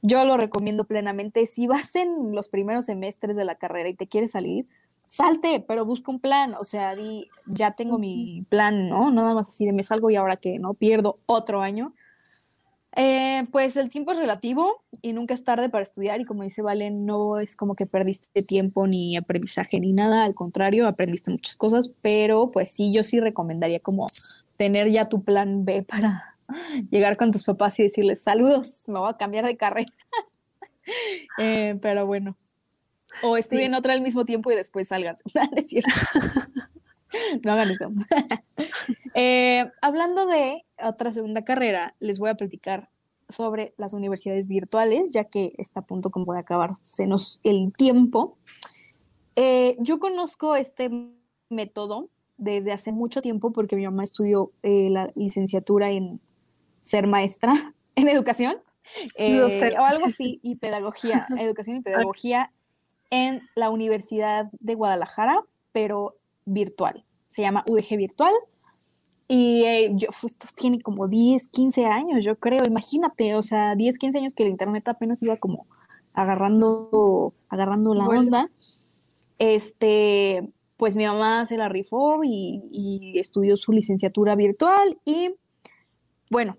yo 0.01 0.25
lo 0.25 0.37
recomiendo 0.37 0.83
plenamente. 0.85 1.45
Si 1.45 1.67
vas 1.67 1.95
en 1.95 2.33
los 2.33 2.49
primeros 2.49 2.85
semestres 2.85 3.35
de 3.35 3.45
la 3.45 3.55
carrera 3.55 3.89
y 3.89 3.93
te 3.93 4.07
quieres 4.07 4.31
salir, 4.31 4.67
salte, 5.09 5.63
pero 5.67 5.85
busca 5.85 6.11
un 6.11 6.19
plan. 6.19 6.55
O 6.59 6.63
sea, 6.63 6.95
di, 6.95 7.27
ya 7.47 7.71
tengo 7.71 7.97
mi 7.97 8.45
plan, 8.49 8.89
¿no? 8.89 9.11
Nada 9.11 9.33
más 9.33 9.49
así 9.49 9.65
de 9.65 9.73
me 9.73 9.83
salgo 9.83 10.09
y 10.09 10.15
ahora 10.15 10.37
que 10.37 10.59
no 10.59 10.73
pierdo 10.75 11.19
otro 11.25 11.61
año. 11.61 11.93
Eh, 12.95 13.45
pues 13.51 13.77
el 13.77 13.89
tiempo 13.89 14.11
es 14.11 14.17
relativo 14.17 14.83
y 15.01 15.13
nunca 15.13 15.33
es 15.33 15.43
tarde 15.43 15.69
para 15.69 15.83
estudiar 15.83 16.19
y 16.19 16.25
como 16.25 16.43
dice 16.43 16.63
Valen, 16.63 17.05
no 17.05 17.39
es 17.39 17.55
como 17.55 17.75
que 17.75 17.85
perdiste 17.85 18.41
tiempo 18.41 18.87
ni 18.87 19.15
aprendizaje 19.15 19.79
ni 19.79 19.93
nada, 19.93 20.23
al 20.23 20.33
contrario, 20.33 20.87
aprendiste 20.87 21.29
muchas 21.29 21.55
cosas, 21.55 21.91
pero 22.01 22.49
pues 22.51 22.71
sí, 22.71 22.91
yo 22.91 23.03
sí 23.03 23.19
recomendaría 23.19 23.79
como 23.79 24.07
tener 24.57 24.89
ya 24.89 25.05
tu 25.05 25.23
plan 25.23 25.65
B 25.65 25.83
para 25.83 26.35
llegar 26.89 27.15
con 27.15 27.31
tus 27.31 27.43
papás 27.43 27.79
y 27.79 27.83
decirles 27.83 28.23
saludos, 28.23 28.85
me 28.87 28.99
voy 28.99 29.09
a 29.09 29.17
cambiar 29.17 29.45
de 29.45 29.57
carrera. 29.57 29.93
Eh, 31.37 31.77
pero 31.83 32.07
bueno, 32.07 32.35
o 33.23 33.37
estudien 33.37 33.73
otra 33.73 33.93
al 33.93 34.01
mismo 34.01 34.25
tiempo 34.25 34.51
y 34.51 34.55
después 34.55 34.87
salgan, 34.87 35.15
es 35.55 35.67
cierto. 35.67 35.91
no 37.43 37.51
hagan 37.51 37.71
eso. 37.71 37.89
Eh, 39.15 39.69
hablando 39.81 40.27
de 40.27 40.63
otra 40.81 41.11
segunda 41.11 41.43
carrera, 41.43 41.95
les 41.99 42.19
voy 42.19 42.29
a 42.29 42.35
platicar 42.35 42.89
sobre 43.27 43.73
las 43.75 43.93
universidades 43.93 44.47
virtuales, 44.47 45.11
ya 45.11 45.25
que 45.25 45.53
está 45.57 45.81
a 45.81 45.85
punto 45.85 46.11
como 46.11 46.33
de 46.33 46.39
nos 47.07 47.39
el 47.43 47.73
tiempo. 47.73 48.37
Eh, 49.35 49.75
yo 49.79 49.99
conozco 49.99 50.55
este 50.55 50.91
método 51.49 52.09
desde 52.37 52.71
hace 52.71 52.91
mucho 52.91 53.21
tiempo 53.21 53.51
porque 53.51 53.75
mi 53.75 53.85
mamá 53.85 54.03
estudió 54.03 54.51
eh, 54.61 54.89
la 54.89 55.11
licenciatura 55.15 55.89
en 55.89 56.21
ser 56.81 57.07
maestra 57.07 57.53
en 57.95 58.07
educación 58.07 58.57
o 59.17 59.83
algo 59.83 60.05
así, 60.05 60.39
y 60.43 60.55
pedagogía, 60.55 61.27
educación 61.37 61.77
y 61.77 61.81
pedagogía 61.81 62.53
en 63.09 63.41
la 63.55 63.69
Universidad 63.69 64.49
de 64.59 64.75
Guadalajara, 64.75 65.43
pero 65.71 66.15
virtual. 66.45 67.05
se 67.27 67.41
llama 67.41 67.63
UDG 67.67 67.97
Virtual. 67.97 68.33
Y 69.27 69.63
eh, 69.65 69.91
yo, 69.93 70.07
esto 70.23 70.47
tiene 70.55 70.81
como 70.81 71.07
10, 71.07 71.49
15 71.49 71.85
años, 71.85 72.25
yo 72.25 72.35
creo. 72.37 72.63
Imagínate, 72.65 73.35
o 73.35 73.43
sea, 73.43 73.75
10, 73.75 73.97
15 73.99 74.17
años 74.17 74.33
que 74.33 74.43
el 74.43 74.49
Internet 74.49 74.87
apenas 74.87 75.21
iba 75.21 75.37
como 75.37 75.67
agarrando, 76.13 77.33
agarrando 77.47 77.93
la 77.93 78.07
onda. 78.07 78.49
Este, 79.37 80.49
pues 80.77 80.95
mi 80.95 81.05
mamá 81.05 81.45
se 81.45 81.57
la 81.57 81.69
rifó 81.69 82.23
y, 82.23 82.63
y 82.71 83.19
estudió 83.19 83.55
su 83.57 83.71
licenciatura 83.71 84.35
virtual 84.35 84.97
y 85.05 85.35
bueno, 86.29 86.55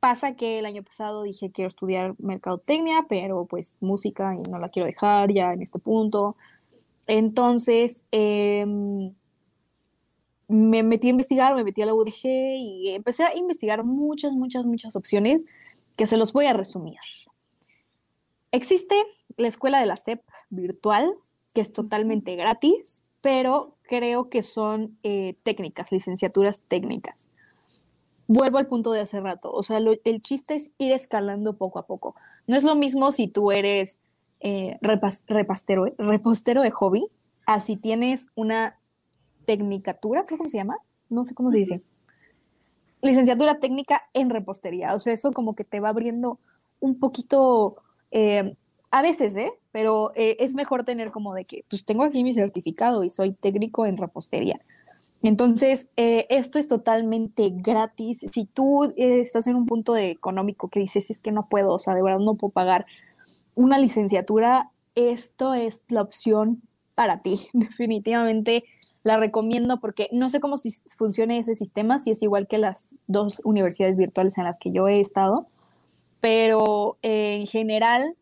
pasa 0.00 0.34
que 0.34 0.58
el 0.58 0.66
año 0.66 0.82
pasado 0.82 1.22
dije 1.22 1.52
quiero 1.52 1.68
estudiar 1.68 2.14
mercadotecnia, 2.18 3.06
pero 3.08 3.44
pues 3.46 3.78
música 3.82 4.34
y 4.34 4.38
no 4.50 4.58
la 4.58 4.70
quiero 4.70 4.86
dejar 4.86 5.32
ya 5.32 5.52
en 5.52 5.62
este 5.62 5.78
punto. 5.78 6.36
Entonces, 7.06 8.04
em, 8.10 9.14
me 10.48 10.82
metí 10.82 11.08
a 11.08 11.10
investigar, 11.10 11.54
me 11.54 11.64
metí 11.64 11.82
a 11.82 11.86
la 11.86 11.94
UDG 11.94 12.26
y 12.56 12.88
empecé 12.90 13.24
a 13.24 13.36
investigar 13.36 13.84
muchas, 13.84 14.32
muchas, 14.32 14.64
muchas 14.64 14.96
opciones 14.96 15.46
que 15.96 16.06
se 16.06 16.16
los 16.16 16.32
voy 16.32 16.46
a 16.46 16.52
resumir. 16.52 16.98
Existe 18.52 18.96
la 19.36 19.48
escuela 19.48 19.80
de 19.80 19.86
la 19.86 19.96
SEP 19.96 20.22
virtual, 20.48 21.14
que 21.54 21.60
es 21.60 21.72
totalmente 21.72 22.34
gratis, 22.36 23.04
pero 23.20 23.76
creo 23.82 24.28
que 24.28 24.42
son 24.42 24.98
eh, 25.02 25.36
técnicas, 25.42 25.92
licenciaturas 25.92 26.62
técnicas. 26.62 27.30
Vuelvo 28.32 28.58
al 28.58 28.68
punto 28.68 28.92
de 28.92 29.00
hace 29.00 29.18
rato, 29.18 29.50
o 29.50 29.64
sea, 29.64 29.78
el 29.78 30.22
chiste 30.22 30.54
es 30.54 30.70
ir 30.78 30.92
escalando 30.92 31.56
poco 31.56 31.80
a 31.80 31.86
poco. 31.88 32.14
No 32.46 32.56
es 32.56 32.62
lo 32.62 32.76
mismo 32.76 33.10
si 33.10 33.26
tú 33.26 33.50
eres 33.50 33.98
eh, 34.38 34.78
repastero, 34.80 35.92
repostero 35.98 36.62
de 36.62 36.70
hobby, 36.70 37.08
a 37.44 37.58
si 37.58 37.76
tienes 37.76 38.28
una 38.36 38.78
tecnicatura, 39.46 40.24
¿cómo 40.28 40.48
se 40.48 40.58
llama? 40.58 40.78
No 41.08 41.24
sé 41.24 41.34
cómo 41.34 41.50
se 41.50 41.58
dice. 41.58 41.82
Licenciatura 43.02 43.58
técnica 43.58 44.02
en 44.14 44.30
repostería. 44.30 44.94
O 44.94 45.00
sea, 45.00 45.12
eso 45.12 45.32
como 45.32 45.56
que 45.56 45.64
te 45.64 45.80
va 45.80 45.88
abriendo 45.88 46.38
un 46.78 47.00
poquito, 47.00 47.82
eh, 48.12 48.54
a 48.92 49.02
veces, 49.02 49.36
¿eh? 49.38 49.52
Pero 49.72 50.12
eh, 50.14 50.36
es 50.38 50.54
mejor 50.54 50.84
tener 50.84 51.10
como 51.10 51.34
de 51.34 51.44
que, 51.44 51.64
pues 51.68 51.84
tengo 51.84 52.04
aquí 52.04 52.22
mi 52.22 52.32
certificado 52.32 53.02
y 53.02 53.10
soy 53.10 53.32
técnico 53.32 53.86
en 53.86 53.96
repostería. 53.96 54.60
Entonces, 55.22 55.88
eh, 55.96 56.26
esto 56.30 56.58
es 56.58 56.66
totalmente 56.66 57.50
gratis. 57.50 58.26
Si 58.32 58.46
tú 58.46 58.92
estás 58.96 59.46
en 59.46 59.56
un 59.56 59.66
punto 59.66 59.96
económico 59.96 60.68
que 60.68 60.80
dices, 60.80 61.10
es 61.10 61.20
que 61.20 61.32
no 61.32 61.48
puedo, 61.48 61.74
o 61.74 61.78
sea, 61.78 61.94
de 61.94 62.02
verdad 62.02 62.20
no 62.20 62.36
puedo 62.36 62.52
pagar 62.52 62.86
una 63.54 63.78
licenciatura, 63.78 64.70
esto 64.94 65.54
es 65.54 65.84
la 65.88 66.02
opción 66.02 66.62
para 66.94 67.20
ti. 67.20 67.40
Definitivamente 67.52 68.64
la 69.02 69.16
recomiendo 69.16 69.80
porque 69.80 70.08
no 70.12 70.28
sé 70.28 70.40
cómo 70.40 70.56
funciona 70.96 71.36
ese 71.36 71.54
sistema, 71.54 71.98
si 71.98 72.10
es 72.10 72.22
igual 72.22 72.46
que 72.46 72.58
las 72.58 72.94
dos 73.06 73.40
universidades 73.44 73.96
virtuales 73.96 74.36
en 74.36 74.44
las 74.44 74.58
que 74.58 74.72
yo 74.72 74.88
he 74.88 75.00
estado, 75.00 75.46
pero 76.20 76.98
en 77.00 77.46
general 77.46 78.14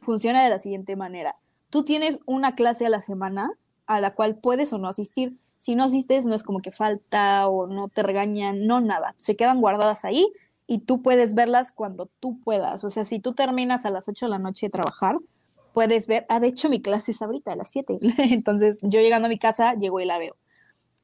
funciona 0.00 0.44
de 0.44 0.50
la 0.50 0.58
siguiente 0.58 0.94
manera. 0.94 1.36
Tú 1.70 1.84
tienes 1.84 2.20
una 2.26 2.54
clase 2.54 2.86
a 2.86 2.88
la 2.88 3.00
semana 3.00 3.52
a 3.86 4.00
la 4.00 4.14
cual 4.14 4.36
puedes 4.36 4.72
o 4.72 4.78
no 4.78 4.88
asistir. 4.88 5.36
Si 5.62 5.76
no 5.76 5.84
asistes, 5.84 6.26
no 6.26 6.34
es 6.34 6.42
como 6.42 6.58
que 6.58 6.72
falta 6.72 7.46
o 7.46 7.68
no 7.68 7.86
te 7.86 8.02
regañan, 8.02 8.66
no 8.66 8.80
nada. 8.80 9.14
Se 9.16 9.36
quedan 9.36 9.60
guardadas 9.60 10.04
ahí 10.04 10.26
y 10.66 10.80
tú 10.80 11.02
puedes 11.02 11.36
verlas 11.36 11.70
cuando 11.70 12.10
tú 12.18 12.40
puedas. 12.40 12.82
O 12.82 12.90
sea, 12.90 13.04
si 13.04 13.20
tú 13.20 13.32
terminas 13.32 13.86
a 13.86 13.90
las 13.90 14.08
8 14.08 14.26
de 14.26 14.30
la 14.30 14.40
noche 14.40 14.66
de 14.66 14.70
trabajar, 14.70 15.18
puedes 15.72 16.08
ver, 16.08 16.26
ah, 16.28 16.40
de 16.40 16.48
hecho 16.48 16.68
mi 16.68 16.82
clase 16.82 17.12
es 17.12 17.22
ahorita 17.22 17.52
a 17.52 17.56
las 17.56 17.70
7, 17.70 18.00
entonces 18.32 18.80
yo 18.82 18.98
llegando 19.00 19.26
a 19.26 19.28
mi 19.28 19.38
casa, 19.38 19.74
llego 19.74 20.00
y 20.00 20.04
la 20.04 20.18
veo. 20.18 20.34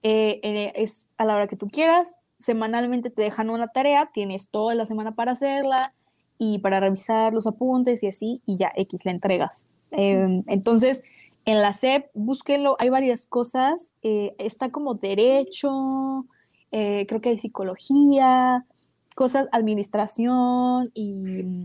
Eh, 0.03 0.41
eh, 0.43 0.73
es 0.75 1.07
a 1.19 1.25
la 1.25 1.37
hora 1.37 1.47
que 1.47 1.55
tú 1.55 1.69
quieras, 1.69 2.17
semanalmente 2.41 3.11
te 3.11 3.23
dejan 3.23 3.51
una 3.51 3.69
tarea, 3.69 4.11
tienes 4.13 4.49
toda 4.49 4.75
la 4.75 4.87
semana 4.87 5.13
para 5.13 5.33
hacerla 5.33 5.95
y 6.37 6.59
para 6.59 6.81
revisar 6.81 7.33
los 7.33 7.47
apuntes 7.47 8.03
y 8.03 8.09
así, 8.09 8.43
y 8.45 8.57
ya 8.57 8.73
X 8.75 9.05
la 9.05 9.13
entregas. 9.13 9.69
Em, 9.93 10.43
entonces, 10.49 11.05
en 11.49 11.63
la 11.63 11.73
SEP, 11.73 12.11
búsquenlo, 12.13 12.77
hay 12.79 12.91
varias 12.91 13.25
cosas, 13.25 13.93
eh, 14.03 14.35
está 14.39 14.71
como 14.71 14.95
derecho, 14.95 16.27
creo 16.71 17.21
que 17.23 17.31
hay 17.31 17.39
psicología, 17.39 18.67
cosas, 19.15 19.49
administración 19.53 20.91
y 20.93 21.65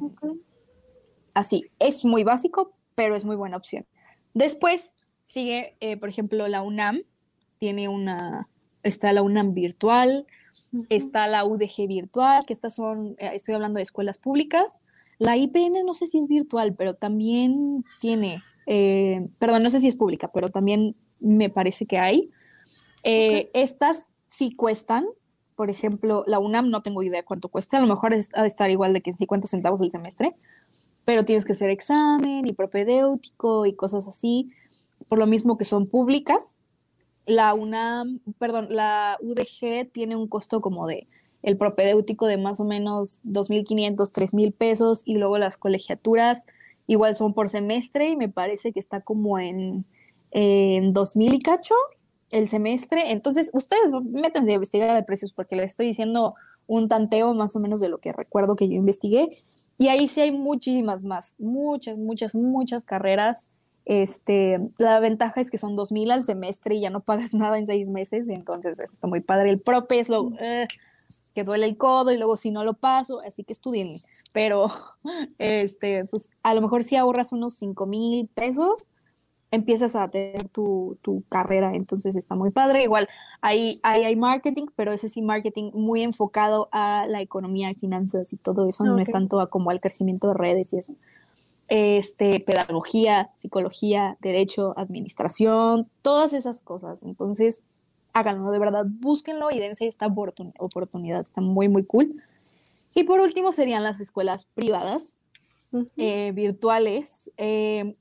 así. 1.33 1.65
Es 1.79 2.05
muy 2.05 2.23
básico, 2.23 2.73
pero 2.95 3.15
es 3.15 3.25
muy 3.25 3.35
buena 3.35 3.57
opción. 3.57 3.85
Después 4.33 4.95
sigue, 5.23 5.75
eh, 5.79 5.97
por 5.97 6.09
ejemplo, 6.09 6.47
la 6.47 6.61
UNAM, 6.61 7.01
tiene 7.59 7.89
una, 7.89 8.49
está 8.83 9.13
la 9.13 9.21
UNAM 9.21 9.53
virtual, 9.53 10.25
está 10.89 11.27
la 11.27 11.45
UDG 11.45 11.87
virtual, 11.87 12.45
que 12.45 12.53
estas 12.53 12.75
son, 12.75 13.15
eh, 13.17 13.31
estoy 13.33 13.55
hablando 13.55 13.77
de 13.77 13.83
escuelas 13.83 14.17
públicas. 14.17 14.79
La 15.19 15.37
IPN 15.37 15.85
no 15.85 15.93
sé 15.93 16.07
si 16.07 16.19
es 16.19 16.27
virtual, 16.27 16.73
pero 16.75 16.95
también 16.95 17.85
tiene, 17.99 18.43
eh, 18.65 19.27
perdón, 19.39 19.63
no 19.63 19.69
sé 19.69 19.79
si 19.79 19.87
es 19.87 19.95
pública, 19.95 20.31
pero 20.33 20.49
también 20.49 20.95
me 21.19 21.49
parece 21.49 21.85
que 21.85 21.97
hay. 21.97 22.31
Estas 23.03 24.07
sí 24.29 24.55
cuestan, 24.55 25.05
por 25.55 25.69
ejemplo, 25.69 26.23
la 26.27 26.39
UNAM 26.39 26.69
no 26.69 26.81
tengo 26.81 27.03
idea 27.03 27.23
cuánto 27.23 27.49
cuesta, 27.49 27.77
a 27.77 27.81
lo 27.81 27.87
mejor 27.87 28.13
ha 28.13 28.41
de 28.41 28.47
estar 28.47 28.69
igual 28.69 28.93
de 28.93 29.01
que 29.01 29.13
50 29.13 29.47
centavos 29.47 29.81
el 29.81 29.91
semestre, 29.91 30.35
pero 31.05 31.25
tienes 31.25 31.45
que 31.45 31.53
hacer 31.53 31.69
examen 31.69 32.47
y 32.47 32.53
propedéutico 32.53 33.65
y 33.65 33.73
cosas 33.73 34.07
así, 34.07 34.51
por 35.09 35.19
lo 35.19 35.27
mismo 35.27 35.57
que 35.57 35.65
son 35.65 35.87
públicas. 35.87 36.57
La 37.25 37.53
UNAM, 37.53 38.19
perdón, 38.39 38.67
la 38.69 39.17
UDG 39.21 39.91
tiene 39.91 40.15
un 40.15 40.27
costo 40.27 40.61
como 40.61 40.87
de 40.87 41.07
el 41.41 41.57
propedéutico 41.57 42.25
de 42.25 42.37
más 42.37 42.59
o 42.59 42.65
menos 42.65 43.21
2.500, 43.25 43.95
3.000 43.97 44.53
pesos 44.53 45.01
y 45.05 45.17
luego 45.17 45.37
las 45.37 45.57
colegiaturas 45.57 46.45
igual 46.87 47.15
son 47.15 47.33
por 47.33 47.49
semestre 47.49 48.09
y 48.09 48.15
me 48.15 48.29
parece 48.29 48.71
que 48.73 48.79
está 48.79 49.01
como 49.01 49.39
en, 49.39 49.85
en 50.31 50.93
2.000 50.93 51.33
y 51.33 51.39
cacho 51.39 51.75
el 52.31 52.47
semestre. 52.47 53.11
Entonces, 53.11 53.51
ustedes 53.53 53.89
métanse 54.03 54.51
a 54.51 54.55
investigar 54.55 54.95
de 54.95 55.03
precios 55.03 55.31
porque 55.33 55.55
les 55.55 55.71
estoy 55.71 55.87
diciendo 55.87 56.35
un 56.67 56.87
tanteo 56.87 57.33
más 57.33 57.55
o 57.55 57.59
menos 57.59 57.81
de 57.81 57.89
lo 57.89 57.97
que 57.99 58.11
recuerdo 58.11 58.55
que 58.55 58.67
yo 58.67 58.75
investigué 58.75 59.43
y 59.77 59.87
ahí 59.87 60.07
sí 60.07 60.21
hay 60.21 60.31
muchísimas 60.31 61.03
más, 61.03 61.35
muchas, 61.39 61.97
muchas, 61.97 62.35
muchas 62.35 62.83
carreras. 62.85 63.49
Este, 63.85 64.61
la 64.77 64.99
ventaja 64.99 65.41
es 65.41 65.51
que 65.51 65.57
son 65.57 65.75
2.000 65.75 66.11
al 66.11 66.25
semestre 66.25 66.75
y 66.75 66.81
ya 66.81 66.89
no 66.89 67.01
pagas 67.01 67.33
nada 67.33 67.57
en 67.57 67.67
seis 67.67 67.89
meses, 67.89 68.25
entonces 68.29 68.79
eso 68.79 68.93
está 68.93 69.07
muy 69.07 69.21
padre. 69.21 69.49
El 69.49 69.59
prope 69.59 69.99
es 69.99 70.09
lo 70.09 70.31
eh, 70.39 70.67
que 71.33 71.43
duele 71.43 71.65
el 71.65 71.77
codo 71.77 72.11
y 72.11 72.17
luego 72.17 72.37
si 72.37 72.51
no 72.51 72.63
lo 72.63 72.73
paso, 72.73 73.21
así 73.25 73.43
que 73.43 73.53
estudien. 73.53 73.97
Pero, 74.33 74.67
este, 75.37 76.05
pues 76.05 76.31
a 76.43 76.53
lo 76.53 76.61
mejor 76.61 76.83
si 76.83 76.95
ahorras 76.95 77.31
unos 77.31 77.53
5 77.55 77.85
mil 77.85 78.27
pesos, 78.27 78.87
empiezas 79.53 79.95
a 79.95 80.07
tener 80.07 80.49
tu, 80.49 80.97
carrera, 81.29 81.73
entonces 81.75 82.15
está 82.15 82.33
muy 82.33 82.49
padre. 82.49 82.83
Igual 82.83 83.07
ahí, 83.39 83.79
hay 83.83 84.15
marketing, 84.15 84.65
pero 84.75 84.91
ese 84.91 85.09
sí 85.09 85.21
marketing 85.21 85.69
muy 85.73 86.01
enfocado 86.01 86.69
a 86.71 87.05
la 87.07 87.21
economía, 87.21 87.71
finanzas 87.75 88.33
y 88.33 88.37
todo 88.37 88.67
eso, 88.67 88.83
no 88.83 88.97
es 88.97 89.11
tanto 89.11 89.47
como 89.51 89.69
al 89.69 89.79
crecimiento 89.79 90.27
de 90.29 90.33
redes 90.33 90.73
y 90.73 90.77
eso. 90.77 90.95
Este, 91.67 92.39
pedagogía, 92.39 93.31
psicología, 93.35 94.17
derecho, 94.21 94.73
administración, 94.75 95.87
todas 96.01 96.33
esas 96.33 96.63
cosas. 96.63 97.03
Entonces, 97.03 97.63
háganlo, 98.13 98.51
de 98.51 98.59
verdad, 98.59 98.85
búsquenlo 98.87 99.51
y 99.51 99.59
dense 99.59 99.87
esta 99.87 100.07
oportunidad, 100.07 101.21
está 101.21 101.41
muy, 101.41 101.67
muy 101.67 101.83
cool. 101.85 102.21
Y 102.95 103.03
por 103.03 103.19
último 103.19 103.51
serían 103.51 103.83
las 103.83 103.99
escuelas 103.99 104.45
privadas, 104.45 105.15
eh, 105.97 106.31
virtuales. 106.33 107.31
Eh, 107.37 107.95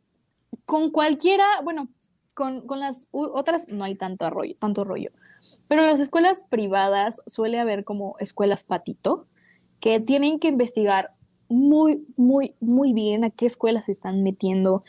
con 0.66 0.90
cualquiera, 0.90 1.44
bueno, 1.64 1.88
con, 2.34 2.62
las 2.78 3.08
otras 3.10 3.68
no 3.68 3.84
hay 3.84 3.94
tanto 3.94 4.28
rollo, 4.30 4.54
tanto 4.58 4.84
rollo. 4.84 5.10
Pero 5.66 5.82
en 5.82 5.88
las 5.88 6.00
escuelas 6.00 6.44
privadas 6.48 7.22
suele 7.26 7.58
haber 7.58 7.84
como 7.84 8.16
escuelas 8.20 8.64
patito, 8.64 9.26
que 9.80 9.98
tienen 9.98 10.38
que 10.38 10.48
investigar 10.48 11.10
muy, 11.48 12.06
muy, 12.16 12.54
muy 12.60 12.92
bien 12.92 13.24
a 13.24 13.30
qué 13.30 13.46
escuelas 13.46 13.86
se 13.86 13.92
están 13.92 14.22
metiendo. 14.22 14.84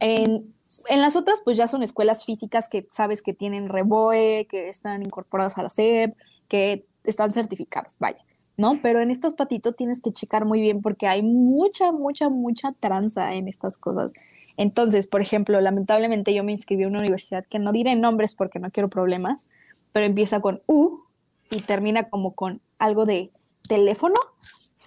en, 0.00 0.54
en, 0.88 1.00
las 1.00 1.16
otras, 1.16 1.40
pues 1.44 1.56
ya 1.56 1.68
son 1.68 1.82
escuelas 1.82 2.24
físicas 2.24 2.68
que 2.68 2.86
sabes 2.90 3.22
que 3.22 3.32
tienen 3.32 3.68
reboe, 3.68 4.46
que 4.48 4.68
están 4.68 5.02
incorporadas 5.02 5.58
a 5.58 5.62
la 5.62 5.70
SEP, 5.70 6.14
que 6.48 6.86
están 7.04 7.32
certificadas, 7.32 7.96
vaya, 7.98 8.24
¿no? 8.56 8.78
Pero 8.82 9.00
en 9.00 9.10
estas 9.10 9.34
patito 9.34 9.72
tienes 9.72 10.02
que 10.02 10.12
checar 10.12 10.44
muy 10.44 10.60
bien 10.60 10.82
porque 10.82 11.06
hay 11.06 11.22
mucha, 11.22 11.92
mucha, 11.92 12.28
mucha 12.28 12.72
tranza 12.72 13.34
en 13.34 13.48
estas 13.48 13.78
cosas. 13.78 14.12
Entonces, 14.56 15.06
por 15.06 15.20
ejemplo, 15.20 15.60
lamentablemente 15.60 16.34
yo 16.34 16.44
me 16.44 16.52
inscribí 16.52 16.84
a 16.84 16.88
una 16.88 16.98
universidad 16.98 17.44
que 17.46 17.58
no 17.58 17.72
diré 17.72 17.94
nombres 17.94 18.34
porque 18.34 18.58
no 18.58 18.70
quiero 18.70 18.90
problemas, 18.90 19.48
pero 19.92 20.04
empieza 20.04 20.40
con 20.40 20.62
U 20.66 21.04
y 21.50 21.60
termina 21.60 22.10
como 22.10 22.34
con 22.34 22.60
algo 22.78 23.06
de 23.06 23.30
teléfono, 23.68 24.16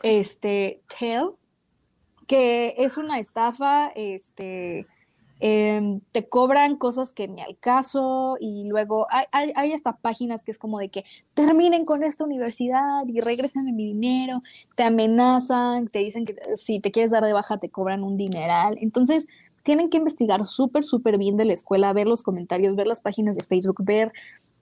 este, 0.03 0.81
tel, 0.99 1.31
que 2.27 2.75
es 2.77 2.97
una 2.97 3.19
estafa, 3.19 3.91
este, 3.95 4.85
Em, 5.43 6.01
te 6.11 6.29
cobran 6.29 6.75
cosas 6.75 7.11
que 7.11 7.27
ni 7.27 7.41
al 7.41 7.57
caso 7.57 8.37
y 8.39 8.65
luego 8.65 9.07
hay, 9.09 9.51
hay, 9.55 9.73
hasta 9.73 9.97
páginas 9.97 10.43
que 10.43 10.51
es 10.51 10.59
como 10.59 10.77
de 10.77 10.89
que 10.89 11.03
terminen 11.33 11.83
con 11.83 12.03
esta 12.03 12.23
universidad 12.23 13.07
y 13.07 13.21
regresen 13.21 13.75
mi 13.75 13.87
dinero, 13.87 14.43
te 14.75 14.83
amenazan, 14.83 15.87
te 15.87 15.97
dicen 15.97 16.25
que 16.25 16.35
si 16.57 16.79
te 16.79 16.91
quieres 16.91 17.09
dar 17.09 17.25
de 17.25 17.33
baja 17.33 17.57
te 17.57 17.69
cobran 17.69 18.03
un 18.03 18.17
dineral. 18.17 18.77
Entonces, 18.81 19.27
tienen 19.63 19.89
que 19.89 19.97
investigar 19.97 20.45
súper, 20.45 20.83
súper 20.83 21.17
bien 21.17 21.37
de 21.37 21.45
la 21.45 21.53
escuela, 21.53 21.91
ver 21.91 22.05
los 22.05 22.21
comentarios, 22.21 22.75
ver 22.75 22.85
las 22.85 23.01
páginas 23.01 23.35
de 23.35 23.43
Facebook, 23.43 23.83
ver 23.83 24.11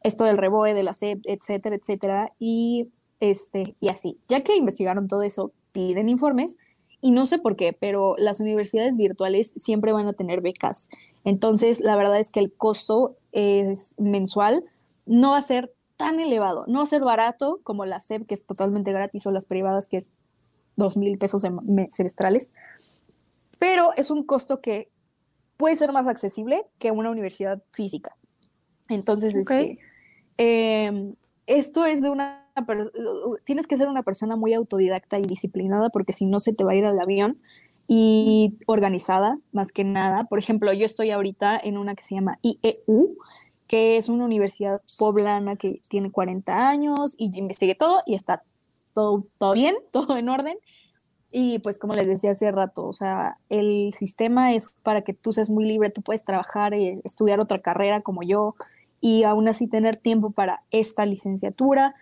esto 0.03 0.23
del 0.23 0.37
reboe, 0.37 0.73
de 0.73 0.83
la 0.83 0.93
SEP, 0.93 1.19
etcétera, 1.25 1.75
etcétera, 1.75 2.33
y, 2.39 2.87
este, 3.19 3.75
y 3.81 3.89
así. 3.89 4.17
Ya 4.29 4.39
que 4.45 4.55
investigaron 4.55 5.09
todo 5.09 5.23
eso, 5.23 5.51
piden 5.73 6.07
informes 6.07 6.57
y 7.01 7.11
no 7.11 7.25
sé 7.25 7.39
por 7.39 7.55
qué, 7.55 7.73
pero 7.73 8.15
las 8.17 8.39
universidades 8.39 8.97
virtuales 8.97 9.53
siempre 9.57 9.93
van 9.93 10.07
a 10.07 10.13
tener 10.13 10.41
becas. 10.41 10.89
Entonces, 11.23 11.79
la 11.79 11.95
verdad 11.95 12.19
es 12.19 12.31
que 12.31 12.39
el 12.39 12.53
costo 12.53 13.15
es 13.31 13.95
mensual 13.97 14.65
no 15.05 15.31
va 15.31 15.37
a 15.37 15.41
ser 15.41 15.73
tan 15.97 16.19
elevado, 16.19 16.65
no 16.67 16.79
va 16.79 16.83
a 16.83 16.87
ser 16.87 17.01
barato 17.01 17.59
como 17.63 17.85
la 17.85 17.99
SEP, 17.99 18.25
que 18.25 18.33
es 18.33 18.45
totalmente 18.45 18.93
gratis, 18.93 19.25
o 19.25 19.31
las 19.31 19.45
privadas, 19.45 19.87
que 19.87 19.97
es 19.97 20.11
dos 20.77 20.95
mil 20.95 21.17
pesos 21.17 21.43
semestrales, 21.89 22.51
pero 23.57 23.91
es 23.97 24.11
un 24.11 24.23
costo 24.23 24.61
que 24.61 24.89
puede 25.57 25.75
ser 25.75 25.91
más 25.91 26.07
accesible 26.07 26.65
que 26.77 26.91
una 26.91 27.09
universidad 27.09 27.61
física. 27.71 28.15
Entonces, 28.87 29.35
este, 29.35 29.79
em, 30.37 31.15
esto 31.47 31.85
es 31.85 32.01
de 32.01 32.09
una 32.09 32.48
tienes 33.45 33.67
que 33.67 33.77
ser 33.77 33.87
una 33.87 34.03
persona 34.03 34.35
muy 34.35 34.53
autodidacta 34.53 35.19
y 35.19 35.23
disciplinada 35.23 35.89
porque 35.89 36.13
si 36.13 36.25
no 36.25 36.39
se 36.39 36.53
te 36.53 36.63
va 36.63 36.71
a 36.71 36.75
ir 36.75 36.85
al 36.85 36.99
avión 36.99 37.39
y 37.91 38.55
organizada 38.67 39.39
más 39.51 39.71
que 39.71 39.83
nada. 39.83 40.25
Por 40.25 40.37
ejemplo, 40.37 40.71
yo 40.73 40.85
estoy 40.85 41.09
ahorita 41.09 41.59
en 41.61 41.75
una 41.75 41.95
que 41.95 42.03
se 42.03 42.13
llama 42.13 42.37
IEU, 42.43 43.17
que 43.67 43.97
es 43.97 44.09
una 44.09 44.25
universidad 44.25 44.81
poblana 44.99 45.55
que 45.55 45.81
tiene 45.89 46.11
40 46.11 46.69
años 46.69 47.15
y 47.17 47.35
investigué 47.37 47.73
todo 47.73 48.03
y 48.05 48.13
está 48.13 48.43
todo, 48.93 49.25
todo 49.39 49.53
bien, 49.53 49.75
todo 49.91 50.17
en 50.17 50.29
orden. 50.29 50.57
Y 51.31 51.59
pues 51.59 51.79
como 51.79 51.93
les 51.93 52.07
decía 52.07 52.31
hace 52.31 52.51
rato, 52.51 52.85
o 52.87 52.93
sea, 52.93 53.37
el 53.49 53.91
sistema 53.93 54.53
es 54.53 54.73
para 54.83 55.01
que 55.01 55.13
tú 55.13 55.33
seas 55.33 55.49
muy 55.49 55.65
libre, 55.65 55.89
tú 55.89 56.03
puedes 56.03 56.23
trabajar 56.23 56.75
y 56.75 57.01
estudiar 57.03 57.39
otra 57.39 57.59
carrera 57.59 58.01
como 58.01 58.21
yo 58.21 58.55
y 59.01 59.23
aún 59.23 59.47
así 59.47 59.67
tener 59.67 59.95
tiempo 59.95 60.29
para 60.29 60.63
esta 60.69 61.05
licenciatura 61.05 61.95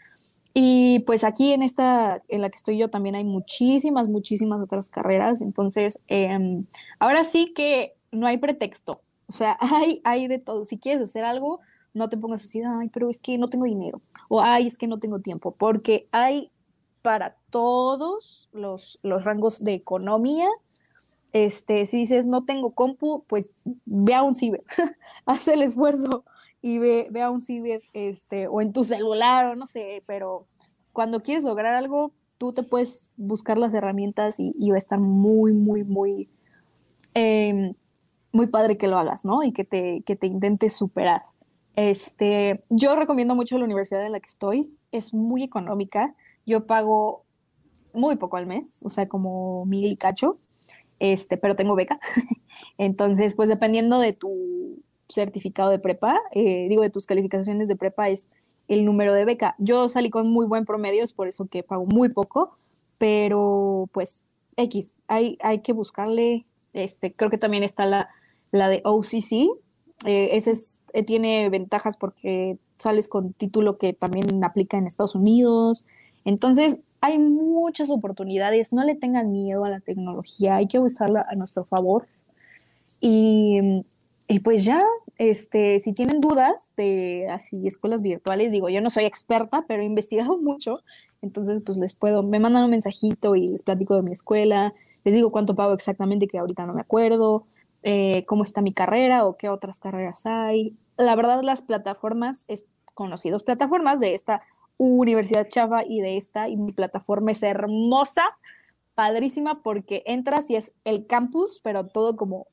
y 0.59 1.01
pues 1.01 1.23
aquí 1.23 1.53
en 1.53 1.61
esta, 1.61 2.23
en 2.29 2.41
la 2.41 2.49
que 2.49 2.55
estoy 2.55 2.79
yo, 2.79 2.89
también 2.89 3.13
hay 3.13 3.23
muchísimas, 3.23 4.07
muchísimas 4.07 4.59
otras 4.59 4.89
carreras. 4.89 5.41
Entonces, 5.41 5.99
em, 6.07 6.65
ahora 6.97 7.23
sí 7.25 7.53
que 7.55 7.93
no 8.11 8.25
hay 8.25 8.39
pretexto. 8.39 9.03
O 9.27 9.33
sea, 9.33 9.55
hay, 9.61 10.01
hay 10.03 10.27
de 10.27 10.39
todo. 10.39 10.63
Si 10.63 10.79
quieres 10.79 11.03
hacer 11.03 11.25
algo, 11.25 11.59
no 11.93 12.09
te 12.09 12.17
pongas 12.17 12.43
así, 12.43 12.59
ay, 12.63 12.89
pero 12.89 13.07
es 13.11 13.19
que 13.19 13.37
no 13.37 13.49
tengo 13.49 13.65
dinero. 13.65 14.01
O 14.29 14.41
ay, 14.41 14.65
es 14.65 14.79
que 14.79 14.87
no 14.87 14.97
tengo 14.97 15.19
tiempo. 15.19 15.51
Porque 15.51 16.07
hay 16.11 16.49
para 17.03 17.37
todos 17.51 18.49
los, 18.51 18.97
los 19.03 19.25
rangos 19.25 19.63
de 19.63 19.75
economía. 19.75 20.49
Este, 21.33 21.85
si 21.85 21.97
dices 21.97 22.25
no 22.25 22.45
tengo 22.45 22.71
compu, 22.71 23.23
pues 23.27 23.53
ve 23.85 24.15
a 24.15 24.23
un 24.23 24.33
ciber, 24.33 24.63
haz 25.27 25.47
el 25.49 25.61
esfuerzo 25.61 26.23
y 26.67 26.79
ve, 26.79 27.07
ve 27.11 27.21
a 27.21 27.29
un 27.29 27.39
ciber 27.39 27.81
este, 27.93 28.47
o 28.47 28.59
en 28.59 28.73
tu 28.73 28.83
celular 28.83 29.45
o 29.45 29.55
no 29.55 29.67
sé, 29.67 30.03
pero 30.05 30.47
cuando 30.91 31.23
quieres 31.23 31.45
lograr 31.45 31.73
algo, 31.75 32.11
tú 32.37 32.51
te 32.51 32.61
puedes 32.61 33.09
buscar 33.15 33.57
las 33.57 33.73
herramientas 33.73 34.35
y, 34.37 34.69
va 34.69 34.75
a 34.75 34.77
estar 34.77 34.99
muy, 34.99 35.53
muy, 35.53 35.85
muy, 35.85 36.29
em, 37.13 37.73
muy 38.33 38.47
padre 38.47 38.77
que 38.77 38.89
lo 38.89 38.97
hagas, 38.97 39.23
¿no? 39.23 39.43
Y 39.43 39.53
que 39.53 39.63
te, 39.63 40.01
que 40.05 40.17
te 40.17 40.27
intentes 40.27 40.73
superar. 40.73 41.23
Este, 41.77 42.65
yo 42.69 42.97
recomiendo 42.97 43.33
mucho 43.33 43.57
la 43.57 43.63
universidad 43.65 44.05
en 44.05 44.11
la 44.11 44.19
que 44.19 44.29
estoy, 44.29 44.75
es 44.91 45.13
muy 45.13 45.43
económica, 45.43 46.15
yo 46.45 46.67
pago 46.67 47.23
muy 47.93 48.17
poco 48.17 48.35
al 48.35 48.45
mes, 48.45 48.83
o 48.83 48.89
sea, 48.89 49.07
como 49.07 49.65
mil 49.65 49.85
y 49.85 49.95
cacho, 49.95 50.37
este, 50.99 51.37
pero 51.37 51.55
tengo 51.55 51.75
beca. 51.75 51.97
Entonces, 52.77 53.35
pues 53.35 53.47
dependiendo 53.47 53.99
de 53.99 54.11
tu, 54.11 54.83
certificado 55.09 55.69
de 55.69 55.79
prepa, 55.79 56.19
eh, 56.31 56.67
digo, 56.69 56.81
de 56.81 56.89
tus 56.89 57.05
calificaciones 57.05 57.67
de 57.67 57.75
prepa 57.75 58.09
es 58.09 58.29
el 58.67 58.85
número 58.85 59.13
de 59.13 59.25
beca. 59.25 59.55
Yo 59.57 59.89
salí 59.89 60.09
con 60.09 60.31
muy 60.31 60.45
buen 60.45 60.65
promedio, 60.65 61.03
es 61.03 61.13
por 61.13 61.27
eso 61.27 61.47
que 61.47 61.63
pago 61.63 61.85
muy 61.85 62.09
poco, 62.09 62.57
pero 62.97 63.89
pues 63.91 64.25
X, 64.57 64.97
hay, 65.07 65.37
hay 65.41 65.59
que 65.59 65.73
buscarle, 65.73 66.45
este, 66.73 67.13
creo 67.13 67.29
que 67.29 67.37
también 67.37 67.63
está 67.63 67.85
la, 67.85 68.09
la 68.51 68.69
de 68.69 68.81
OCC, 68.83 69.49
eh, 70.05 70.29
ese 70.33 70.51
es, 70.51 70.81
eh, 70.93 71.03
tiene 71.03 71.49
ventajas 71.49 71.97
porque 71.97 72.57
sales 72.77 73.07
con 73.07 73.33
título 73.33 73.77
que 73.77 73.93
también 73.93 74.43
aplica 74.43 74.77
en 74.77 74.85
Estados 74.85 75.15
Unidos, 75.15 75.85
entonces 76.25 76.81
hay 76.99 77.19
muchas 77.19 77.89
oportunidades, 77.89 78.73
no 78.73 78.83
le 78.83 78.95
tengan 78.95 79.31
miedo 79.31 79.63
a 79.63 79.69
la 79.69 79.79
tecnología, 79.79 80.57
hay 80.57 80.67
que 80.67 80.79
usarla 80.79 81.25
a 81.29 81.35
nuestro 81.35 81.65
favor 81.65 82.07
y 82.99 83.59
y 84.27 84.39
pues 84.41 84.65
ya, 84.65 84.83
este, 85.17 85.79
si 85.79 85.93
tienen 85.93 86.19
dudas 86.19 86.73
de 86.75 87.27
así 87.29 87.65
escuelas 87.65 88.01
virtuales, 88.01 88.51
digo, 88.51 88.69
yo 88.69 88.81
no 88.81 88.89
soy 88.89 89.05
experta, 89.05 89.65
pero 89.67 89.81
he 89.81 89.85
investigado 89.85 90.37
mucho, 90.41 90.79
entonces 91.21 91.61
pues 91.65 91.77
les 91.77 91.93
puedo, 91.93 92.23
me 92.23 92.39
mandan 92.39 92.65
un 92.65 92.71
mensajito 92.71 93.35
y 93.35 93.47
les 93.47 93.63
platico 93.63 93.95
de 93.95 94.03
mi 94.03 94.11
escuela, 94.11 94.73
les 95.03 95.13
digo 95.13 95.31
cuánto 95.31 95.55
pago 95.55 95.73
exactamente, 95.73 96.27
que 96.27 96.37
ahorita 96.37 96.65
no 96.65 96.73
me 96.73 96.81
acuerdo, 96.81 97.47
eh, 97.83 98.25
cómo 98.25 98.43
está 98.43 98.61
mi 98.61 98.73
carrera 98.73 99.25
o 99.25 99.37
qué 99.37 99.47
otras 99.47 99.79
carreras 99.79 100.25
hay. 100.25 100.75
La 100.97 101.15
verdad, 101.15 101.41
las 101.41 101.61
plataformas, 101.61 102.43
es 102.49 102.65
conocidos 102.93 103.43
plataformas 103.43 103.99
de 103.99 104.13
esta 104.13 104.41
Universidad 104.77 105.47
Chava 105.47 105.85
y 105.85 106.01
de 106.01 106.17
esta, 106.17 106.49
y 106.49 106.57
mi 106.57 106.73
plataforma 106.73 107.31
es 107.31 107.43
hermosa, 107.43 108.23
padrísima, 108.95 109.63
porque 109.63 110.03
entras 110.05 110.49
y 110.49 110.55
es 110.55 110.73
el 110.83 111.07
campus, 111.07 111.61
pero 111.63 111.87
todo 111.87 112.17
como 112.17 112.47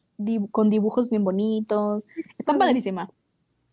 con 0.50 0.70
dibujos 0.70 1.10
bien 1.10 1.24
bonitos. 1.24 2.06
Está 2.38 2.56
padrísima. 2.56 3.10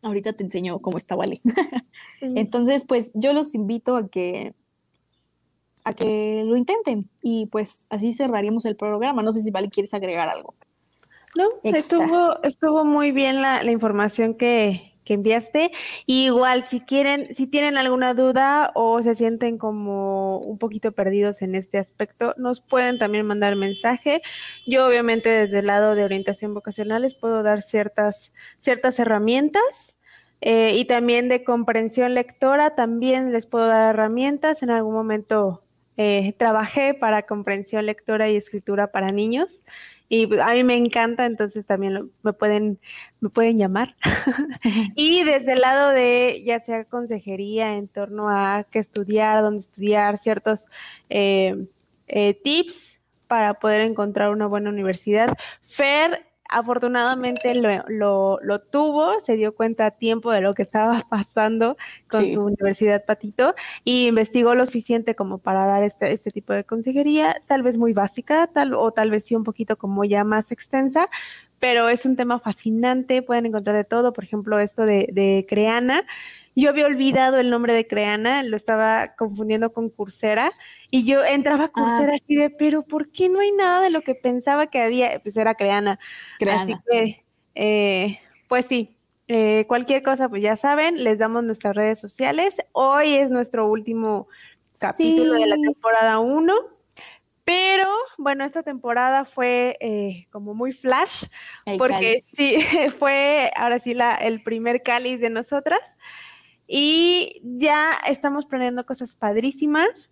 Ahorita 0.01 0.33
te 0.33 0.43
enseño 0.43 0.79
cómo 0.79 0.97
está 0.97 1.15
Wally. 1.15 1.41
Entonces, 2.21 2.85
pues 2.85 3.11
yo 3.13 3.33
los 3.33 3.53
invito 3.55 3.95
a 3.95 4.07
que 4.07 4.53
a 5.83 5.93
que 5.93 6.43
lo 6.45 6.57
intenten 6.57 7.09
y 7.23 7.47
pues 7.47 7.87
así 7.89 8.13
cerraríamos 8.13 8.65
el 8.65 8.75
programa. 8.75 9.23
No 9.23 9.31
sé 9.31 9.41
si 9.41 9.51
Vale 9.51 9.69
quieres 9.69 9.93
agregar 9.93 10.29
algo. 10.29 10.53
No, 11.35 11.45
estuvo, 11.63 12.41
estuvo 12.43 12.83
muy 12.83 13.11
bien 13.11 13.41
la, 13.41 13.63
la 13.63 13.71
información 13.71 14.35
que, 14.35 14.90
enviaste. 15.13 15.71
igual, 16.05 16.65
si 16.67 16.81
quieren, 16.81 17.33
si 17.35 17.47
tienen 17.47 17.77
alguna 17.77 18.13
duda 18.13 18.71
o 18.75 19.01
se 19.01 19.15
sienten 19.15 19.57
como 19.57 20.39
un 20.39 20.57
poquito 20.57 20.91
perdidos 20.91 21.41
en 21.41 21.55
este 21.55 21.77
aspecto, 21.77 22.33
nos 22.37 22.61
pueden 22.61 22.99
también 22.99 23.25
mandar 23.25 23.55
mensaje. 23.55 24.21
Yo 24.67 24.87
obviamente 24.87 25.29
desde 25.29 25.59
el 25.59 25.67
lado 25.67 25.95
de 25.95 26.03
orientación 26.03 26.53
vocacional 26.53 27.03
les 27.03 27.13
puedo 27.15 27.43
dar 27.43 27.61
ciertas, 27.61 28.31
ciertas 28.59 28.99
herramientas. 28.99 29.97
Eh, 30.43 30.75
y 30.75 30.85
también 30.85 31.29
de 31.29 31.43
comprensión 31.43 32.15
lectora, 32.15 32.73
también 32.73 33.31
les 33.31 33.45
puedo 33.45 33.67
dar 33.67 33.93
herramientas. 33.93 34.63
En 34.63 34.71
algún 34.71 34.93
momento 34.93 35.63
eh, 35.97 36.33
trabajé 36.37 36.95
para 36.95 37.23
comprensión 37.27 37.85
lectora 37.85 38.27
y 38.29 38.35
escritura 38.35 38.91
para 38.91 39.11
niños 39.11 39.61
y 40.13 40.27
a 40.41 40.53
mí 40.53 40.65
me 40.65 40.75
encanta, 40.75 41.25
entonces 41.25 41.65
también 41.65 42.11
me 42.21 42.33
pueden 42.33 42.81
me 43.21 43.29
pueden 43.29 43.57
llamar. 43.57 43.95
y 44.97 45.23
desde 45.23 45.53
el 45.53 45.61
lado 45.61 45.91
de 45.91 46.43
ya 46.45 46.59
sea 46.59 46.83
consejería 46.83 47.77
en 47.77 47.87
torno 47.87 48.27
a 48.29 48.65
qué 48.69 48.79
estudiar, 48.79 49.41
dónde 49.41 49.61
estudiar, 49.61 50.17
ciertos 50.17 50.65
eh, 51.09 51.65
eh, 52.09 52.33
tips 52.33 52.97
para 53.27 53.53
poder 53.53 53.83
encontrar 53.83 54.31
una 54.31 54.47
buena 54.47 54.69
universidad. 54.69 55.37
Fer 55.61 56.25
afortunadamente 56.51 57.55
lo, 57.87 58.37
lo, 58.41 58.59
tuvo, 58.59 59.19
se 59.21 59.35
dio 59.37 59.55
cuenta 59.55 59.87
a 59.87 59.91
tiempo 59.91 60.31
de 60.31 60.41
lo 60.41 60.53
que 60.53 60.61
estaba 60.61 61.01
pasando 61.09 61.77
con 62.11 62.31
su 62.31 62.41
universidad 62.41 63.05
Patito 63.05 63.55
y 63.83 64.07
investigó 64.07 64.53
lo 64.53 64.65
suficiente 64.65 65.15
como 65.15 65.39
para 65.39 65.65
dar 65.65 65.83
este, 65.83 66.11
este 66.11 66.29
tipo 66.29 66.53
de 66.53 66.65
consejería, 66.65 67.41
tal 67.47 67.63
vez 67.63 67.77
muy 67.77 67.93
básica, 67.93 68.47
tal 68.47 68.73
o 68.73 68.91
tal 68.91 69.09
vez 69.09 69.25
sí 69.25 69.35
un 69.35 69.45
poquito 69.45 69.77
como 69.77 70.03
ya 70.03 70.23
más 70.23 70.51
extensa, 70.51 71.07
pero 71.59 71.89
es 71.89 72.05
un 72.05 72.15
tema 72.15 72.39
fascinante, 72.39 73.21
pueden 73.21 73.45
encontrar 73.45 73.75
de 73.75 73.83
todo, 73.85 74.13
por 74.13 74.23
ejemplo, 74.23 74.59
esto 74.59 74.85
de, 74.85 75.07
de 75.13 75.45
Creana, 75.47 76.03
yo 76.55 76.69
había 76.69 76.85
olvidado 76.85 77.37
el 77.37 77.49
nombre 77.49 77.73
de 77.73 77.87
Creana, 77.87 78.43
lo 78.43 78.57
estaba 78.57 79.15
confundiendo 79.15 79.71
con 79.71 79.89
Coursera 79.89 80.49
y 80.89 81.05
yo 81.05 81.23
entraba 81.23 81.63
a 81.63 81.67
ah, 81.67 81.71
Coursera 81.71 82.15
así 82.15 82.35
de, 82.35 82.49
pero 82.49 82.83
¿por 82.83 83.11
qué 83.11 83.29
no 83.29 83.39
hay 83.39 83.51
nada 83.51 83.81
de 83.81 83.89
lo 83.89 84.01
que 84.01 84.15
pensaba 84.15 84.67
que 84.67 84.81
había? 84.81 85.19
Pues 85.21 85.37
era 85.37 85.55
Creana. 85.55 85.99
Así 86.49 86.73
que, 86.89 87.23
eh, 87.55 88.19
pues 88.47 88.65
sí, 88.65 88.97
eh, 89.27 89.65
cualquier 89.67 90.03
cosa, 90.03 90.27
pues 90.27 90.43
ya 90.43 90.57
saben, 90.57 91.03
les 91.03 91.17
damos 91.17 91.43
nuestras 91.43 91.73
redes 91.73 91.99
sociales. 91.99 92.57
Hoy 92.73 93.15
es 93.15 93.31
nuestro 93.31 93.67
último 93.67 94.27
capítulo 94.77 95.33
de 95.35 95.45
la 95.45 95.55
temporada 95.55 96.19
1 96.19 96.53
Pero 97.45 97.87
bueno, 98.17 98.43
esta 98.43 98.61
temporada 98.63 99.23
fue 99.23 99.77
eh, 99.79 100.27
como 100.31 100.53
muy 100.53 100.73
flash, 100.73 101.25
porque 101.77 102.19
sí, 102.19 102.57
fue 102.99 103.51
ahora 103.55 103.79
sí 103.79 103.93
la, 103.93 104.15
el 104.15 104.43
primer 104.43 104.83
cáliz 104.83 105.21
de 105.21 105.29
nosotras. 105.29 105.79
Y 106.73 107.41
ya 107.43 107.99
estamos 108.07 108.45
planeando 108.45 108.85
cosas 108.85 109.13
padrísimas. 109.13 110.09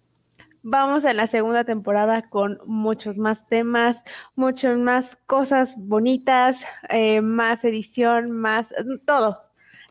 Vamos 0.61 1.05
en 1.05 1.15
la 1.15 1.25
segunda 1.25 1.63
temporada 1.63 2.23
con 2.23 2.59
muchos 2.65 3.17
más 3.17 3.47
temas, 3.47 4.03
muchas 4.35 4.77
más 4.77 5.17
cosas 5.25 5.73
bonitas, 5.77 6.57
eh, 6.89 7.21
más 7.21 7.63
edición, 7.63 8.31
más 8.31 8.67
todo. 9.05 9.41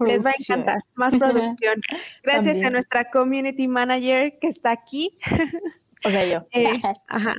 Les 0.01 0.23
va 0.23 0.29
a 0.29 0.35
encantar, 0.39 0.83
más 0.95 1.16
producción. 1.19 1.77
Gracias 2.23 2.62
a 2.62 2.69
nuestra 2.69 3.11
community 3.11 3.66
manager 3.66 4.39
que 4.39 4.49
está 4.49 4.73
aquí. 4.73 5.14
O 6.05 6.11
sea, 6.11 6.27
yo. 6.27 6.47
Eh, 6.53 6.83
ajá. 7.09 7.35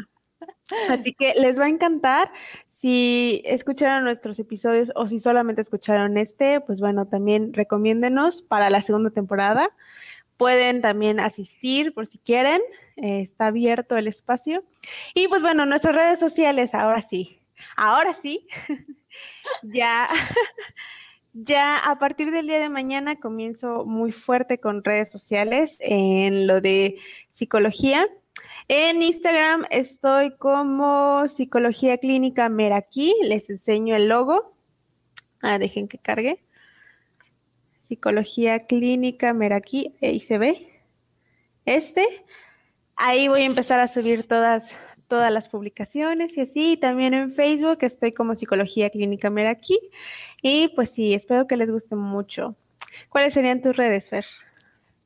Así 0.89 1.13
que 1.13 1.35
les 1.35 1.59
va 1.59 1.65
a 1.65 1.69
encantar. 1.69 2.31
Si 2.79 3.41
escucharon 3.43 4.05
nuestros 4.05 4.39
episodios 4.39 4.89
o 4.95 5.05
si 5.05 5.19
solamente 5.19 5.61
escucharon 5.61 6.17
este, 6.17 6.61
pues 6.61 6.79
bueno, 6.79 7.07
también 7.07 7.53
recomiéndenos 7.53 8.41
para 8.41 8.69
la 8.69 8.81
segunda 8.81 9.09
temporada. 9.09 9.69
Pueden 10.37 10.81
también 10.81 11.19
asistir 11.19 11.93
por 11.93 12.05
si 12.05 12.19
quieren. 12.19 12.61
Eh, 12.95 13.19
está 13.19 13.47
abierto 13.47 13.97
el 13.97 14.07
espacio. 14.07 14.63
Y 15.13 15.27
pues 15.27 15.41
bueno, 15.41 15.65
nuestras 15.65 15.93
redes 15.93 16.21
sociales, 16.21 16.73
ahora 16.73 17.01
sí. 17.01 17.41
Ahora 17.75 18.13
sí. 18.21 18.47
ya. 19.63 20.07
Ya 21.33 21.77
a 21.77 21.99
partir 21.99 22.31
del 22.31 22.47
día 22.47 22.59
de 22.59 22.69
mañana 22.69 23.19
comienzo 23.19 23.85
muy 23.85 24.11
fuerte 24.11 24.59
con 24.59 24.83
redes 24.83 25.11
sociales 25.11 25.77
en 25.79 26.47
lo 26.47 26.59
de 26.59 26.97
psicología. 27.33 28.07
En 28.71 29.01
Instagram 29.01 29.65
estoy 29.71 30.37
como 30.37 31.27
Psicología 31.27 31.97
Clínica 31.97 32.49
Meraki. 32.49 33.15
Les 33.23 33.49
enseño 33.49 33.95
el 33.95 34.07
logo. 34.09 34.53
Ah, 35.41 35.57
dejen 35.57 35.87
que 35.87 35.97
cargue. 35.97 36.43
Psicología 37.81 38.67
Clínica 38.67 39.33
Meraki. 39.33 39.95
Ahí 40.03 40.19
se 40.19 40.37
ve. 40.37 40.83
Este. 41.65 42.05
Ahí 42.95 43.27
voy 43.27 43.41
a 43.41 43.45
empezar 43.45 43.79
a 43.79 43.87
subir 43.87 44.27
todas, 44.27 44.69
todas 45.07 45.33
las 45.33 45.47
publicaciones 45.47 46.37
y 46.37 46.41
así. 46.41 46.77
También 46.77 47.15
en 47.15 47.33
Facebook 47.33 47.79
estoy 47.81 48.11
como 48.11 48.35
Psicología 48.35 48.91
Clínica 48.91 49.31
Meraki. 49.31 49.79
Y 50.43 50.67
pues 50.75 50.89
sí, 50.89 51.15
espero 51.15 51.47
que 51.47 51.57
les 51.57 51.71
guste 51.71 51.95
mucho. 51.95 52.55
¿Cuáles 53.09 53.33
serían 53.33 53.63
tus 53.63 53.75
redes, 53.75 54.09
Fer? 54.09 54.25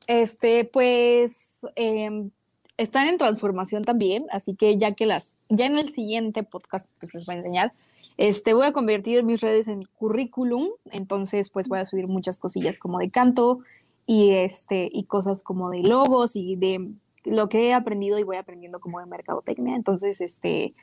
Este, 0.07 0.65
pues 0.65 1.59
eh, 1.77 2.29
están 2.77 3.07
en 3.07 3.17
transformación 3.17 3.83
también, 3.83 4.25
así 4.31 4.55
que 4.55 4.77
ya 4.77 4.93
que 4.93 5.05
las, 5.05 5.35
ya 5.49 5.65
en 5.65 5.77
el 5.77 5.89
siguiente 5.89 6.43
podcast 6.43 6.87
pues 6.99 7.13
les 7.13 7.25
voy 7.25 7.35
a 7.35 7.37
enseñar. 7.39 7.73
Este, 8.17 8.53
voy 8.53 8.67
a 8.67 8.73
convertir 8.73 9.23
mis 9.23 9.41
redes 9.41 9.67
en 9.67 9.83
currículum, 9.83 10.69
entonces 10.91 11.49
pues 11.49 11.67
voy 11.67 11.79
a 11.79 11.85
subir 11.85 12.07
muchas 12.07 12.37
cosillas 12.37 12.77
como 12.77 12.99
de 12.99 13.09
canto 13.09 13.59
y 14.05 14.31
este 14.31 14.89
y 14.91 15.05
cosas 15.05 15.41
como 15.41 15.69
de 15.69 15.81
logos 15.81 16.35
y 16.35 16.55
de 16.55 16.91
lo 17.25 17.49
que 17.49 17.69
he 17.69 17.73
aprendido 17.73 18.19
y 18.19 18.23
voy 18.23 18.37
aprendiendo 18.37 18.79
como 18.79 18.99
de 18.99 19.05
mercadotecnia, 19.07 19.75
entonces 19.75 20.21
este 20.21 20.73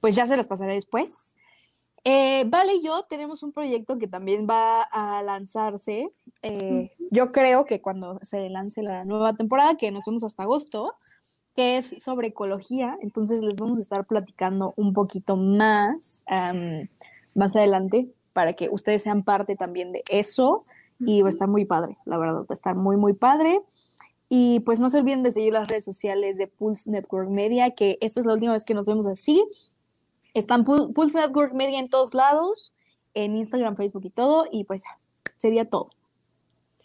pues 0.00 0.14
ya 0.14 0.26
se 0.26 0.36
las 0.36 0.46
pasaré 0.46 0.74
después. 0.74 1.34
Eh, 2.04 2.44
vale 2.46 2.76
y 2.76 2.82
yo 2.82 3.02
tenemos 3.08 3.42
un 3.42 3.52
proyecto 3.52 3.98
que 3.98 4.06
también 4.06 4.46
va 4.48 4.82
a 4.82 5.22
lanzarse. 5.22 6.10
Eh, 6.42 6.92
yo 7.10 7.32
creo 7.32 7.64
que 7.64 7.80
cuando 7.82 8.18
se 8.22 8.48
lance 8.48 8.82
la 8.82 9.04
nueva 9.04 9.34
temporada, 9.34 9.76
que 9.76 9.90
nos 9.90 10.04
vemos 10.06 10.24
hasta 10.24 10.44
agosto, 10.44 10.94
que 11.58 11.76
es 11.76 11.92
sobre 11.98 12.28
ecología. 12.28 12.96
Entonces 13.02 13.42
les 13.42 13.56
vamos 13.56 13.78
a 13.78 13.80
estar 13.80 14.06
platicando 14.06 14.74
un 14.76 14.92
poquito 14.92 15.36
más 15.36 16.22
más 17.34 17.56
adelante 17.56 18.08
para 18.32 18.52
que 18.52 18.68
ustedes 18.70 19.02
sean 19.02 19.24
parte 19.24 19.56
también 19.56 19.90
de 19.90 20.04
eso. 20.08 20.64
Y 21.00 21.22
va 21.22 21.26
a 21.26 21.30
estar 21.30 21.48
muy 21.48 21.64
padre, 21.64 21.98
la 22.04 22.16
verdad, 22.16 22.42
va 22.42 22.46
a 22.50 22.54
estar 22.54 22.76
muy, 22.76 22.96
muy 22.96 23.12
padre. 23.12 23.60
Y 24.28 24.60
pues 24.60 24.78
no 24.78 24.88
se 24.88 24.98
olviden 24.98 25.24
de 25.24 25.32
seguir 25.32 25.52
las 25.52 25.66
redes 25.66 25.84
sociales 25.84 26.38
de 26.38 26.46
Pulse 26.46 26.92
Network 26.92 27.28
Media, 27.28 27.72
que 27.72 27.98
esta 28.00 28.20
es 28.20 28.26
la 28.26 28.34
última 28.34 28.52
vez 28.52 28.64
que 28.64 28.74
nos 28.74 28.86
vemos 28.86 29.08
así. 29.08 29.44
Están 30.34 30.64
Pulse 30.64 31.18
Network 31.18 31.54
Media 31.54 31.80
en 31.80 31.88
todos 31.88 32.14
lados, 32.14 32.72
en 33.14 33.36
Instagram, 33.36 33.74
Facebook 33.74 34.04
y 34.04 34.10
todo. 34.10 34.46
Y 34.52 34.62
pues 34.62 34.84
sería 35.38 35.68
todo. 35.68 35.90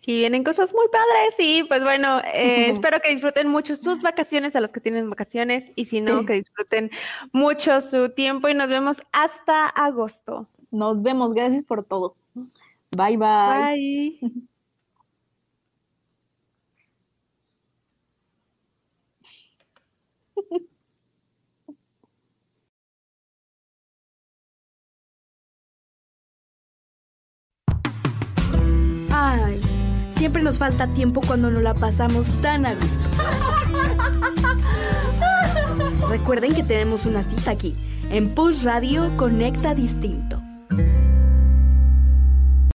Sí, 0.04 0.18
vienen 0.18 0.44
cosas 0.44 0.74
muy 0.74 0.86
padres 0.90 1.34
y 1.40 1.64
pues 1.64 1.82
bueno, 1.82 2.20
eh, 2.34 2.70
espero 2.70 3.00
que 3.00 3.10
disfruten 3.10 3.48
mucho 3.48 3.78
sus 3.78 4.02
vacaciones 4.02 4.54
a 4.54 4.60
los 4.60 4.72
que 4.72 4.82
tienen 4.82 5.10
vacaciones 5.10 5.72
y 5.76 5.86
si 5.86 6.02
no, 6.02 6.26
que 6.26 6.34
disfruten 6.34 6.92
mucho 7.32 7.80
su 7.80 8.10
tiempo 8.10 8.50
y 8.50 8.54
nos 8.54 8.68
vemos 8.68 8.98
hasta 9.14 9.68
agosto. 9.68 10.50
Nos 10.72 11.04
vemos, 11.04 11.34
gracias 11.34 11.64
por 11.64 11.86
todo. 11.86 12.18
Bye 12.92 13.16
bye. 13.16 14.20
Bye. 14.20 14.40
Ay. 29.16 29.73
Siempre 30.24 30.42
nos 30.42 30.58
falta 30.58 30.88
tiempo 30.88 31.20
cuando 31.20 31.52
nos 31.52 31.62
la 31.62 31.74
pasamos 31.74 32.28
tan 32.42 32.66
a 32.66 32.74
gusto. 32.76 33.10
Recuerden 36.10 36.56
que 36.56 36.64
tenemos 36.64 37.06
una 37.06 37.24
cita 37.24 37.52
aquí, 37.52 37.76
en 38.10 38.30
Pulse 38.30 38.64
Radio 38.64 39.12
Conecta 39.18 39.76
Distinto. 39.76 40.43